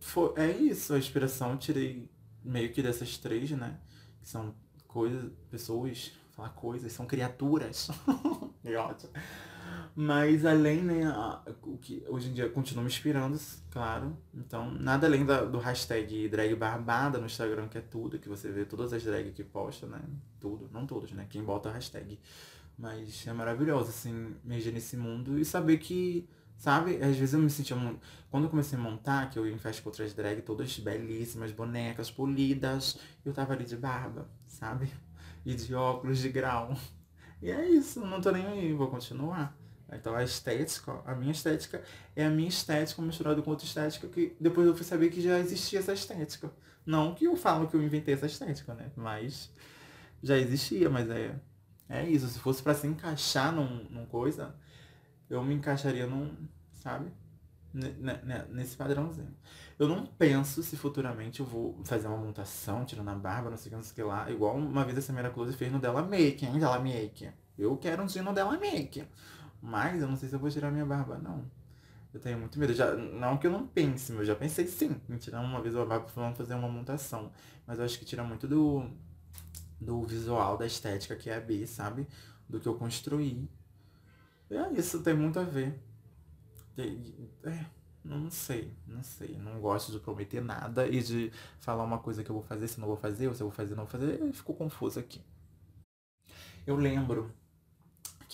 foi, 0.00 0.32
é 0.36 0.50
isso, 0.50 0.94
a 0.94 0.98
inspiração 0.98 1.52
eu 1.52 1.58
tirei 1.58 2.08
meio 2.42 2.72
que 2.72 2.82
dessas 2.82 3.18
três, 3.18 3.50
né? 3.50 3.78
Que 4.20 4.28
são 4.28 4.54
coisas, 4.86 5.30
pessoas, 5.50 6.12
falar 6.32 6.50
coisas, 6.50 6.92
são 6.92 7.06
criaturas. 7.06 7.90
é 8.64 8.76
ótimo. 8.78 9.12
Mas 9.96 10.44
além, 10.44 10.82
né, 10.82 11.04
o 11.62 11.78
que 11.78 12.04
hoje 12.08 12.28
em 12.28 12.32
dia 12.32 12.48
continua 12.48 12.82
me 12.82 12.90
inspirando, 12.90 13.38
claro. 13.70 14.16
Então, 14.34 14.68
nada 14.72 15.06
além 15.06 15.24
da, 15.24 15.44
do 15.44 15.58
hashtag 15.58 16.28
drag 16.28 16.52
barbada 16.56 17.18
no 17.18 17.26
Instagram, 17.26 17.68
que 17.68 17.78
é 17.78 17.80
tudo, 17.80 18.18
que 18.18 18.28
você 18.28 18.50
vê 18.50 18.64
todas 18.64 18.92
as 18.92 19.04
drags 19.04 19.32
que 19.32 19.44
posta, 19.44 19.86
né? 19.86 20.00
Tudo, 20.40 20.68
não 20.72 20.84
todos, 20.84 21.12
né? 21.12 21.26
Quem 21.30 21.44
bota 21.44 21.68
a 21.68 21.72
hashtag. 21.72 22.18
Mas 22.76 23.24
é 23.24 23.32
maravilhoso, 23.32 23.90
assim, 23.90 24.34
mexer 24.42 24.72
nesse 24.72 24.96
mundo 24.96 25.38
e 25.38 25.44
saber 25.44 25.78
que, 25.78 26.28
sabe, 26.56 26.96
às 26.96 27.16
vezes 27.16 27.34
eu 27.34 27.38
me 27.38 27.48
sentia. 27.48 27.76
Quando 28.32 28.44
eu 28.44 28.50
comecei 28.50 28.76
a 28.76 28.82
montar, 28.82 29.30
que 29.30 29.38
eu 29.38 29.46
ia 29.46 29.54
em 29.54 29.58
festa 29.58 29.80
com 29.80 29.90
outras 29.90 30.12
drag, 30.12 30.42
todas 30.42 30.76
belíssimas, 30.76 31.52
bonecas, 31.52 32.10
polidas, 32.10 32.98
eu 33.24 33.32
tava 33.32 33.52
ali 33.52 33.64
de 33.64 33.76
barba, 33.76 34.28
sabe? 34.48 34.90
E 35.46 35.54
de 35.54 35.72
óculos 35.72 36.18
de 36.18 36.30
grau. 36.30 36.76
E 37.40 37.50
é 37.50 37.68
isso, 37.68 38.00
não 38.00 38.20
tô 38.20 38.32
nem 38.32 38.44
aí, 38.46 38.72
vou 38.72 38.88
continuar. 38.88 39.54
Então 39.92 40.14
a 40.14 40.22
estética, 40.22 41.00
a 41.04 41.14
minha 41.14 41.32
estética 41.32 41.82
é 42.16 42.24
a 42.24 42.30
minha 42.30 42.48
estética 42.48 43.00
misturada 43.02 43.40
com 43.42 43.50
outra 43.50 43.66
estética 43.66 44.08
que 44.08 44.36
depois 44.40 44.66
eu 44.66 44.74
fui 44.74 44.84
saber 44.84 45.10
que 45.10 45.20
já 45.20 45.38
existia 45.38 45.78
essa 45.78 45.92
estética. 45.92 46.50
Não 46.84 47.14
que 47.14 47.26
eu 47.26 47.36
falo 47.36 47.68
que 47.68 47.74
eu 47.76 47.82
inventei 47.82 48.14
essa 48.14 48.26
estética, 48.26 48.74
né? 48.74 48.90
Mas 48.96 49.50
já 50.22 50.36
existia, 50.38 50.90
mas 50.90 51.08
é 51.10 51.34
é 51.88 52.08
isso, 52.08 52.26
se 52.28 52.38
fosse 52.38 52.62
para 52.62 52.74
se 52.74 52.86
encaixar 52.86 53.52
num, 53.52 53.84
num 53.90 54.06
coisa, 54.06 54.54
eu 55.28 55.42
me 55.44 55.54
encaixaria 55.54 56.06
num, 56.06 56.34
sabe? 56.72 57.12
nesse 58.52 58.76
padrãozinho. 58.76 59.34
Eu 59.76 59.88
não 59.88 60.06
penso 60.06 60.62
se 60.62 60.76
futuramente 60.76 61.40
eu 61.40 61.46
vou 61.46 61.80
fazer 61.84 62.06
uma 62.06 62.16
montação, 62.16 62.84
tirando 62.84 63.08
a 63.08 63.14
barba, 63.16 63.50
não 63.50 63.56
sei 63.56 63.66
o 63.66 63.70
que, 63.70 63.76
não 63.76 63.82
sei 63.82 63.92
o 63.92 63.94
que 63.96 64.02
lá. 64.04 64.30
Igual 64.30 64.56
uma 64.56 64.84
vez 64.84 64.96
a 64.98 65.02
Samira 65.02 65.30
Close 65.30 65.52
fez 65.54 65.72
no 65.72 65.80
Della 65.80 66.02
Make, 66.02 66.46
hein? 66.46 66.60
Della 66.60 66.78
Make. 66.78 67.30
Eu 67.58 67.76
quero 67.76 68.04
um 68.04 68.06
dia 68.06 68.22
no 68.22 68.32
Della 68.32 68.56
Make. 68.58 69.04
Mas 69.64 70.02
eu 70.02 70.08
não 70.08 70.16
sei 70.16 70.28
se 70.28 70.34
eu 70.34 70.38
vou 70.38 70.50
tirar 70.50 70.70
minha 70.70 70.84
barba, 70.84 71.18
não. 71.18 71.50
Eu 72.14 72.20
tenho 72.20 72.38
muito 72.38 72.58
medo. 72.58 72.74
Já, 72.74 72.94
não 72.94 73.38
que 73.38 73.46
eu 73.46 73.52
não 73.52 73.66
pense, 73.66 74.12
mas 74.12 74.22
eu 74.22 74.26
já 74.28 74.36
pensei 74.36 74.66
sim 74.66 74.96
em 75.08 75.16
tirar 75.18 75.40
uma 75.40 75.62
vez 75.62 75.76
a 75.76 75.84
barba 75.84 76.06
pra 76.06 76.34
fazer 76.34 76.54
uma 76.54 76.68
montação. 76.68 77.32
Mas 77.66 77.78
eu 77.78 77.84
acho 77.84 77.98
que 77.98 78.04
tira 78.04 78.24
muito 78.24 78.48
do 78.48 78.90
do 79.80 80.02
visual, 80.04 80.56
da 80.58 80.66
estética 80.66 81.16
que 81.16 81.30
é 81.30 81.36
a 81.36 81.40
B, 81.40 81.66
sabe? 81.66 82.06
Do 82.48 82.60
que 82.60 82.68
eu 82.68 82.74
construí. 82.76 83.48
É 84.50 84.70
isso, 84.78 85.02
tem 85.02 85.14
muito 85.14 85.38
a 85.38 85.44
ver. 85.44 85.80
É, 87.44 87.66
não 88.04 88.30
sei, 88.30 88.72
não 88.86 89.02
sei. 89.02 89.36
Não 89.38 89.60
gosto 89.60 89.92
de 89.92 89.98
prometer 89.98 90.42
nada 90.42 90.86
e 90.86 91.02
de 91.02 91.32
falar 91.60 91.84
uma 91.84 91.98
coisa 91.98 92.22
que 92.24 92.30
eu 92.30 92.34
vou 92.34 92.44
fazer, 92.44 92.68
se 92.68 92.80
não 92.80 92.88
vou 92.88 92.96
fazer, 92.96 93.28
ou 93.28 93.34
se 93.34 93.42
eu 93.42 93.48
vou 93.48 93.54
fazer, 93.54 93.74
não 93.74 93.84
vou 93.84 93.90
fazer. 93.90 94.32
Ficou 94.32 94.54
confuso 94.54 94.98
aqui. 95.00 95.20
Eu 96.66 96.76
lembro 96.76 97.30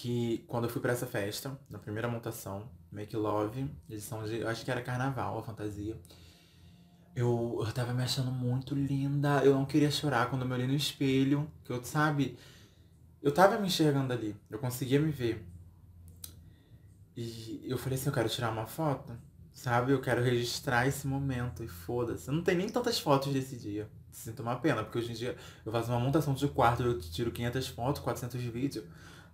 que 0.00 0.42
quando 0.48 0.64
eu 0.64 0.70
fui 0.70 0.80
para 0.80 0.92
essa 0.92 1.06
festa, 1.06 1.58
na 1.68 1.78
primeira 1.78 2.08
montação, 2.08 2.70
Make 2.90 3.14
Love, 3.14 3.70
edição 3.88 4.24
de. 4.24 4.38
Eu 4.38 4.48
acho 4.48 4.64
que 4.64 4.70
era 4.70 4.80
carnaval, 4.80 5.38
a 5.38 5.42
fantasia. 5.42 5.94
Eu, 7.14 7.62
eu 7.62 7.72
tava 7.72 7.92
me 7.92 8.02
achando 8.02 8.30
muito 8.30 8.74
linda. 8.74 9.44
Eu 9.44 9.52
não 9.52 9.66
queria 9.66 9.90
chorar 9.90 10.30
quando 10.30 10.42
eu 10.42 10.48
me 10.48 10.54
olhei 10.54 10.66
no 10.66 10.72
espelho. 10.72 11.50
Que 11.64 11.72
eu, 11.72 11.84
sabe, 11.84 12.38
eu 13.20 13.30
tava 13.30 13.58
me 13.58 13.66
enxergando 13.66 14.10
ali. 14.10 14.34
Eu 14.48 14.58
conseguia 14.58 14.98
me 14.98 15.10
ver. 15.10 15.46
E 17.14 17.66
eu 17.68 17.76
falei 17.76 17.98
assim, 17.98 18.08
eu 18.08 18.14
quero 18.14 18.28
tirar 18.30 18.50
uma 18.50 18.66
foto. 18.66 19.12
Sabe? 19.52 19.92
Eu 19.92 20.00
quero 20.00 20.22
registrar 20.22 20.86
esse 20.86 21.06
momento. 21.06 21.62
E 21.62 21.68
foda-se. 21.68 22.30
Não 22.30 22.42
tem 22.42 22.56
nem 22.56 22.70
tantas 22.70 22.98
fotos 22.98 23.34
desse 23.34 23.54
dia. 23.54 23.86
Sinto 24.10 24.40
uma 24.40 24.56
pena, 24.56 24.82
porque 24.82 24.98
hoje 24.98 25.10
em 25.10 25.14
dia 25.14 25.36
eu 25.64 25.70
faço 25.70 25.90
uma 25.90 26.00
montação 26.00 26.32
de 26.32 26.48
quarto, 26.48 26.82
eu 26.82 26.98
tiro 26.98 27.30
500 27.30 27.68
fotos, 27.68 28.02
400 28.02 28.40
vídeos. 28.44 28.84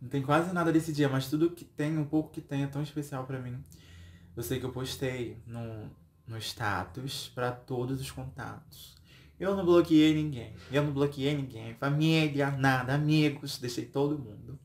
Não 0.00 0.08
tem 0.08 0.22
quase 0.22 0.52
nada 0.52 0.72
desse 0.72 0.92
dia, 0.92 1.08
mas 1.08 1.28
tudo 1.28 1.50
que 1.50 1.64
tem, 1.64 1.96
um 1.98 2.04
pouco 2.04 2.30
que 2.30 2.40
tem, 2.40 2.62
é 2.62 2.66
tão 2.66 2.82
especial 2.82 3.24
para 3.24 3.38
mim. 3.40 3.62
Eu 4.36 4.42
sei 4.42 4.60
que 4.60 4.66
eu 4.66 4.72
postei 4.72 5.38
no, 5.46 5.90
no 6.26 6.36
status 6.38 7.30
para 7.34 7.50
todos 7.50 8.00
os 8.00 8.10
contatos. 8.10 8.94
Eu 9.38 9.54
não 9.54 9.64
bloqueei 9.64 10.14
ninguém. 10.14 10.54
Eu 10.70 10.82
não 10.82 10.92
bloqueei 10.92 11.34
ninguém. 11.34 11.74
Família, 11.74 12.50
nada, 12.50 12.94
amigos, 12.94 13.58
deixei 13.58 13.84
todo 13.84 14.18
mundo. 14.18 14.58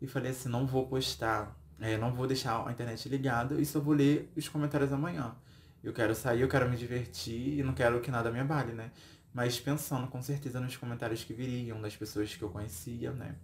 E 0.00 0.06
falei 0.06 0.32
assim, 0.32 0.48
não 0.48 0.66
vou 0.66 0.86
postar, 0.86 1.56
é, 1.80 1.96
não 1.96 2.12
vou 2.12 2.26
deixar 2.26 2.66
a 2.66 2.72
internet 2.72 3.08
ligada 3.08 3.60
e 3.60 3.64
só 3.64 3.78
vou 3.78 3.94
ler 3.94 4.32
os 4.36 4.48
comentários 4.48 4.92
amanhã. 4.92 5.34
Eu 5.82 5.92
quero 5.92 6.14
sair, 6.14 6.40
eu 6.40 6.48
quero 6.48 6.68
me 6.68 6.76
divertir 6.76 7.58
e 7.58 7.62
não 7.62 7.72
quero 7.72 8.00
que 8.00 8.10
nada 8.10 8.30
me 8.30 8.40
abale, 8.40 8.72
né? 8.72 8.90
Mas 9.32 9.58
pensando 9.58 10.06
com 10.08 10.20
certeza 10.20 10.60
nos 10.60 10.76
comentários 10.76 11.24
que 11.24 11.32
viriam, 11.32 11.80
das 11.80 11.96
pessoas 11.96 12.34
que 12.34 12.42
eu 12.42 12.50
conhecia, 12.50 13.12
né? 13.12 13.36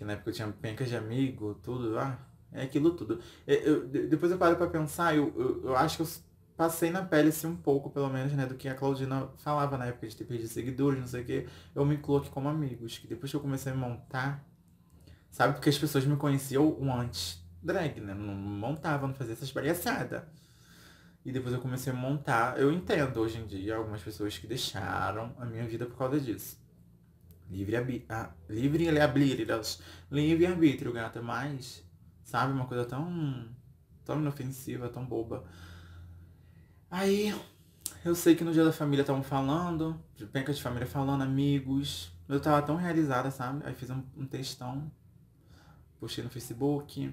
Que 0.00 0.04
na 0.06 0.14
época 0.14 0.30
eu 0.30 0.34
tinha 0.34 0.48
pencas 0.48 0.88
de 0.88 0.96
amigo, 0.96 1.56
tudo, 1.62 1.98
ah, 1.98 2.18
é 2.50 2.62
aquilo 2.62 2.92
tudo. 2.92 3.20
Eu, 3.46 3.56
eu, 3.56 3.86
depois 4.08 4.32
eu 4.32 4.38
paro 4.38 4.56
pra 4.56 4.66
pensar, 4.66 5.14
eu, 5.14 5.30
eu, 5.36 5.64
eu, 5.64 5.76
acho 5.76 5.98
que 5.98 6.02
eu 6.02 6.08
passei 6.56 6.90
na 6.90 7.04
pele 7.04 7.28
assim 7.28 7.48
um 7.48 7.56
pouco, 7.56 7.90
pelo 7.90 8.08
menos, 8.08 8.32
né, 8.32 8.46
do 8.46 8.54
que 8.54 8.66
a 8.66 8.74
Claudina 8.74 9.28
falava 9.36 9.76
na 9.76 9.84
época 9.84 10.08
de 10.08 10.16
ter 10.16 10.24
perdido 10.24 10.48
seguidores, 10.48 10.98
não 10.98 11.06
sei 11.06 11.20
o 11.20 11.24
quê. 11.26 11.46
Eu 11.74 11.84
me 11.84 11.98
coloquei 11.98 12.30
como 12.30 12.48
amigos, 12.48 12.96
que 12.96 13.06
depois 13.06 13.30
que 13.30 13.36
eu 13.36 13.42
comecei 13.42 13.72
a 13.72 13.74
montar, 13.74 14.42
sabe, 15.30 15.52
porque 15.52 15.68
as 15.68 15.76
pessoas 15.76 16.06
me 16.06 16.16
conheciam 16.16 16.78
antes 16.98 17.44
drag, 17.62 18.00
né? 18.00 18.14
Não 18.14 18.34
montava, 18.34 19.06
não 19.06 19.12
fazia 19.12 19.34
essas 19.34 19.52
palhaçadas. 19.52 20.22
E 21.26 21.30
depois 21.30 21.52
eu 21.52 21.60
comecei 21.60 21.92
a 21.92 21.96
montar. 21.96 22.58
Eu 22.58 22.72
entendo 22.72 23.20
hoje 23.20 23.36
em 23.36 23.46
dia 23.46 23.76
algumas 23.76 24.02
pessoas 24.02 24.38
que 24.38 24.46
deixaram 24.46 25.36
a 25.38 25.44
minha 25.44 25.66
vida 25.66 25.84
por 25.84 25.98
causa 25.98 26.18
disso. 26.18 26.58
Livre 27.50 27.76
arbítrio. 27.76 28.06
Ah, 28.08 28.30
livre 28.48 29.00
arbítrio. 29.00 29.46
Livre 30.10 30.46
arbítrio, 30.46 30.92
gata. 30.92 31.20
Mas, 31.20 31.84
sabe, 32.22 32.52
uma 32.52 32.66
coisa 32.66 32.84
tão. 32.84 33.48
tão 34.04 34.20
inofensiva, 34.20 34.88
tão 34.88 35.04
boba. 35.04 35.44
Aí, 36.90 37.34
eu 38.04 38.14
sei 38.14 38.34
que 38.34 38.44
no 38.44 38.52
dia 38.52 38.64
da 38.64 38.72
família 38.72 39.02
estavam 39.02 39.22
falando, 39.22 40.00
de 40.16 40.26
penca 40.26 40.52
de 40.52 40.62
família 40.62 40.86
falando, 40.86 41.22
amigos. 41.22 42.12
Eu 42.28 42.40
tava 42.40 42.62
tão 42.62 42.76
realizada, 42.76 43.30
sabe? 43.30 43.66
Aí 43.66 43.74
fiz 43.74 43.90
um, 43.90 44.02
um 44.16 44.26
textão. 44.26 44.90
Postei 45.98 46.22
no 46.22 46.30
Facebook. 46.30 47.12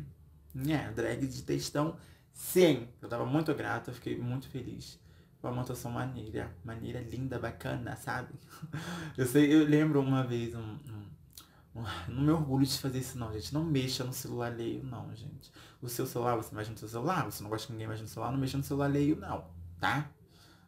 Né, 0.54 0.92
drag 0.96 1.28
de 1.28 1.44
textão 1.44 1.98
Sim, 2.38 2.88
eu 3.02 3.10
tava 3.10 3.26
muito 3.26 3.52
grata, 3.56 3.92
fiquei 3.92 4.16
muito 4.16 4.48
feliz. 4.48 5.00
Uma 5.42 5.52
montação 5.52 5.92
maneira, 5.92 6.52
maneira, 6.64 7.00
linda, 7.00 7.38
bacana, 7.38 7.96
sabe? 7.96 8.34
Eu 9.18 9.26
sei, 9.26 9.54
eu 9.54 9.66
lembro 9.66 10.02
uma 10.02 10.24
vez, 10.24 10.56
um, 10.56 10.60
um, 10.60 11.84
não 12.10 12.22
me 12.24 12.32
orgulho 12.32 12.66
de 12.66 12.78
fazer 12.78 13.00
isso 13.00 13.18
não, 13.18 13.32
gente. 13.32 13.54
Não 13.54 13.64
mexa 13.64 14.04
no 14.04 14.14
celular 14.14 14.52
alheio, 14.52 14.84
não, 14.84 15.16
gente. 15.16 15.52
O 15.82 15.88
seu 15.88 16.06
celular, 16.06 16.36
você 16.36 16.54
mexe 16.56 16.72
no 16.72 16.78
seu 16.78 16.88
celular, 16.88 17.26
você 17.26 17.44
não 17.44 17.50
gosta 17.50 17.68
que 17.68 17.74
ninguém 17.74 17.88
mexa 17.88 18.02
no 18.02 18.10
celular, 18.10 18.32
não 18.32 18.40
mexa 18.40 18.58
no 18.58 18.64
celular 18.64 18.86
alheio, 18.86 19.16
não, 19.16 19.46
tá? 19.80 20.10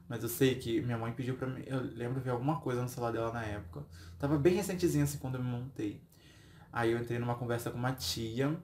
Mas 0.08 0.24
eu 0.24 0.30
sei 0.30 0.56
que 0.56 0.82
minha 0.82 0.98
mãe 0.98 1.12
pediu 1.14 1.36
pra 1.36 1.48
mim, 1.48 1.64
eu 1.66 1.82
lembro 1.82 2.20
ver 2.22 2.32
alguma 2.32 2.60
coisa 2.60 2.82
no 2.82 2.90
celular 2.90 3.12
dela 3.12 3.32
na 3.32 3.44
época. 3.44 3.86
Tava 4.18 4.38
bem 4.38 4.56
recentezinho 4.56 5.04
assim 5.04 5.18
quando 5.18 5.36
eu 5.36 5.44
me 5.44 5.50
montei. 5.50 6.02
Aí 6.72 6.92
eu 6.92 7.00
entrei 7.00 7.20
numa 7.20 7.36
conversa 7.36 7.72
com 7.72 7.78
uma 7.78 7.94
tia, 7.94 8.56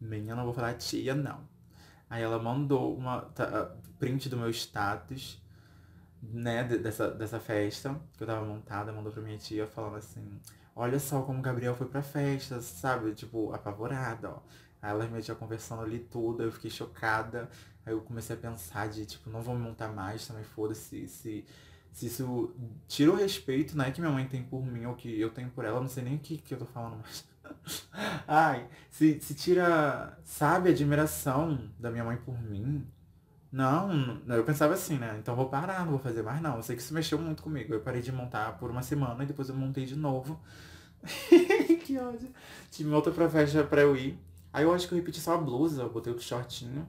minha, 0.00 0.34
não 0.34 0.44
vou 0.44 0.52
falar 0.52 0.74
tia, 0.74 1.14
não 1.14 1.48
Aí 2.08 2.22
ela 2.22 2.38
mandou 2.38 2.96
uma 2.96 3.22
print 3.98 4.28
do 4.28 4.36
meu 4.36 4.50
status, 4.50 5.42
né, 6.32 6.64
dessa, 6.64 7.10
dessa 7.10 7.40
festa 7.40 8.00
que 8.16 8.22
eu 8.22 8.26
tava 8.26 8.44
montada, 8.44 8.92
mandou 8.92 9.12
pra 9.12 9.22
minha 9.22 9.38
tia 9.38 9.66
falando 9.66 9.96
assim, 9.96 10.40
olha 10.74 10.98
só 10.98 11.22
como 11.22 11.38
o 11.38 11.42
Gabriel 11.42 11.74
foi 11.74 11.86
pra 11.86 12.02
festa, 12.02 12.60
sabe? 12.60 13.14
Tipo, 13.14 13.52
apavorada, 13.52 14.30
ó. 14.30 14.38
Aí 14.82 14.90
ela 14.90 15.06
me 15.06 15.22
tinha 15.22 15.34
conversando 15.34 15.82
ali 15.82 15.98
tudo, 15.98 16.42
eu 16.42 16.52
fiquei 16.52 16.70
chocada. 16.70 17.48
Aí 17.86 17.92
eu 17.92 18.00
comecei 18.02 18.36
a 18.36 18.38
pensar 18.38 18.88
de, 18.88 19.06
tipo, 19.06 19.30
não 19.30 19.42
vou 19.42 19.54
me 19.54 19.62
montar 19.62 19.88
mais, 19.88 20.26
também 20.26 20.44
foda-se 20.44 21.06
se, 21.08 21.44
se 21.92 22.06
isso 22.06 22.54
tira 22.88 23.12
o 23.12 23.14
respeito, 23.16 23.76
né, 23.76 23.90
que 23.90 24.00
minha 24.00 24.12
mãe 24.12 24.26
tem 24.26 24.42
por 24.42 24.64
mim 24.64 24.84
ou 24.86 24.94
que 24.94 25.20
eu 25.20 25.30
tenho 25.30 25.50
por 25.50 25.64
ela, 25.64 25.80
não 25.80 25.88
sei 25.88 26.02
nem 26.04 26.16
o 26.16 26.18
que, 26.18 26.38
que 26.38 26.54
eu 26.54 26.58
tô 26.58 26.66
falando 26.66 26.96
mais. 26.96 27.24
Ai, 28.26 28.68
se, 28.90 29.20
se 29.20 29.34
tira, 29.34 30.18
sabe, 30.24 30.68
a 30.70 30.72
admiração 30.72 31.70
da 31.78 31.90
minha 31.90 32.04
mãe 32.04 32.16
por 32.16 32.40
mim. 32.42 32.86
Não, 33.54 34.20
eu 34.26 34.42
pensava 34.42 34.74
assim, 34.74 34.98
né? 34.98 35.16
Então 35.20 35.36
vou 35.36 35.48
parar, 35.48 35.84
não 35.84 35.92
vou 35.92 36.00
fazer 36.00 36.24
mais 36.24 36.42
não. 36.42 36.56
Eu 36.56 36.62
sei 36.64 36.74
que 36.74 36.82
isso 36.82 36.92
mexeu 36.92 37.16
muito 37.16 37.40
comigo. 37.40 37.72
Eu 37.72 37.80
parei 37.80 38.02
de 38.02 38.10
montar 38.10 38.58
por 38.58 38.68
uma 38.68 38.82
semana 38.82 39.22
e 39.22 39.26
depois 39.28 39.48
eu 39.48 39.54
montei 39.54 39.86
de 39.86 39.94
novo. 39.94 40.40
que 41.86 41.96
ódio. 41.96 42.30
Tive 42.72 42.90
outra 42.90 43.12
pra 43.12 43.30
festa 43.30 43.62
pra 43.62 43.82
eu 43.82 43.96
ir. 43.96 44.18
Aí 44.52 44.64
eu 44.64 44.74
acho 44.74 44.88
que 44.88 44.94
eu 44.94 44.98
repeti 44.98 45.20
só 45.20 45.34
a 45.34 45.38
blusa, 45.38 45.82
eu 45.82 45.88
botei 45.88 46.12
outro 46.12 46.26
shortinho. 46.26 46.84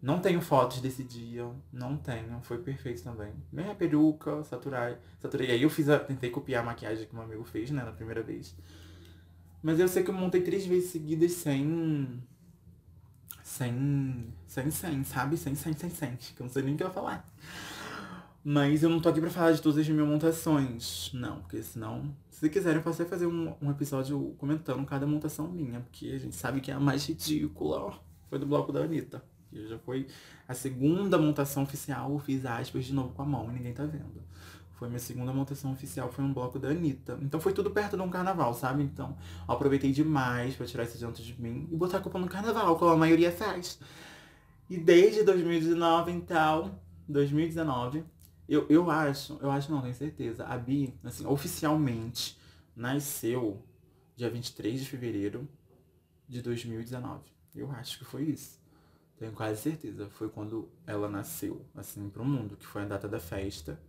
Não 0.00 0.20
tenho 0.20 0.40
fotos 0.40 0.80
desse 0.80 1.02
dia, 1.02 1.50
não 1.72 1.96
tenho, 1.96 2.38
foi 2.42 2.58
perfeito 2.58 3.02
também. 3.02 3.32
Meia 3.50 3.74
peruca, 3.74 4.44
saturei, 4.44 4.96
saturei. 5.20 5.50
Aí 5.50 5.62
eu 5.62 5.70
fiz 5.70 5.88
a, 5.88 5.98
tentei 5.98 6.30
copiar 6.30 6.62
a 6.62 6.66
maquiagem 6.66 7.06
que 7.06 7.14
meu 7.14 7.24
amigo 7.24 7.42
fez, 7.42 7.72
né, 7.72 7.82
na 7.82 7.90
primeira 7.90 8.22
vez. 8.22 8.54
Mas 9.60 9.80
eu 9.80 9.88
sei 9.88 10.04
que 10.04 10.10
eu 10.10 10.14
montei 10.14 10.40
três 10.42 10.64
vezes 10.66 10.90
seguidas 10.90 11.32
sem. 11.32 12.22
Sem. 13.56 14.34
Sem 14.46 14.70
sem, 14.70 15.02
sabe? 15.02 15.34
Sem 15.38 15.54
sem 15.54 15.72
sem 15.72 15.88
sem. 15.88 16.14
Que 16.16 16.42
eu 16.42 16.44
não 16.44 16.52
sei 16.52 16.62
nem 16.62 16.74
o 16.74 16.76
que 16.76 16.82
eu 16.82 16.88
ia 16.88 16.92
falar. 16.92 17.26
Mas 18.44 18.82
eu 18.82 18.90
não 18.90 19.00
tô 19.00 19.08
aqui 19.08 19.18
pra 19.18 19.30
falar 19.30 19.52
de 19.52 19.62
todas 19.62 19.78
as 19.78 19.88
minhas 19.88 20.06
montações. 20.06 21.10
Não, 21.14 21.40
porque 21.40 21.62
senão. 21.62 22.14
Se 22.28 22.50
quiserem, 22.50 22.76
eu 22.76 22.82
posso 22.82 23.00
até 23.00 23.08
fazer 23.08 23.26
um, 23.26 23.54
um 23.62 23.70
episódio 23.70 24.34
comentando 24.36 24.84
cada 24.84 25.06
montação 25.06 25.48
minha. 25.48 25.80
Porque 25.80 26.06
a 26.08 26.18
gente 26.18 26.36
sabe 26.36 26.60
que 26.60 26.70
é 26.70 26.74
a 26.74 26.80
mais 26.80 27.06
ridícula, 27.06 27.78
ó. 27.78 27.94
Foi 28.28 28.38
do 28.38 28.44
bloco 28.44 28.70
da 28.72 28.80
Anitta. 28.80 29.24
Que 29.48 29.66
já 29.66 29.78
foi 29.78 30.06
a 30.46 30.52
segunda 30.52 31.16
montação 31.16 31.62
oficial. 31.62 32.12
Eu 32.12 32.18
fiz 32.18 32.44
aspas 32.44 32.84
de 32.84 32.92
novo 32.92 33.14
com 33.14 33.22
a 33.22 33.24
mão 33.24 33.50
e 33.50 33.54
ninguém 33.54 33.72
tá 33.72 33.86
vendo. 33.86 34.22
Foi 34.76 34.88
minha 34.88 35.00
segunda 35.00 35.32
montação 35.32 35.72
oficial, 35.72 36.12
foi 36.12 36.24
um 36.24 36.32
bloco 36.32 36.58
da 36.58 36.68
Anitta. 36.68 37.18
Então 37.22 37.40
foi 37.40 37.52
tudo 37.52 37.70
perto 37.70 37.96
de 37.96 38.02
um 38.02 38.10
carnaval, 38.10 38.52
sabe? 38.54 38.82
Então 38.82 39.16
aproveitei 39.48 39.90
demais 39.90 40.54
para 40.54 40.66
tirar 40.66 40.84
esse 40.84 40.96
adianto 40.96 41.22
de 41.22 41.40
mim 41.40 41.66
e 41.70 41.76
botar 41.76 41.98
a 41.98 42.00
culpa 42.00 42.18
no 42.18 42.28
carnaval, 42.28 42.76
como 42.78 42.90
a 42.90 42.96
maioria 42.96 43.32
faz. 43.32 43.78
E 44.68 44.76
desde 44.76 45.22
2019, 45.22 46.12
então, 46.12 46.78
2019, 47.08 48.04
eu, 48.48 48.66
eu 48.68 48.90
acho, 48.90 49.38
eu 49.40 49.50
acho 49.50 49.70
não, 49.72 49.80
tenho 49.80 49.94
certeza, 49.94 50.44
a 50.44 50.56
Bi, 50.58 50.94
assim, 51.02 51.24
oficialmente 51.26 52.38
nasceu 52.74 53.64
dia 54.14 54.30
23 54.30 54.80
de 54.80 54.86
fevereiro 54.86 55.48
de 56.28 56.42
2019. 56.42 57.22
Eu 57.54 57.70
acho 57.70 57.98
que 57.98 58.04
foi 58.04 58.24
isso. 58.24 58.60
Tenho 59.18 59.32
quase 59.32 59.62
certeza. 59.62 60.08
Foi 60.10 60.28
quando 60.28 60.68
ela 60.86 61.08
nasceu, 61.08 61.64
assim, 61.74 62.08
pro 62.10 62.24
mundo, 62.24 62.56
que 62.56 62.66
foi 62.66 62.82
a 62.82 62.86
data 62.86 63.08
da 63.08 63.18
festa. 63.18 63.80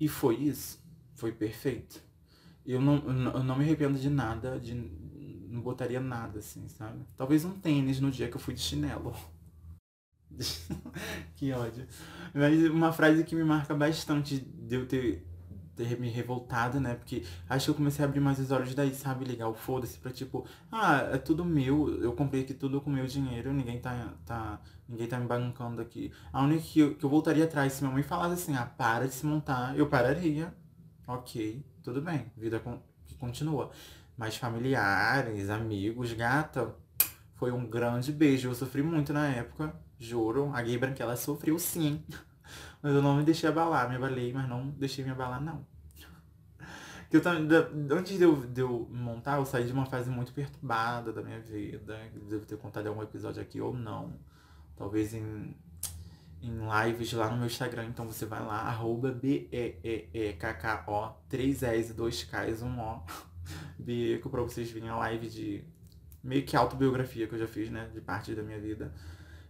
E 0.00 0.08
foi 0.08 0.36
isso. 0.36 0.82
Foi 1.14 1.32
perfeito. 1.32 2.00
Eu 2.64 2.80
não, 2.80 2.96
eu 3.06 3.42
não 3.42 3.56
me 3.56 3.64
arrependo 3.64 3.98
de 3.98 4.10
nada, 4.10 4.58
de 4.60 4.74
não 5.48 5.60
botaria 5.60 6.00
nada 6.00 6.38
assim, 6.38 6.68
sabe? 6.68 7.04
Talvez 7.16 7.44
um 7.44 7.58
tênis 7.58 8.00
no 8.00 8.10
dia 8.10 8.28
que 8.28 8.36
eu 8.36 8.40
fui 8.40 8.54
de 8.54 8.60
chinelo. 8.60 9.14
que 11.34 11.52
ódio. 11.52 11.86
Mas 12.34 12.62
uma 12.70 12.92
frase 12.92 13.24
que 13.24 13.34
me 13.34 13.44
marca 13.44 13.74
bastante 13.74 14.38
de 14.38 14.74
eu 14.74 14.86
ter 14.86 15.26
ter 15.78 15.98
me 15.98 16.08
revoltado, 16.08 16.80
né? 16.80 16.94
Porque 16.96 17.22
acho 17.48 17.66
que 17.66 17.70
eu 17.70 17.74
comecei 17.76 18.04
a 18.04 18.08
abrir 18.08 18.20
mais 18.20 18.40
os 18.40 18.50
olhos 18.50 18.74
daí, 18.74 18.92
sabe? 18.92 19.24
Ligar 19.24 19.48
o 19.48 19.54
foda-se 19.54 19.96
pra 19.98 20.10
tipo, 20.10 20.44
ah, 20.72 21.08
é 21.12 21.18
tudo 21.18 21.44
meu, 21.44 22.02
eu 22.02 22.12
comprei 22.12 22.42
aqui 22.42 22.52
tudo 22.52 22.80
com 22.80 22.90
meu 22.90 23.06
dinheiro, 23.06 23.52
ninguém 23.52 23.78
tá, 23.80 24.12
tá, 24.26 24.60
ninguém 24.88 25.06
tá 25.06 25.18
me 25.18 25.26
bancando 25.26 25.80
aqui. 25.80 26.12
A 26.32 26.42
única 26.42 26.62
que 26.62 26.80
eu, 26.80 26.94
que 26.96 27.04
eu 27.04 27.08
voltaria 27.08 27.44
atrás, 27.44 27.72
se 27.72 27.82
minha 27.82 27.94
mãe 27.94 28.02
falasse 28.02 28.34
assim, 28.34 28.56
ah, 28.56 28.66
para 28.66 29.06
de 29.06 29.14
se 29.14 29.24
montar, 29.24 29.78
eu 29.78 29.86
pararia. 29.88 30.52
Ok, 31.06 31.64
tudo 31.82 32.02
bem, 32.02 32.30
vida 32.36 32.58
con 32.58 32.80
continua. 33.18 33.70
Mas 34.16 34.36
familiares, 34.36 35.48
amigos, 35.48 36.12
gata, 36.12 36.74
foi 37.34 37.52
um 37.52 37.66
grande 37.66 38.12
beijo. 38.12 38.48
Eu 38.48 38.54
sofri 38.54 38.82
muito 38.82 39.12
na 39.12 39.28
época, 39.28 39.74
juro. 39.98 40.50
A 40.52 40.60
gay 40.60 40.76
branquela 40.76 41.16
sofreu 41.16 41.58
sim. 41.58 42.04
Mas 42.82 42.94
eu 42.94 43.02
não 43.02 43.16
me 43.16 43.24
deixei 43.24 43.48
abalar, 43.48 43.88
me 43.88 43.96
abalei, 43.96 44.32
mas 44.32 44.48
não 44.48 44.68
deixei 44.70 45.04
me 45.04 45.10
abalar, 45.10 45.42
não. 45.42 45.66
que 47.10 47.16
eu 47.16 47.22
antes 47.96 48.16
de 48.16 48.22
eu, 48.22 48.36
de 48.46 48.60
eu 48.60 48.88
montar, 48.90 49.38
eu 49.38 49.44
saí 49.44 49.66
de 49.66 49.72
uma 49.72 49.86
fase 49.86 50.10
muito 50.10 50.32
perturbada 50.32 51.12
da 51.12 51.22
minha 51.22 51.40
vida. 51.40 51.98
Devo 52.28 52.46
ter 52.46 52.56
contado 52.56 52.86
algum 52.86 53.02
episódio 53.02 53.42
aqui 53.42 53.60
ou 53.60 53.74
não. 53.74 54.14
Talvez 54.76 55.12
em, 55.12 55.56
em 56.40 56.58
lives 56.84 57.12
lá 57.12 57.28
no 57.30 57.36
meu 57.36 57.46
Instagram. 57.46 57.86
Então 57.86 58.06
você 58.06 58.24
vai 58.24 58.40
lá, 58.40 58.60
arroba 58.60 59.10
B-E-E-E-K-K-O, 59.10 61.14
3 61.28 61.62
S, 61.64 61.94
2 61.94 62.24
Ks, 62.24 62.62
1 62.62 62.80
O. 62.80 63.02
Bieco, 63.78 64.30
pra 64.30 64.42
vocês 64.42 64.70
virem 64.70 64.88
a 64.88 64.96
live 64.96 65.28
de 65.28 65.64
meio 66.22 66.44
que 66.44 66.56
autobiografia 66.56 67.26
que 67.26 67.34
eu 67.34 67.38
já 67.38 67.48
fiz, 67.48 67.70
né? 67.70 67.90
De 67.92 68.00
parte 68.00 68.34
da 68.34 68.42
minha 68.42 68.60
vida. 68.60 68.92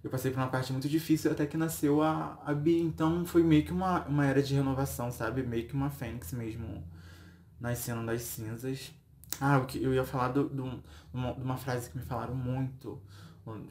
Eu 0.09 0.11
passei 0.11 0.31
por 0.31 0.39
uma 0.39 0.49
parte 0.49 0.73
muito 0.73 0.89
difícil 0.89 1.31
até 1.31 1.47
que 1.47 1.59
nasceu 1.59 2.01
a, 2.01 2.41
a 2.43 2.55
Bi. 2.55 2.81
Então 2.81 3.27
foi 3.27 3.43
meio 3.43 3.63
que 3.63 3.73
uma, 3.73 4.07
uma 4.07 4.25
era 4.25 4.43
de 4.43 4.55
renovação, 4.55 5.13
sabe? 5.13 5.43
Meio 5.43 5.69
que 5.69 5.75
uma 5.75 5.91
fênix 5.91 6.33
mesmo 6.33 6.83
nascendo 7.61 8.07
das 8.07 8.23
cinzas. 8.23 8.91
Ah, 9.39 9.63
eu 9.75 9.93
ia 9.93 10.05
falar 10.07 10.29
do, 10.29 10.49
do, 10.49 10.83
uma, 11.13 11.35
de 11.35 11.43
uma 11.43 11.59
frase 11.59 11.91
que 11.91 11.99
me 11.99 12.03
falaram 12.03 12.35
muito, 12.35 12.99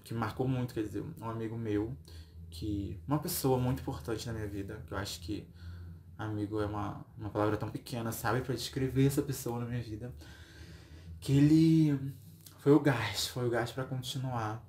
que 0.04 0.14
marcou 0.14 0.48
muito, 0.48 0.76
quer 0.76 0.84
dizer, 0.84 1.04
um 1.20 1.28
amigo 1.28 1.58
meu, 1.58 1.98
que. 2.52 3.02
Uma 3.08 3.18
pessoa 3.18 3.58
muito 3.58 3.82
importante 3.82 4.28
na 4.28 4.34
minha 4.34 4.48
vida, 4.48 4.84
que 4.86 4.94
eu 4.94 4.98
acho 5.00 5.20
que 5.22 5.48
amigo 6.20 6.62
é 6.62 6.68
uma, 6.68 7.04
uma 7.18 7.32
palavra 7.32 7.58
tão 7.58 7.70
pequena, 7.70 8.12
sabe, 8.12 8.42
para 8.42 8.54
descrever 8.54 9.08
essa 9.08 9.24
pessoa 9.24 9.60
na 9.60 9.66
minha 9.66 9.82
vida. 9.82 10.14
Que 11.20 11.36
ele 11.36 12.14
foi 12.60 12.74
o 12.74 12.80
gás, 12.80 13.26
foi 13.26 13.48
o 13.48 13.50
gás 13.50 13.72
para 13.72 13.86
continuar. 13.86 14.67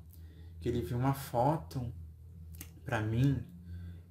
Que 0.60 0.68
ele 0.68 0.82
viu 0.82 0.98
uma 0.98 1.14
foto 1.14 1.92
pra 2.84 3.00
mim 3.00 3.44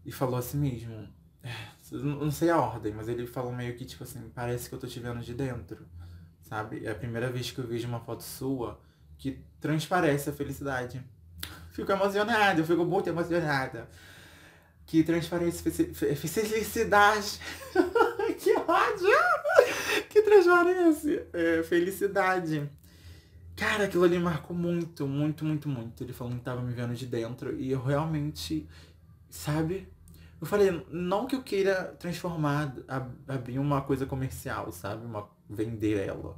e 0.06 0.12
falou 0.12 0.38
assim 0.38 0.58
mesmo. 0.58 1.08
É, 1.44 1.54
não 1.92 2.32
sei 2.32 2.50
a 2.50 2.58
ordem, 2.58 2.94
mas 2.94 3.08
ele 3.08 3.26
falou 3.26 3.54
meio 3.54 3.76
que 3.76 3.86
tipo 3.86 4.04
assim, 4.04 4.30
parece 4.34 4.70
que 4.70 4.76
eu 4.76 4.80
tô 4.80 4.88
te 4.88 5.00
vendo 5.00 5.22
de 5.22 5.34
dentro. 5.34 5.86
Sabe? 6.42 6.86
É 6.86 6.92
a 6.92 6.96
primeira 6.96 7.30
vez 7.30 7.52
que 7.52 7.60
eu 7.60 7.68
vejo 7.68 7.88
uma 7.88 8.00
foto 8.00 8.24
sua 8.24 8.80
que 9.18 9.44
transparece 9.60 10.30
a 10.30 10.34
felicidade. 10.34 11.04
Fico 11.72 11.92
emocionada, 11.92 12.60
eu 12.60 12.66
fico 12.66 12.86
muito 12.86 13.10
emocionada. 13.10 13.90
Que 14.86 15.04
transparece 15.04 15.70
felicidade. 16.16 17.40
que 18.40 18.54
ódio! 18.56 19.10
que 20.10 20.22
transparece 20.22 21.26
é, 21.34 21.64
felicidade. 21.64 22.70
Cara, 23.58 23.86
aquilo 23.86 24.04
ali 24.04 24.20
marcou 24.20 24.56
muito, 24.56 25.08
muito, 25.08 25.44
muito, 25.44 25.68
muito. 25.68 26.04
Ele 26.04 26.14
falou 26.14 26.32
que 26.32 26.42
tava 26.42 26.62
me 26.62 26.72
vendo 26.72 26.94
de 26.94 27.08
dentro 27.08 27.60
e 27.60 27.72
eu 27.72 27.84
realmente, 27.84 28.70
sabe? 29.32 29.92
Eu 30.40 30.46
falei, 30.46 30.86
não 30.92 31.26
que 31.26 31.36
eu 31.36 31.42
queira 31.42 31.96
transformar, 32.00 32.76
abrir 33.28 33.58
uma 33.58 33.82
coisa 33.82 34.06
comercial, 34.06 34.72
sabe? 34.72 35.04
Uma, 35.04 35.28
vender 35.50 36.08
ela. 36.08 36.38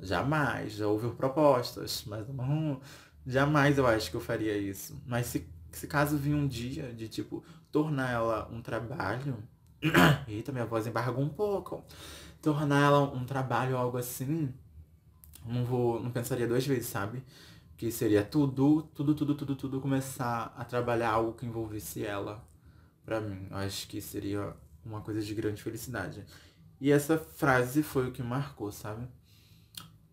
Jamais. 0.00 0.72
Já 0.72 0.86
houve 0.86 1.10
propostas, 1.14 2.02
mas 2.06 2.26
não. 2.28 2.80
Jamais 3.26 3.76
eu 3.76 3.86
acho 3.86 4.10
que 4.10 4.16
eu 4.16 4.20
faria 4.20 4.56
isso. 4.56 4.98
Mas 5.06 5.26
se, 5.26 5.46
se 5.70 5.86
caso 5.86 6.16
vir 6.16 6.34
um 6.34 6.48
dia 6.48 6.94
de, 6.94 7.08
tipo, 7.08 7.44
tornar 7.70 8.10
ela 8.10 8.48
um 8.50 8.62
trabalho. 8.62 9.36
Eita, 10.26 10.50
minha 10.50 10.64
voz 10.64 10.86
embargou 10.86 11.22
um 11.22 11.28
pouco. 11.28 11.84
Tornar 12.40 12.84
ela 12.86 13.00
um 13.00 13.26
trabalho, 13.26 13.76
algo 13.76 13.98
assim 13.98 14.54
não 15.44 15.64
vou, 15.64 16.00
não 16.00 16.10
pensaria 16.10 16.46
duas 16.46 16.66
vezes, 16.66 16.86
sabe? 16.86 17.22
Que 17.76 17.90
seria 17.90 18.24
tudo, 18.24 18.82
tudo, 18.94 19.14
tudo, 19.14 19.34
tudo, 19.34 19.56
tudo 19.56 19.80
começar 19.80 20.54
a 20.56 20.64
trabalhar 20.64 21.10
algo 21.10 21.34
que 21.34 21.46
envolvesse 21.46 22.04
ela 22.04 22.42
para 23.04 23.20
mim. 23.20 23.46
Eu 23.50 23.56
acho 23.58 23.86
que 23.88 24.00
seria 24.00 24.54
uma 24.84 25.00
coisa 25.00 25.20
de 25.20 25.34
grande 25.34 25.62
felicidade. 25.62 26.24
E 26.80 26.90
essa 26.90 27.18
frase 27.18 27.82
foi 27.82 28.08
o 28.08 28.12
que 28.12 28.22
marcou, 28.22 28.70
sabe? 28.70 29.06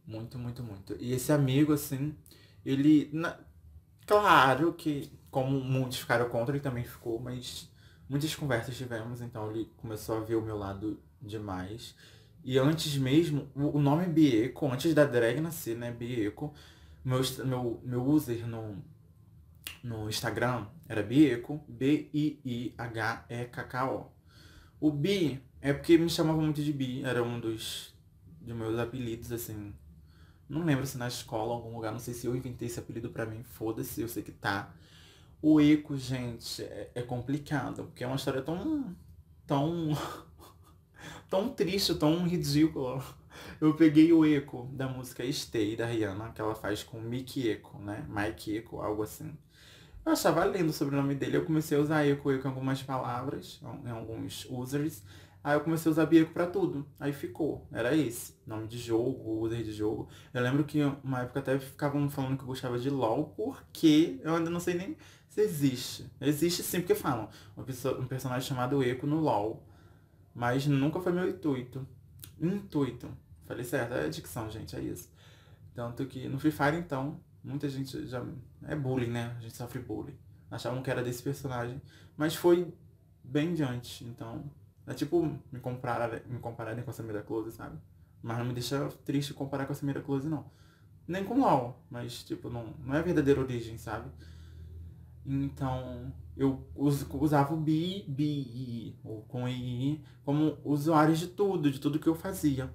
Muito, 0.06 0.38
muito, 0.38 0.64
muito. 0.64 0.96
E 1.00 1.14
esse 1.14 1.32
amigo, 1.32 1.74
assim, 1.74 2.16
ele. 2.66 3.10
Na... 3.14 3.38
Claro 4.06 4.74
que, 4.74 5.12
como 5.30 5.60
muitos 5.60 6.00
ficaram 6.00 6.28
contra, 6.28 6.56
ele 6.56 6.64
também 6.64 6.84
ficou, 6.84 7.20
mas 7.20 7.70
muitas 8.10 8.36
conversas 8.36 8.76
tivemos, 8.76 9.22
então 9.22 9.50
ele 9.50 9.72
começou 9.78 10.18
a 10.18 10.20
ver 10.20 10.36
o 10.36 10.42
meu 10.42 10.58
lado 10.58 11.00
demais. 11.22 11.96
E 12.44 12.58
antes 12.58 12.98
mesmo, 12.98 13.48
o 13.56 13.80
nome 13.80 14.08
Bieco, 14.08 14.66
antes 14.72 14.94
da 14.94 15.06
drag 15.06 15.40
nascer, 15.40 15.78
né, 15.78 15.92
Bieco, 15.92 16.54
meu, 17.04 17.22
meu, 17.46 17.80
meu 17.84 18.04
user 18.04 18.48
no, 18.48 18.84
no 19.84 20.10
Instagram 20.10 20.66
era 20.88 21.04
Bieco, 21.04 21.64
B-I-I-H-E-K-K-O. 21.68 22.86
O 24.80 24.92
Bi 24.92 25.42
é 25.62 25.72
porque 25.72 25.98
me 25.98 26.10
chamava 26.10 26.42
muito 26.42 26.64
de 26.64 26.74
Bi, 26.74 27.04
era 27.04 27.22
um 27.24 27.40
dos, 27.40 27.94
dos 28.40 28.56
meus 28.56 28.80
apelidos, 28.80 29.32
assim. 29.32 29.74
Não 30.50 30.66
lembro 30.66 30.86
se 30.86 30.98
na 30.98 31.08
escola, 31.08 31.54
algum 31.54 31.76
lugar, 31.76 31.92
não 31.92 32.00
sei 32.00 32.14
se 32.16 32.26
eu 32.26 32.36
inventei 32.36 32.68
esse 32.68 32.80
apelido 32.80 33.10
pra 33.10 33.26
mim, 33.26 33.44
foda-se, 33.44 34.02
eu 34.02 34.08
sei 34.08 34.24
que 34.24 34.32
tá. 34.32 34.74
O 35.42 35.62
Eco, 35.62 35.96
gente, 35.98 36.64
é, 36.64 36.92
é 36.96 37.02
complicado, 37.02 37.86
porque 37.86 38.04
é 38.04 38.08
uma 38.08 38.16
história 38.16 38.42
tão. 38.42 38.96
tão 39.46 39.90
tão 41.32 41.48
triste, 41.48 41.96
tão 41.96 42.28
ridículo. 42.28 43.02
Eu 43.62 43.74
peguei 43.74 44.12
o 44.12 44.26
eco 44.26 44.68
da 44.74 44.88
música 44.88 45.24
Stay, 45.32 45.78
da 45.78 45.86
Rihanna, 45.86 46.32
que 46.32 46.42
ela 46.42 46.54
faz 46.54 46.84
com 46.84 47.00
Mickey 47.00 47.50
Eco, 47.50 47.80
né? 47.80 48.06
Mike 48.10 48.58
Eco, 48.58 48.82
algo 48.82 49.02
assim. 49.02 49.32
Eu 50.06 50.12
achava 50.12 50.44
lindo 50.46 50.72
o 50.72 50.74
sobrenome 50.74 51.16
dele, 51.16 51.38
eu 51.38 51.46
comecei 51.46 51.78
a 51.78 51.82
usar 51.82 52.06
eco, 52.06 52.30
eco 52.32 52.46
em 52.46 52.50
algumas 52.50 52.84
palavras, 52.84 53.62
em 53.86 53.90
alguns 53.90 54.46
users. 54.50 55.04
Aí 55.44 55.56
eu 55.56 55.62
comecei 55.62 55.90
a 55.90 55.94
usar 55.94 56.06
Bieco 56.06 56.34
pra 56.34 56.46
tudo. 56.46 56.86
Aí 57.00 57.14
ficou. 57.14 57.66
Era 57.72 57.96
esse. 57.96 58.36
Nome 58.46 58.68
de 58.68 58.78
jogo, 58.78 59.42
user 59.42 59.64
de 59.64 59.72
jogo. 59.72 60.10
Eu 60.34 60.44
lembro 60.44 60.66
que 60.66 60.80
uma 61.04 61.22
época 61.22 61.40
até 61.40 61.58
ficavam 61.58 62.10
falando 62.10 62.38
que 62.38 62.44
eu 62.44 62.48
gostava 62.48 62.78
de 62.78 62.90
LOL, 62.90 63.34
porque 63.36 64.20
eu 64.22 64.36
ainda 64.36 64.50
não 64.50 64.60
sei 64.60 64.74
nem 64.74 64.98
se 65.30 65.42
existe. 65.42 66.06
Existe 66.20 66.62
sim, 66.62 66.82
porque 66.82 66.94
falam. 66.94 67.30
Um 67.58 68.06
personagem 68.06 68.48
chamado 68.48 68.84
Eco 68.84 69.08
no 69.08 69.20
LOL. 69.20 69.71
Mas 70.34 70.66
nunca 70.66 71.00
foi 71.00 71.12
meu 71.12 71.30
intuito. 71.30 71.86
Intuito. 72.40 73.10
Falei 73.46 73.64
certo, 73.64 73.94
é 73.94 74.08
dicção, 74.10 74.50
gente, 74.50 74.76
é 74.76 74.82
isso. 74.82 75.12
Tanto 75.74 76.06
que 76.06 76.28
no 76.28 76.40
Free 76.40 76.52
Fire, 76.52 76.78
então, 76.78 77.20
muita 77.44 77.68
gente 77.70 78.08
já. 78.08 78.26
É 78.64 78.76
bullying, 78.76 79.12
né? 79.12 79.36
A 79.38 79.42
gente 79.42 79.56
sofre 79.56 79.80
bullying. 79.80 80.18
Achavam 80.50 80.82
que 80.82 80.92
era 80.92 81.04
desse 81.04 81.24
personagem. 81.24 81.82
Mas 82.16 82.36
foi 82.36 82.74
bem 83.24 83.54
diante. 83.54 84.04
Então, 84.04 84.44
é 84.86 84.94
tipo 84.94 85.24
me 85.52 85.60
comparar, 85.60 86.22
me 86.26 86.40
compararem 86.40 86.84
com 86.84 86.90
a 86.90 86.94
Samira 86.94 87.22
Close, 87.22 87.52
sabe? 87.52 87.78
Mas 88.22 88.38
não 88.38 88.46
me 88.46 88.54
deixa 88.54 88.88
triste 89.06 89.34
comparar 89.34 89.66
com 89.66 89.72
a 89.72 89.76
Samira 89.76 90.02
Close, 90.02 90.28
não. 90.28 90.46
Nem 91.08 91.24
com 91.24 91.40
LOL, 91.40 91.84
mas, 91.90 92.24
tipo, 92.24 92.50
não, 92.50 92.74
não 92.86 92.94
é 92.94 93.00
a 93.00 93.02
verdadeira 93.02 93.42
origem, 93.42 93.78
sabe? 93.78 94.10
Então, 95.26 96.14
eu 96.42 96.68
usava 96.76 97.54
o 97.54 97.58
BI, 97.58 98.04
BI, 98.08 99.00
ou 99.04 99.22
com 99.24 99.48
II, 99.48 100.04
como 100.26 100.58
usuário 100.64 101.16
de 101.16 101.28
tudo, 101.28 101.70
de 101.70 101.80
tudo 101.80 102.00
que 102.00 102.08
eu 102.08 102.16
fazia. 102.16 102.74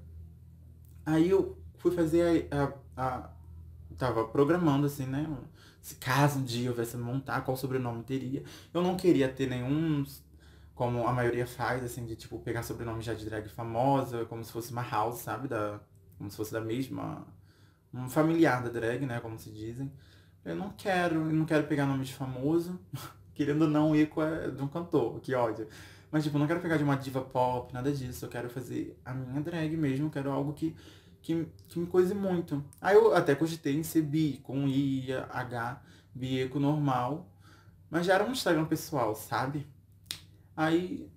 Aí 1.04 1.28
eu 1.30 1.58
fui 1.76 1.90
fazer 1.90 2.48
a, 2.52 2.72
a, 2.96 3.18
a 3.18 3.30
tava 3.98 4.24
programando 4.28 4.86
assim, 4.86 5.06
né? 5.06 5.28
Se 5.80 5.96
caso 5.96 6.38
um 6.38 6.44
dia 6.44 6.68
eu 6.68 6.74
viesse 6.74 6.96
montar, 6.96 7.40
qual 7.40 7.56
sobrenome 7.56 8.04
teria. 8.04 8.44
Eu 8.72 8.82
não 8.82 8.96
queria 8.96 9.28
ter 9.28 9.48
nenhum, 9.48 10.04
como 10.74 11.06
a 11.06 11.12
maioria 11.12 11.46
faz, 11.46 11.82
assim, 11.84 12.04
de 12.06 12.14
tipo, 12.14 12.38
pegar 12.40 12.62
sobrenome 12.62 13.02
já 13.02 13.14
de 13.14 13.24
drag 13.24 13.48
famosa, 13.48 14.24
como 14.26 14.44
se 14.44 14.52
fosse 14.52 14.70
uma 14.72 14.82
house, 14.82 15.18
sabe? 15.20 15.48
Da, 15.48 15.80
como 16.18 16.30
se 16.30 16.36
fosse 16.36 16.52
da 16.52 16.60
mesma. 16.60 17.26
Um 17.92 18.08
familiar 18.08 18.62
da 18.62 18.68
drag, 18.68 19.06
né? 19.06 19.18
Como 19.20 19.38
se 19.38 19.50
dizem. 19.50 19.92
Eu 20.44 20.54
não 20.54 20.70
quero, 20.70 21.16
eu 21.16 21.32
não 21.32 21.44
quero 21.44 21.66
pegar 21.66 21.86
nome 21.86 22.04
de 22.04 22.14
famoso. 22.14 22.78
Querendo 23.36 23.68
não, 23.68 23.94
Ico 23.94 24.20
é 24.20 24.50
de 24.50 24.62
um 24.62 24.66
cantor, 24.66 25.20
que 25.20 25.34
ódio. 25.34 25.68
Mas, 26.10 26.24
tipo, 26.24 26.38
não 26.38 26.46
quero 26.46 26.60
pegar 26.60 26.76
de 26.76 26.82
uma 26.82 26.96
diva 26.96 27.20
pop, 27.20 27.72
nada 27.72 27.92
disso. 27.92 28.24
Eu 28.24 28.28
quero 28.28 28.50
fazer 28.50 28.98
a 29.04 29.14
minha 29.14 29.40
drag 29.40 29.76
mesmo. 29.76 30.10
Quero 30.10 30.30
algo 30.30 30.52
que, 30.52 30.74
que, 31.22 31.46
que 31.68 31.78
me 31.78 31.86
coise 31.86 32.14
muito. 32.14 32.64
Aí 32.80 32.96
eu 32.96 33.14
até 33.14 33.34
cogitei 33.34 33.76
em 33.76 33.82
ser 33.82 34.02
bi, 34.02 34.40
com 34.42 34.66
I, 34.66 35.12
H, 35.12 35.82
bieco 36.14 36.58
normal. 36.58 37.30
Mas 37.90 38.06
já 38.06 38.14
era 38.14 38.24
um 38.24 38.32
Instagram 38.32 38.64
pessoal, 38.64 39.14
sabe? 39.14 39.66
Aí, 40.56 41.08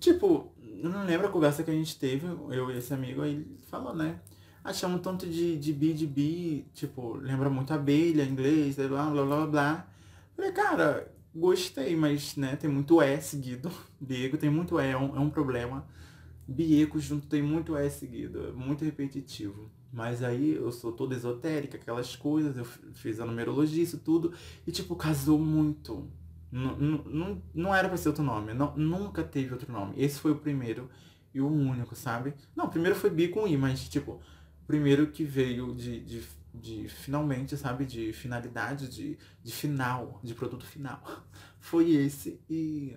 tipo, 0.00 0.52
eu 0.82 0.88
não 0.88 1.04
lembro 1.04 1.28
a 1.28 1.30
conversa 1.30 1.62
que 1.62 1.70
a 1.70 1.74
gente 1.74 1.98
teve, 1.98 2.26
eu 2.26 2.70
e 2.70 2.78
esse 2.78 2.92
amigo, 2.94 3.22
aí 3.22 3.34
ele 3.34 3.60
falou, 3.68 3.94
né? 3.94 4.18
achar 4.68 4.88
um 4.88 4.98
tanto 4.98 5.26
de, 5.26 5.56
de 5.56 5.72
bi, 5.72 5.92
de 5.92 6.06
bi, 6.06 6.66
tipo, 6.74 7.14
lembra 7.16 7.48
muito 7.50 7.72
abelha, 7.72 8.22
inglês, 8.22 8.76
blá, 8.76 9.06
blá, 9.10 9.24
blá, 9.24 9.46
blá. 9.46 9.86
Falei, 10.36 10.52
cara, 10.52 11.12
gostei, 11.38 11.96
mas, 11.96 12.36
né, 12.36 12.56
tem 12.56 12.70
muito 12.70 13.00
E 13.02 13.20
seguido. 13.20 13.70
Biego 14.00 14.36
tem 14.36 14.50
muito 14.50 14.78
E, 14.80 14.86
é 14.86 14.96
um, 14.96 15.16
é 15.16 15.20
um 15.20 15.30
problema. 15.30 15.86
Bieco 16.46 16.98
junto 16.98 17.26
tem 17.26 17.42
muito 17.42 17.76
E 17.76 17.90
seguido, 17.90 18.48
é 18.48 18.52
muito 18.52 18.84
repetitivo. 18.84 19.70
Mas 19.92 20.22
aí 20.22 20.54
eu 20.54 20.70
sou 20.70 20.92
toda 20.92 21.14
esotérica, 21.14 21.76
aquelas 21.76 22.14
coisas, 22.16 22.56
eu 22.56 22.64
fiz 22.64 23.20
a 23.20 23.26
numerologia, 23.26 23.82
isso 23.82 23.98
tudo, 23.98 24.32
e 24.66 24.72
tipo, 24.72 24.94
casou 24.96 25.38
muito. 25.38 26.10
Não, 26.50 26.76
não, 26.76 27.42
não 27.54 27.74
era 27.74 27.88
pra 27.88 27.96
ser 27.96 28.08
outro 28.08 28.24
nome, 28.24 28.54
não, 28.54 28.74
nunca 28.76 29.22
teve 29.22 29.52
outro 29.52 29.70
nome. 29.70 29.94
Esse 29.96 30.18
foi 30.18 30.32
o 30.32 30.36
primeiro 30.36 30.90
e 31.34 31.40
o 31.40 31.46
único, 31.46 31.94
sabe? 31.94 32.34
Não, 32.56 32.68
primeiro 32.68 32.96
foi 32.96 33.10
bi 33.10 33.28
com 33.28 33.46
I, 33.46 33.56
mas 33.56 33.86
tipo, 33.88 34.20
primeiro 34.66 35.08
que 35.08 35.24
veio 35.24 35.74
de, 35.74 36.00
de, 36.00 36.22
de 36.54 36.88
finalmente, 36.88 37.56
sabe? 37.56 37.84
De 37.84 38.12
finalidade, 38.12 38.88
de, 38.88 39.18
de 39.42 39.52
final, 39.52 40.20
de 40.22 40.34
produto 40.34 40.66
final. 40.66 41.02
Foi 41.60 41.90
esse 41.90 42.40
e, 42.48 42.96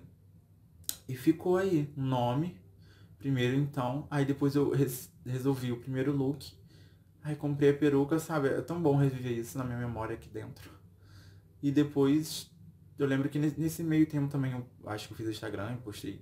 e 1.08 1.14
ficou 1.16 1.56
aí 1.56 1.92
o 1.96 2.02
nome. 2.02 2.60
Primeiro 3.18 3.56
então, 3.56 4.06
aí 4.10 4.24
depois 4.24 4.56
eu 4.56 4.70
res, 4.70 5.12
resolvi 5.24 5.70
o 5.70 5.76
primeiro 5.76 6.12
look. 6.12 6.52
Aí 7.22 7.36
comprei 7.36 7.70
a 7.70 7.74
peruca, 7.74 8.18
sabe? 8.18 8.48
É 8.48 8.60
tão 8.60 8.82
bom 8.82 8.96
reviver 8.96 9.38
isso 9.38 9.56
na 9.56 9.64
minha 9.64 9.78
memória 9.78 10.14
aqui 10.14 10.28
dentro. 10.28 10.70
E 11.62 11.70
depois, 11.70 12.50
eu 12.98 13.06
lembro 13.06 13.28
que 13.28 13.38
nesse 13.38 13.84
meio 13.84 14.06
tempo 14.06 14.28
também, 14.28 14.52
eu 14.52 14.66
acho 14.90 15.06
que 15.06 15.14
eu 15.14 15.16
fiz 15.16 15.28
Instagram 15.28 15.74
e 15.74 15.76
postei 15.76 16.20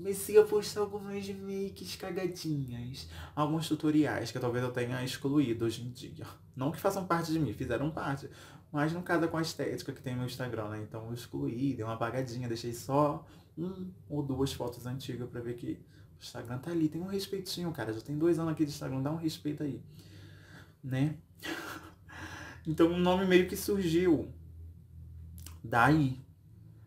comecei 0.00 0.38
a 0.38 0.44
postar 0.44 0.80
algumas 0.80 1.28
makes 1.28 1.94
cagadinhas, 1.96 3.06
alguns 3.36 3.68
tutoriais 3.68 4.32
que 4.32 4.38
talvez 4.38 4.64
eu 4.64 4.72
tenha 4.72 5.04
excluído 5.04 5.66
hoje 5.66 5.82
em 5.82 5.90
dia. 5.90 6.26
Não 6.56 6.72
que 6.72 6.80
façam 6.80 7.06
parte 7.06 7.30
de 7.30 7.38
mim, 7.38 7.52
fizeram 7.52 7.90
parte, 7.90 8.28
mas 8.72 8.94
não 8.94 9.02
casa 9.02 9.28
com 9.28 9.36
a 9.36 9.42
estética 9.42 9.92
que 9.92 10.00
tem 10.00 10.16
no 10.16 10.24
Instagram, 10.24 10.70
né? 10.70 10.82
Então 10.88 11.06
eu 11.08 11.12
excluí, 11.12 11.74
dei 11.74 11.84
uma 11.84 11.94
apagadinha, 11.94 12.48
deixei 12.48 12.72
só 12.72 13.26
um 13.58 13.90
ou 14.08 14.22
duas 14.22 14.54
fotos 14.54 14.86
antigas 14.86 15.28
para 15.28 15.42
ver 15.42 15.54
que 15.54 15.72
o 16.18 16.22
Instagram 16.22 16.58
tá 16.58 16.70
ali. 16.70 16.88
Tem 16.88 17.02
um 17.02 17.06
respeitinho, 17.06 17.70
cara. 17.70 17.92
Já 17.92 18.00
tem 18.00 18.16
dois 18.16 18.38
anos 18.38 18.52
aqui 18.52 18.64
de 18.64 18.70
Instagram, 18.70 19.02
dá 19.02 19.10
um 19.10 19.16
respeito 19.16 19.62
aí. 19.62 19.82
Né? 20.82 21.16
Então 22.66 22.92
o 22.92 22.98
nome 22.98 23.24
meio 23.24 23.48
que 23.48 23.56
surgiu 23.56 24.30
daí. 25.64 26.20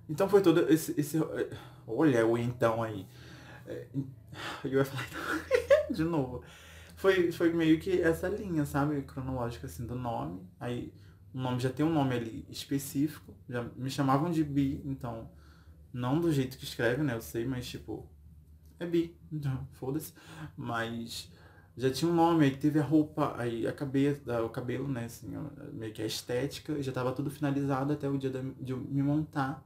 Então 0.07 0.29
foi 0.29 0.39
todo 0.39 0.69
esse, 0.69 0.93
esse 0.95 1.17
Olha 1.87 2.25
o 2.25 2.37
então 2.37 2.81
aí. 2.81 3.05
É, 3.65 3.87
eu 4.63 4.71
ia 4.71 4.85
falar 4.85 5.05
então, 5.07 5.87
de 5.95 6.03
novo. 6.03 6.43
Foi, 6.95 7.31
foi 7.31 7.51
meio 7.51 7.79
que 7.79 8.01
essa 8.01 8.27
linha, 8.29 8.65
sabe? 8.65 9.01
Cronológica 9.01 9.67
assim 9.67 9.85
do 9.85 9.95
nome. 9.95 10.41
Aí 10.59 10.93
o 11.33 11.39
nome 11.39 11.59
já 11.59 11.69
tem 11.69 11.85
um 11.85 11.93
nome 11.93 12.15
ali 12.15 12.45
específico. 12.49 13.33
Já 13.49 13.63
me 13.75 13.89
chamavam 13.89 14.31
de 14.31 14.43
Bi, 14.43 14.81
então. 14.85 15.29
Não 15.91 16.19
do 16.19 16.31
jeito 16.31 16.57
que 16.57 16.63
escreve, 16.63 17.03
né? 17.03 17.13
Eu 17.13 17.21
sei, 17.21 17.45
mas 17.45 17.67
tipo. 17.67 18.09
É 18.79 18.85
Bi. 18.85 19.15
Então, 19.31 19.67
foda-se. 19.73 20.13
Mas 20.55 21.31
já 21.75 21.89
tinha 21.91 22.09
um 22.09 22.15
nome, 22.15 22.45
aí 22.45 22.55
teve 22.55 22.79
a 22.79 22.83
roupa, 22.83 23.35
aí 23.37 23.67
a 23.67 23.73
cabeça, 23.73 24.43
o 24.43 24.49
cabelo, 24.49 24.87
né? 24.87 25.05
Assim, 25.05 25.33
meio 25.73 25.93
que 25.93 26.01
a 26.01 26.05
estética. 26.05 26.81
Já 26.81 26.91
tava 26.91 27.11
tudo 27.11 27.29
finalizado 27.29 27.93
até 27.93 28.07
o 28.07 28.17
dia 28.17 28.29
de 28.29 28.71
eu 28.71 28.77
me 28.77 29.03
montar 29.03 29.63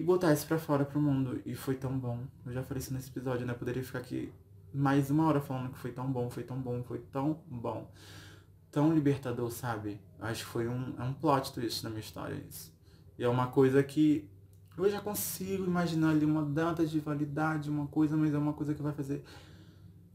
e 0.00 0.02
botar 0.02 0.32
isso 0.32 0.46
pra 0.46 0.58
fora 0.58 0.82
pro 0.82 0.98
mundo. 0.98 1.42
E 1.44 1.54
foi 1.54 1.74
tão 1.74 1.96
bom. 1.98 2.20
Eu 2.46 2.54
já 2.54 2.62
falei 2.62 2.80
isso 2.80 2.92
nesse 2.94 3.10
episódio, 3.10 3.46
né? 3.46 3.52
Eu 3.52 3.58
poderia 3.58 3.84
ficar 3.84 3.98
aqui 3.98 4.32
mais 4.72 5.10
uma 5.10 5.26
hora 5.26 5.42
falando 5.42 5.72
que 5.72 5.78
foi 5.78 5.92
tão 5.92 6.10
bom, 6.10 6.30
foi 6.30 6.42
tão 6.42 6.58
bom, 6.58 6.82
foi 6.82 6.98
tão 7.12 7.38
bom. 7.46 7.90
Tão 8.70 8.94
libertador, 8.94 9.50
sabe? 9.50 10.00
Acho 10.18 10.44
que 10.44 10.50
foi 10.50 10.66
um, 10.66 10.94
é 10.98 11.02
um 11.02 11.12
plot 11.12 11.52
twist 11.52 11.84
na 11.84 11.90
minha 11.90 12.00
história 12.00 12.42
isso. 12.48 12.72
E 13.18 13.24
é 13.24 13.28
uma 13.28 13.48
coisa 13.48 13.82
que 13.82 14.26
eu 14.78 14.88
já 14.88 15.02
consigo 15.02 15.64
imaginar 15.64 16.12
ali 16.12 16.24
uma 16.24 16.42
data 16.42 16.86
de 16.86 16.98
validade, 16.98 17.68
uma 17.68 17.86
coisa, 17.86 18.16
mas 18.16 18.32
é 18.32 18.38
uma 18.38 18.54
coisa 18.54 18.72
que 18.72 18.80
vai 18.80 18.92
fazer 18.92 19.22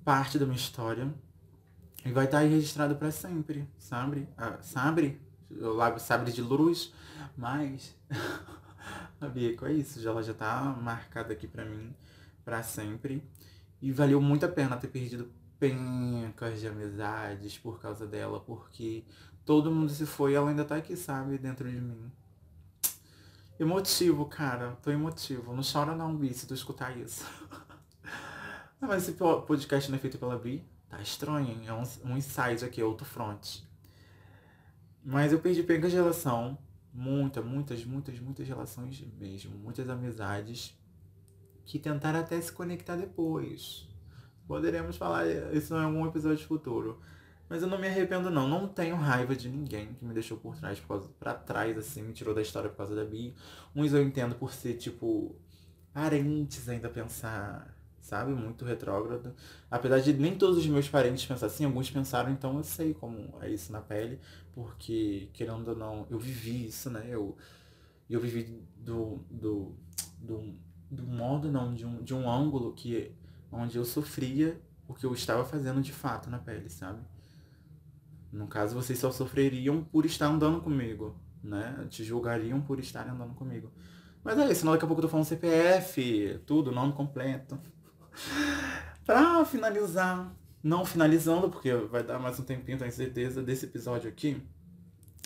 parte 0.03 0.39
da 0.39 0.45
minha 0.45 0.57
história. 0.57 1.13
E 2.03 2.11
vai 2.11 2.25
estar 2.25 2.39
aí 2.39 2.49
registrado 2.49 2.95
para 2.95 3.11
sempre, 3.11 3.69
sabe? 3.77 4.27
Ah, 4.35 4.57
sabe? 4.61 5.21
O 5.51 5.73
lábio 5.73 6.01
de 6.33 6.41
luz, 6.41 6.91
mas 7.37 7.95
a 9.19 9.27
Bieco 9.27 9.65
é 9.65 9.73
isso, 9.73 10.01
já, 10.01 10.09
ela 10.09 10.23
já 10.23 10.33
tá 10.33 10.61
marcada 10.81 11.33
aqui 11.33 11.47
pra 11.47 11.65
mim 11.65 11.93
para 12.43 12.61
sempre. 12.63 13.23
E 13.81 13.91
valeu 13.91 14.21
muito 14.21 14.45
a 14.45 14.49
pena 14.49 14.77
ter 14.77 14.87
perdido 14.87 15.29
pencas 15.59 16.59
de 16.59 16.67
amizades 16.67 17.57
por 17.57 17.79
causa 17.79 18.05
dela, 18.05 18.39
porque 18.39 19.03
todo 19.45 19.71
mundo 19.71 19.91
se 19.91 20.05
foi 20.05 20.31
e 20.31 20.35
ela 20.35 20.49
ainda 20.49 20.65
tá 20.65 20.75
aqui, 20.75 20.95
sabe, 20.95 21.37
dentro 21.37 21.69
de 21.69 21.79
mim. 21.79 22.11
Emotivo, 23.59 24.25
cara, 24.25 24.77
tô 24.81 24.91
emotivo. 24.91 25.53
Não 25.53 25.63
chora 25.63 25.95
não, 25.95 26.15
Bi, 26.15 26.33
se 26.33 26.45
tu 26.45 26.53
escutar 26.53 26.95
isso. 26.97 27.25
Mas 28.81 29.03
esse 29.03 29.13
podcast 29.13 29.89
não 29.89 29.97
é 29.97 29.99
feito 29.99 30.17
pela 30.17 30.37
Bi, 30.37 30.63
tá 30.89 31.01
estranho, 31.01 31.49
hein? 31.49 31.61
É 31.65 31.73
um, 31.73 32.11
um 32.11 32.17
insight 32.17 32.63
aqui, 32.65 32.83
outro 32.83 33.05
front. 33.05 33.61
Mas 35.03 35.31
eu 35.31 35.39
perdi 35.39 35.63
pencas 35.63 35.91
de 35.91 35.97
relação 35.97 36.57
muitas, 36.95 37.43
muitas, 37.43 37.85
muitas, 37.85 38.19
muitas 38.19 38.47
relações 38.47 39.03
mesmo, 39.19 39.57
muitas 39.57 39.89
amizades 39.89 40.73
que 41.65 41.77
tentaram 41.77 42.19
até 42.19 42.39
se 42.39 42.51
conectar 42.51 42.95
depois. 42.95 43.87
Poderemos 44.47 44.95
falar 44.95 45.27
isso 45.53 45.75
em 45.75 45.83
algum 45.83 46.07
episódio 46.07 46.47
futuro. 46.47 46.99
Mas 47.49 47.61
eu 47.61 47.67
não 47.67 47.77
me 47.77 47.87
arrependo 47.87 48.31
não, 48.31 48.47
não 48.47 48.67
tenho 48.67 48.95
raiva 48.95 49.35
de 49.35 49.49
ninguém 49.49 49.93
que 49.93 50.03
me 50.05 50.13
deixou 50.13 50.37
por 50.37 50.55
trás, 50.55 50.79
por 50.79 50.87
causa, 50.87 51.09
pra 51.19 51.33
trás, 51.33 51.77
assim, 51.77 52.01
me 52.01 52.13
tirou 52.13 52.33
da 52.33 52.41
história 52.41 52.69
por 52.69 52.77
causa 52.77 52.95
da 52.95 53.03
Bi. 53.03 53.35
Uns 53.75 53.93
eu 53.93 54.01
entendo 54.01 54.33
por 54.35 54.51
ser, 54.51 54.75
tipo, 54.75 55.35
parentes 55.93 56.67
ainda 56.67 56.89
pensar 56.89 57.74
sabe? 58.05 58.31
Muito 58.33 58.63
retrógrado. 58.63 59.33
Apesar 59.69 59.99
de 59.99 60.13
nem 60.13 60.37
todos 60.37 60.59
os 60.59 60.67
meus 60.67 60.87
parentes 60.87 61.25
pensar 61.25 61.47
assim, 61.47 61.65
alguns 61.65 61.89
pensaram, 61.89 62.31
então 62.31 62.55
eu 62.57 62.63
sei 62.63 62.93
como 62.93 63.33
é 63.41 63.49
isso 63.49 63.71
na 63.71 63.81
pele, 63.81 64.19
porque, 64.53 65.29
querendo 65.33 65.69
ou 65.69 65.75
não, 65.75 66.07
eu 66.09 66.19
vivi 66.19 66.67
isso, 66.67 66.89
né? 66.91 67.03
Eu, 67.09 67.35
eu 68.07 68.19
vivi 68.19 68.63
do, 68.77 69.25
do, 69.29 69.75
do, 70.19 70.55
do 70.89 71.03
modo, 71.03 71.51
não, 71.51 71.73
de 71.73 71.83
um, 71.83 72.03
de 72.03 72.13
um 72.13 72.29
ângulo 72.29 72.73
que, 72.73 73.11
onde 73.51 73.75
eu 73.75 73.83
sofria 73.83 74.61
o 74.87 74.93
que 74.93 75.03
eu 75.03 75.13
estava 75.13 75.43
fazendo 75.43 75.81
de 75.81 75.91
fato 75.91 76.29
na 76.29 76.37
pele, 76.37 76.69
sabe? 76.69 77.01
No 78.31 78.47
caso, 78.47 78.75
vocês 78.75 78.99
só 78.99 79.11
sofreriam 79.11 79.83
por 79.83 80.05
estar 80.05 80.27
andando 80.27 80.61
comigo, 80.61 81.19
né? 81.43 81.87
Te 81.89 82.03
julgariam 82.03 82.61
por 82.61 82.79
estar 82.79 83.09
andando 83.09 83.33
comigo. 83.33 83.71
Mas 84.23 84.37
é 84.37 84.51
isso, 84.51 84.65
daqui 84.65 84.83
a 84.83 84.87
pouco 84.87 85.01
eu 85.01 85.05
tô 85.05 85.09
falando 85.09 85.25
CPF, 85.25 86.41
tudo, 86.45 86.71
nome 86.71 86.93
completo. 86.93 87.59
Pra 89.05 89.45
finalizar, 89.45 90.33
não 90.63 90.83
finalizando, 90.83 91.49
porque 91.49 91.73
vai 91.73 92.03
dar 92.03 92.17
mais 92.17 92.39
um 92.39 92.43
tempinho, 92.43 92.77
tenho 92.77 92.91
certeza, 92.91 93.43
desse 93.43 93.65
episódio 93.65 94.09
aqui. 94.09 94.41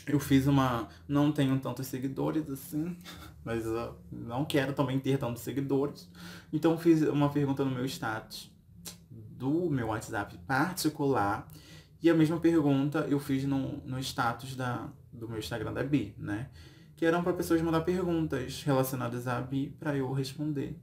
Eu 0.05 0.19
fiz 0.19 0.47
uma. 0.47 0.87
Não 1.07 1.31
tenho 1.31 1.57
tantos 1.59 1.87
seguidores 1.87 2.49
assim, 2.49 2.97
mas 3.45 3.65
uh, 3.65 3.93
não 4.11 4.43
quero 4.43 4.73
também 4.73 4.99
ter 4.99 5.17
tantos 5.17 5.43
seguidores. 5.43 6.09
Então 6.51 6.77
fiz 6.77 7.01
uma 7.03 7.29
pergunta 7.29 7.63
no 7.63 7.71
meu 7.71 7.85
status 7.85 8.51
do 9.09 9.69
meu 9.69 9.87
WhatsApp 9.87 10.37
particular. 10.39 11.47
E 12.01 12.09
a 12.09 12.13
mesma 12.13 12.39
pergunta 12.39 12.99
eu 13.09 13.19
fiz 13.19 13.45
no, 13.45 13.77
no 13.85 13.99
status 13.99 14.55
da, 14.55 14.89
do 15.11 15.27
meu 15.27 15.39
Instagram 15.39 15.73
da 15.73 15.83
Bi, 15.83 16.13
né? 16.17 16.49
Que 16.95 17.05
eram 17.05 17.23
para 17.23 17.33
pessoas 17.33 17.61
mandar 17.61 17.81
perguntas 17.81 18.63
relacionadas 18.63 19.27
à 19.27 19.39
Bi 19.39 19.73
para 19.79 19.95
eu 19.95 20.11
responder 20.11 20.77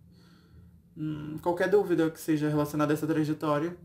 hum, 0.97 1.39
qualquer 1.43 1.69
dúvida 1.69 2.11
que 2.11 2.21
seja 2.21 2.49
relacionada 2.49 2.93
a 2.93 2.95
essa 2.95 3.07
trajetória. 3.07 3.77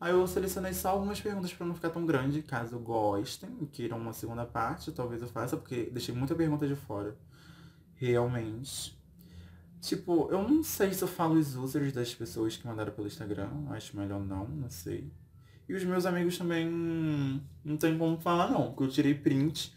Aí 0.00 0.12
eu 0.12 0.26
selecionei 0.26 0.74
só 0.74 0.90
algumas 0.90 1.20
perguntas 1.20 1.52
para 1.52 1.66
não 1.66 1.74
ficar 1.74 1.90
tão 1.90 2.04
grande, 2.04 2.42
caso 2.42 2.78
gostem 2.78 3.50
queiram 3.72 3.96
uma 3.98 4.12
segunda 4.12 4.44
parte, 4.44 4.92
talvez 4.92 5.22
eu 5.22 5.28
faça, 5.28 5.56
porque 5.56 5.88
deixei 5.92 6.14
muita 6.14 6.34
pergunta 6.34 6.66
de 6.66 6.74
fora. 6.76 7.16
Realmente. 7.94 8.98
Tipo, 9.80 10.28
eu 10.30 10.46
não 10.46 10.62
sei 10.62 10.92
se 10.92 11.02
eu 11.02 11.08
falo 11.08 11.34
os 11.34 11.54
users 11.56 11.92
das 11.92 12.14
pessoas 12.14 12.56
que 12.56 12.66
mandaram 12.66 12.92
pelo 12.92 13.06
Instagram, 13.06 13.50
acho 13.70 13.96
melhor 13.96 14.20
não, 14.20 14.48
não 14.48 14.70
sei. 14.70 15.10
E 15.68 15.74
os 15.74 15.84
meus 15.84 16.04
amigos 16.04 16.36
também 16.36 16.68
não 17.64 17.76
tem 17.76 17.96
como 17.96 18.18
falar 18.20 18.50
não, 18.50 18.68
porque 18.68 18.84
eu 18.84 18.88
tirei 18.88 19.14
print 19.14 19.74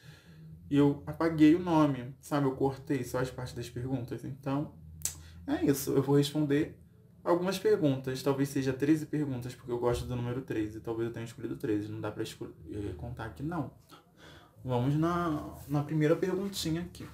e 0.70 0.78
eu 0.78 1.02
apaguei 1.06 1.56
o 1.56 1.60
nome, 1.60 2.14
sabe? 2.20 2.46
Eu 2.46 2.56
cortei 2.56 3.04
só 3.04 3.20
as 3.20 3.30
partes 3.30 3.54
das 3.54 3.70
perguntas. 3.70 4.26
Então, 4.26 4.74
é 5.48 5.66
isso, 5.66 5.92
eu 5.92 6.04
vou 6.04 6.18
responder 6.18 6.78
algumas 7.24 7.58
perguntas. 7.58 8.22
Talvez 8.22 8.50
seja 8.50 8.74
13 8.74 9.06
perguntas, 9.06 9.56
porque 9.56 9.72
eu 9.72 9.80
gosto 9.80 10.06
do 10.06 10.16
número 10.16 10.42
13. 10.42 10.82
Talvez 10.82 11.08
eu 11.08 11.14
tenha 11.14 11.26
escolhido 11.26 11.56
13. 11.56 11.90
Não 11.90 12.02
dá 12.02 12.12
pra 12.12 12.24
eh, 12.24 12.94
contar 12.98 13.26
aqui, 13.26 13.44
não. 13.44 13.72
Vamos 14.64 14.96
na, 14.96 15.58
na 15.68 15.84
primeira 15.84 16.16
perguntinha 16.16 16.82
aqui. 16.82 17.08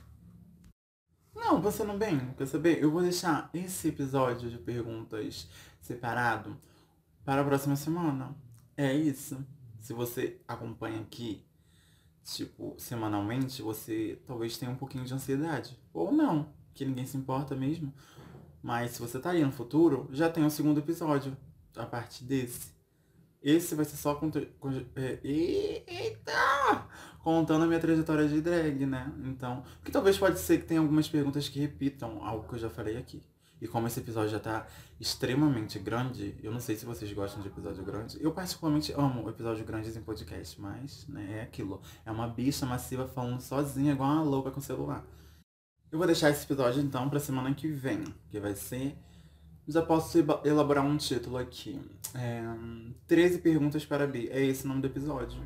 Não, 1.35 1.61
pensando 1.61 1.97
bem, 1.97 2.19
quer 2.37 2.47
saber? 2.47 2.81
Eu 2.81 2.89
vou 2.89 3.01
deixar 3.01 3.49
esse 3.53 3.89
episódio 3.89 4.49
de 4.49 4.57
perguntas 4.57 5.47
separado 5.81 6.57
para 7.25 7.41
a 7.41 7.45
próxima 7.45 7.75
semana. 7.75 8.35
É 8.77 8.93
isso. 8.93 9.45
Se 9.79 9.93
você 9.93 10.39
acompanha 10.47 11.01
aqui, 11.01 11.45
tipo, 12.23 12.75
semanalmente, 12.77 13.61
você 13.61 14.19
talvez 14.25 14.57
tenha 14.57 14.71
um 14.71 14.75
pouquinho 14.75 15.03
de 15.03 15.13
ansiedade. 15.13 15.77
Ou 15.93 16.11
não, 16.11 16.53
que 16.73 16.85
ninguém 16.85 17.05
se 17.05 17.17
importa 17.17 17.55
mesmo. 17.55 17.93
Mas 18.63 18.91
se 18.91 19.01
você 19.01 19.19
tá 19.19 19.31
aí 19.31 19.43
no 19.43 19.51
futuro, 19.51 20.07
já 20.11 20.29
tem 20.29 20.43
o 20.43 20.47
um 20.47 20.49
segundo 20.49 20.79
episódio 20.79 21.37
a 21.75 21.85
partir 21.85 22.23
desse. 22.23 22.71
Esse 23.41 23.75
vai 23.75 23.83
ser 23.83 23.97
só 23.97 24.15
contra... 24.15 24.47
É, 24.95 25.19
eita! 25.21 26.87
contando 27.23 27.63
a 27.63 27.67
minha 27.67 27.79
trajetória 27.79 28.27
de 28.27 28.41
drag, 28.41 28.85
né? 28.85 29.11
Então, 29.23 29.63
que 29.83 29.91
talvez 29.91 30.17
pode 30.17 30.37
ser 30.39 30.59
que 30.59 30.65
tenha 30.65 30.81
algumas 30.81 31.07
perguntas 31.07 31.47
que 31.47 31.59
repitam 31.59 32.23
algo 32.23 32.47
que 32.47 32.55
eu 32.55 32.59
já 32.59 32.69
falei 32.69 32.97
aqui. 32.97 33.23
E 33.61 33.67
como 33.67 33.87
esse 33.87 34.01
episódio 34.01 34.29
já 34.29 34.39
tá 34.39 34.67
extremamente 34.99 35.79
grande, 35.79 36.35
eu 36.43 36.51
não 36.51 36.59
sei 36.59 36.75
se 36.75 36.85
vocês 36.85 37.11
gostam 37.13 37.41
de 37.41 37.47
episódio 37.47 37.81
grande. 37.81 38.17
Eu 38.21 38.33
particularmente 38.33 38.91
amo 38.91 39.29
episódios 39.29 39.65
grandes 39.65 39.95
em 39.95 40.01
podcast, 40.01 40.59
mas, 40.59 41.07
né, 41.07 41.39
é 41.39 41.41
aquilo. 41.43 41.81
É 42.05 42.11
uma 42.11 42.27
bicha 42.27 42.65
massiva 42.65 43.07
falando 43.07 43.39
sozinha, 43.39 43.93
igual 43.93 44.11
uma 44.11 44.23
louca 44.23 44.51
com 44.51 44.59
celular. 44.59 45.05
Eu 45.93 45.99
vou 45.99 46.07
deixar 46.07 46.31
esse 46.31 46.43
episódio 46.43 46.81
então 46.81 47.07
pra 47.07 47.19
semana 47.19 47.53
que 47.53 47.67
vem, 47.67 48.03
que 48.31 48.39
vai 48.39 48.55
ser. 48.55 48.97
Já 49.67 49.79
posso 49.79 50.17
elaborar 50.43 50.83
um 50.83 50.97
título 50.97 51.37
aqui. 51.37 51.79
É, 52.15 52.41
13 53.05 53.37
perguntas 53.37 53.85
para 53.85 54.07
B. 54.07 54.27
É 54.31 54.43
esse 54.43 54.65
o 54.65 54.69
nome 54.69 54.81
do 54.81 54.87
episódio. 54.87 55.39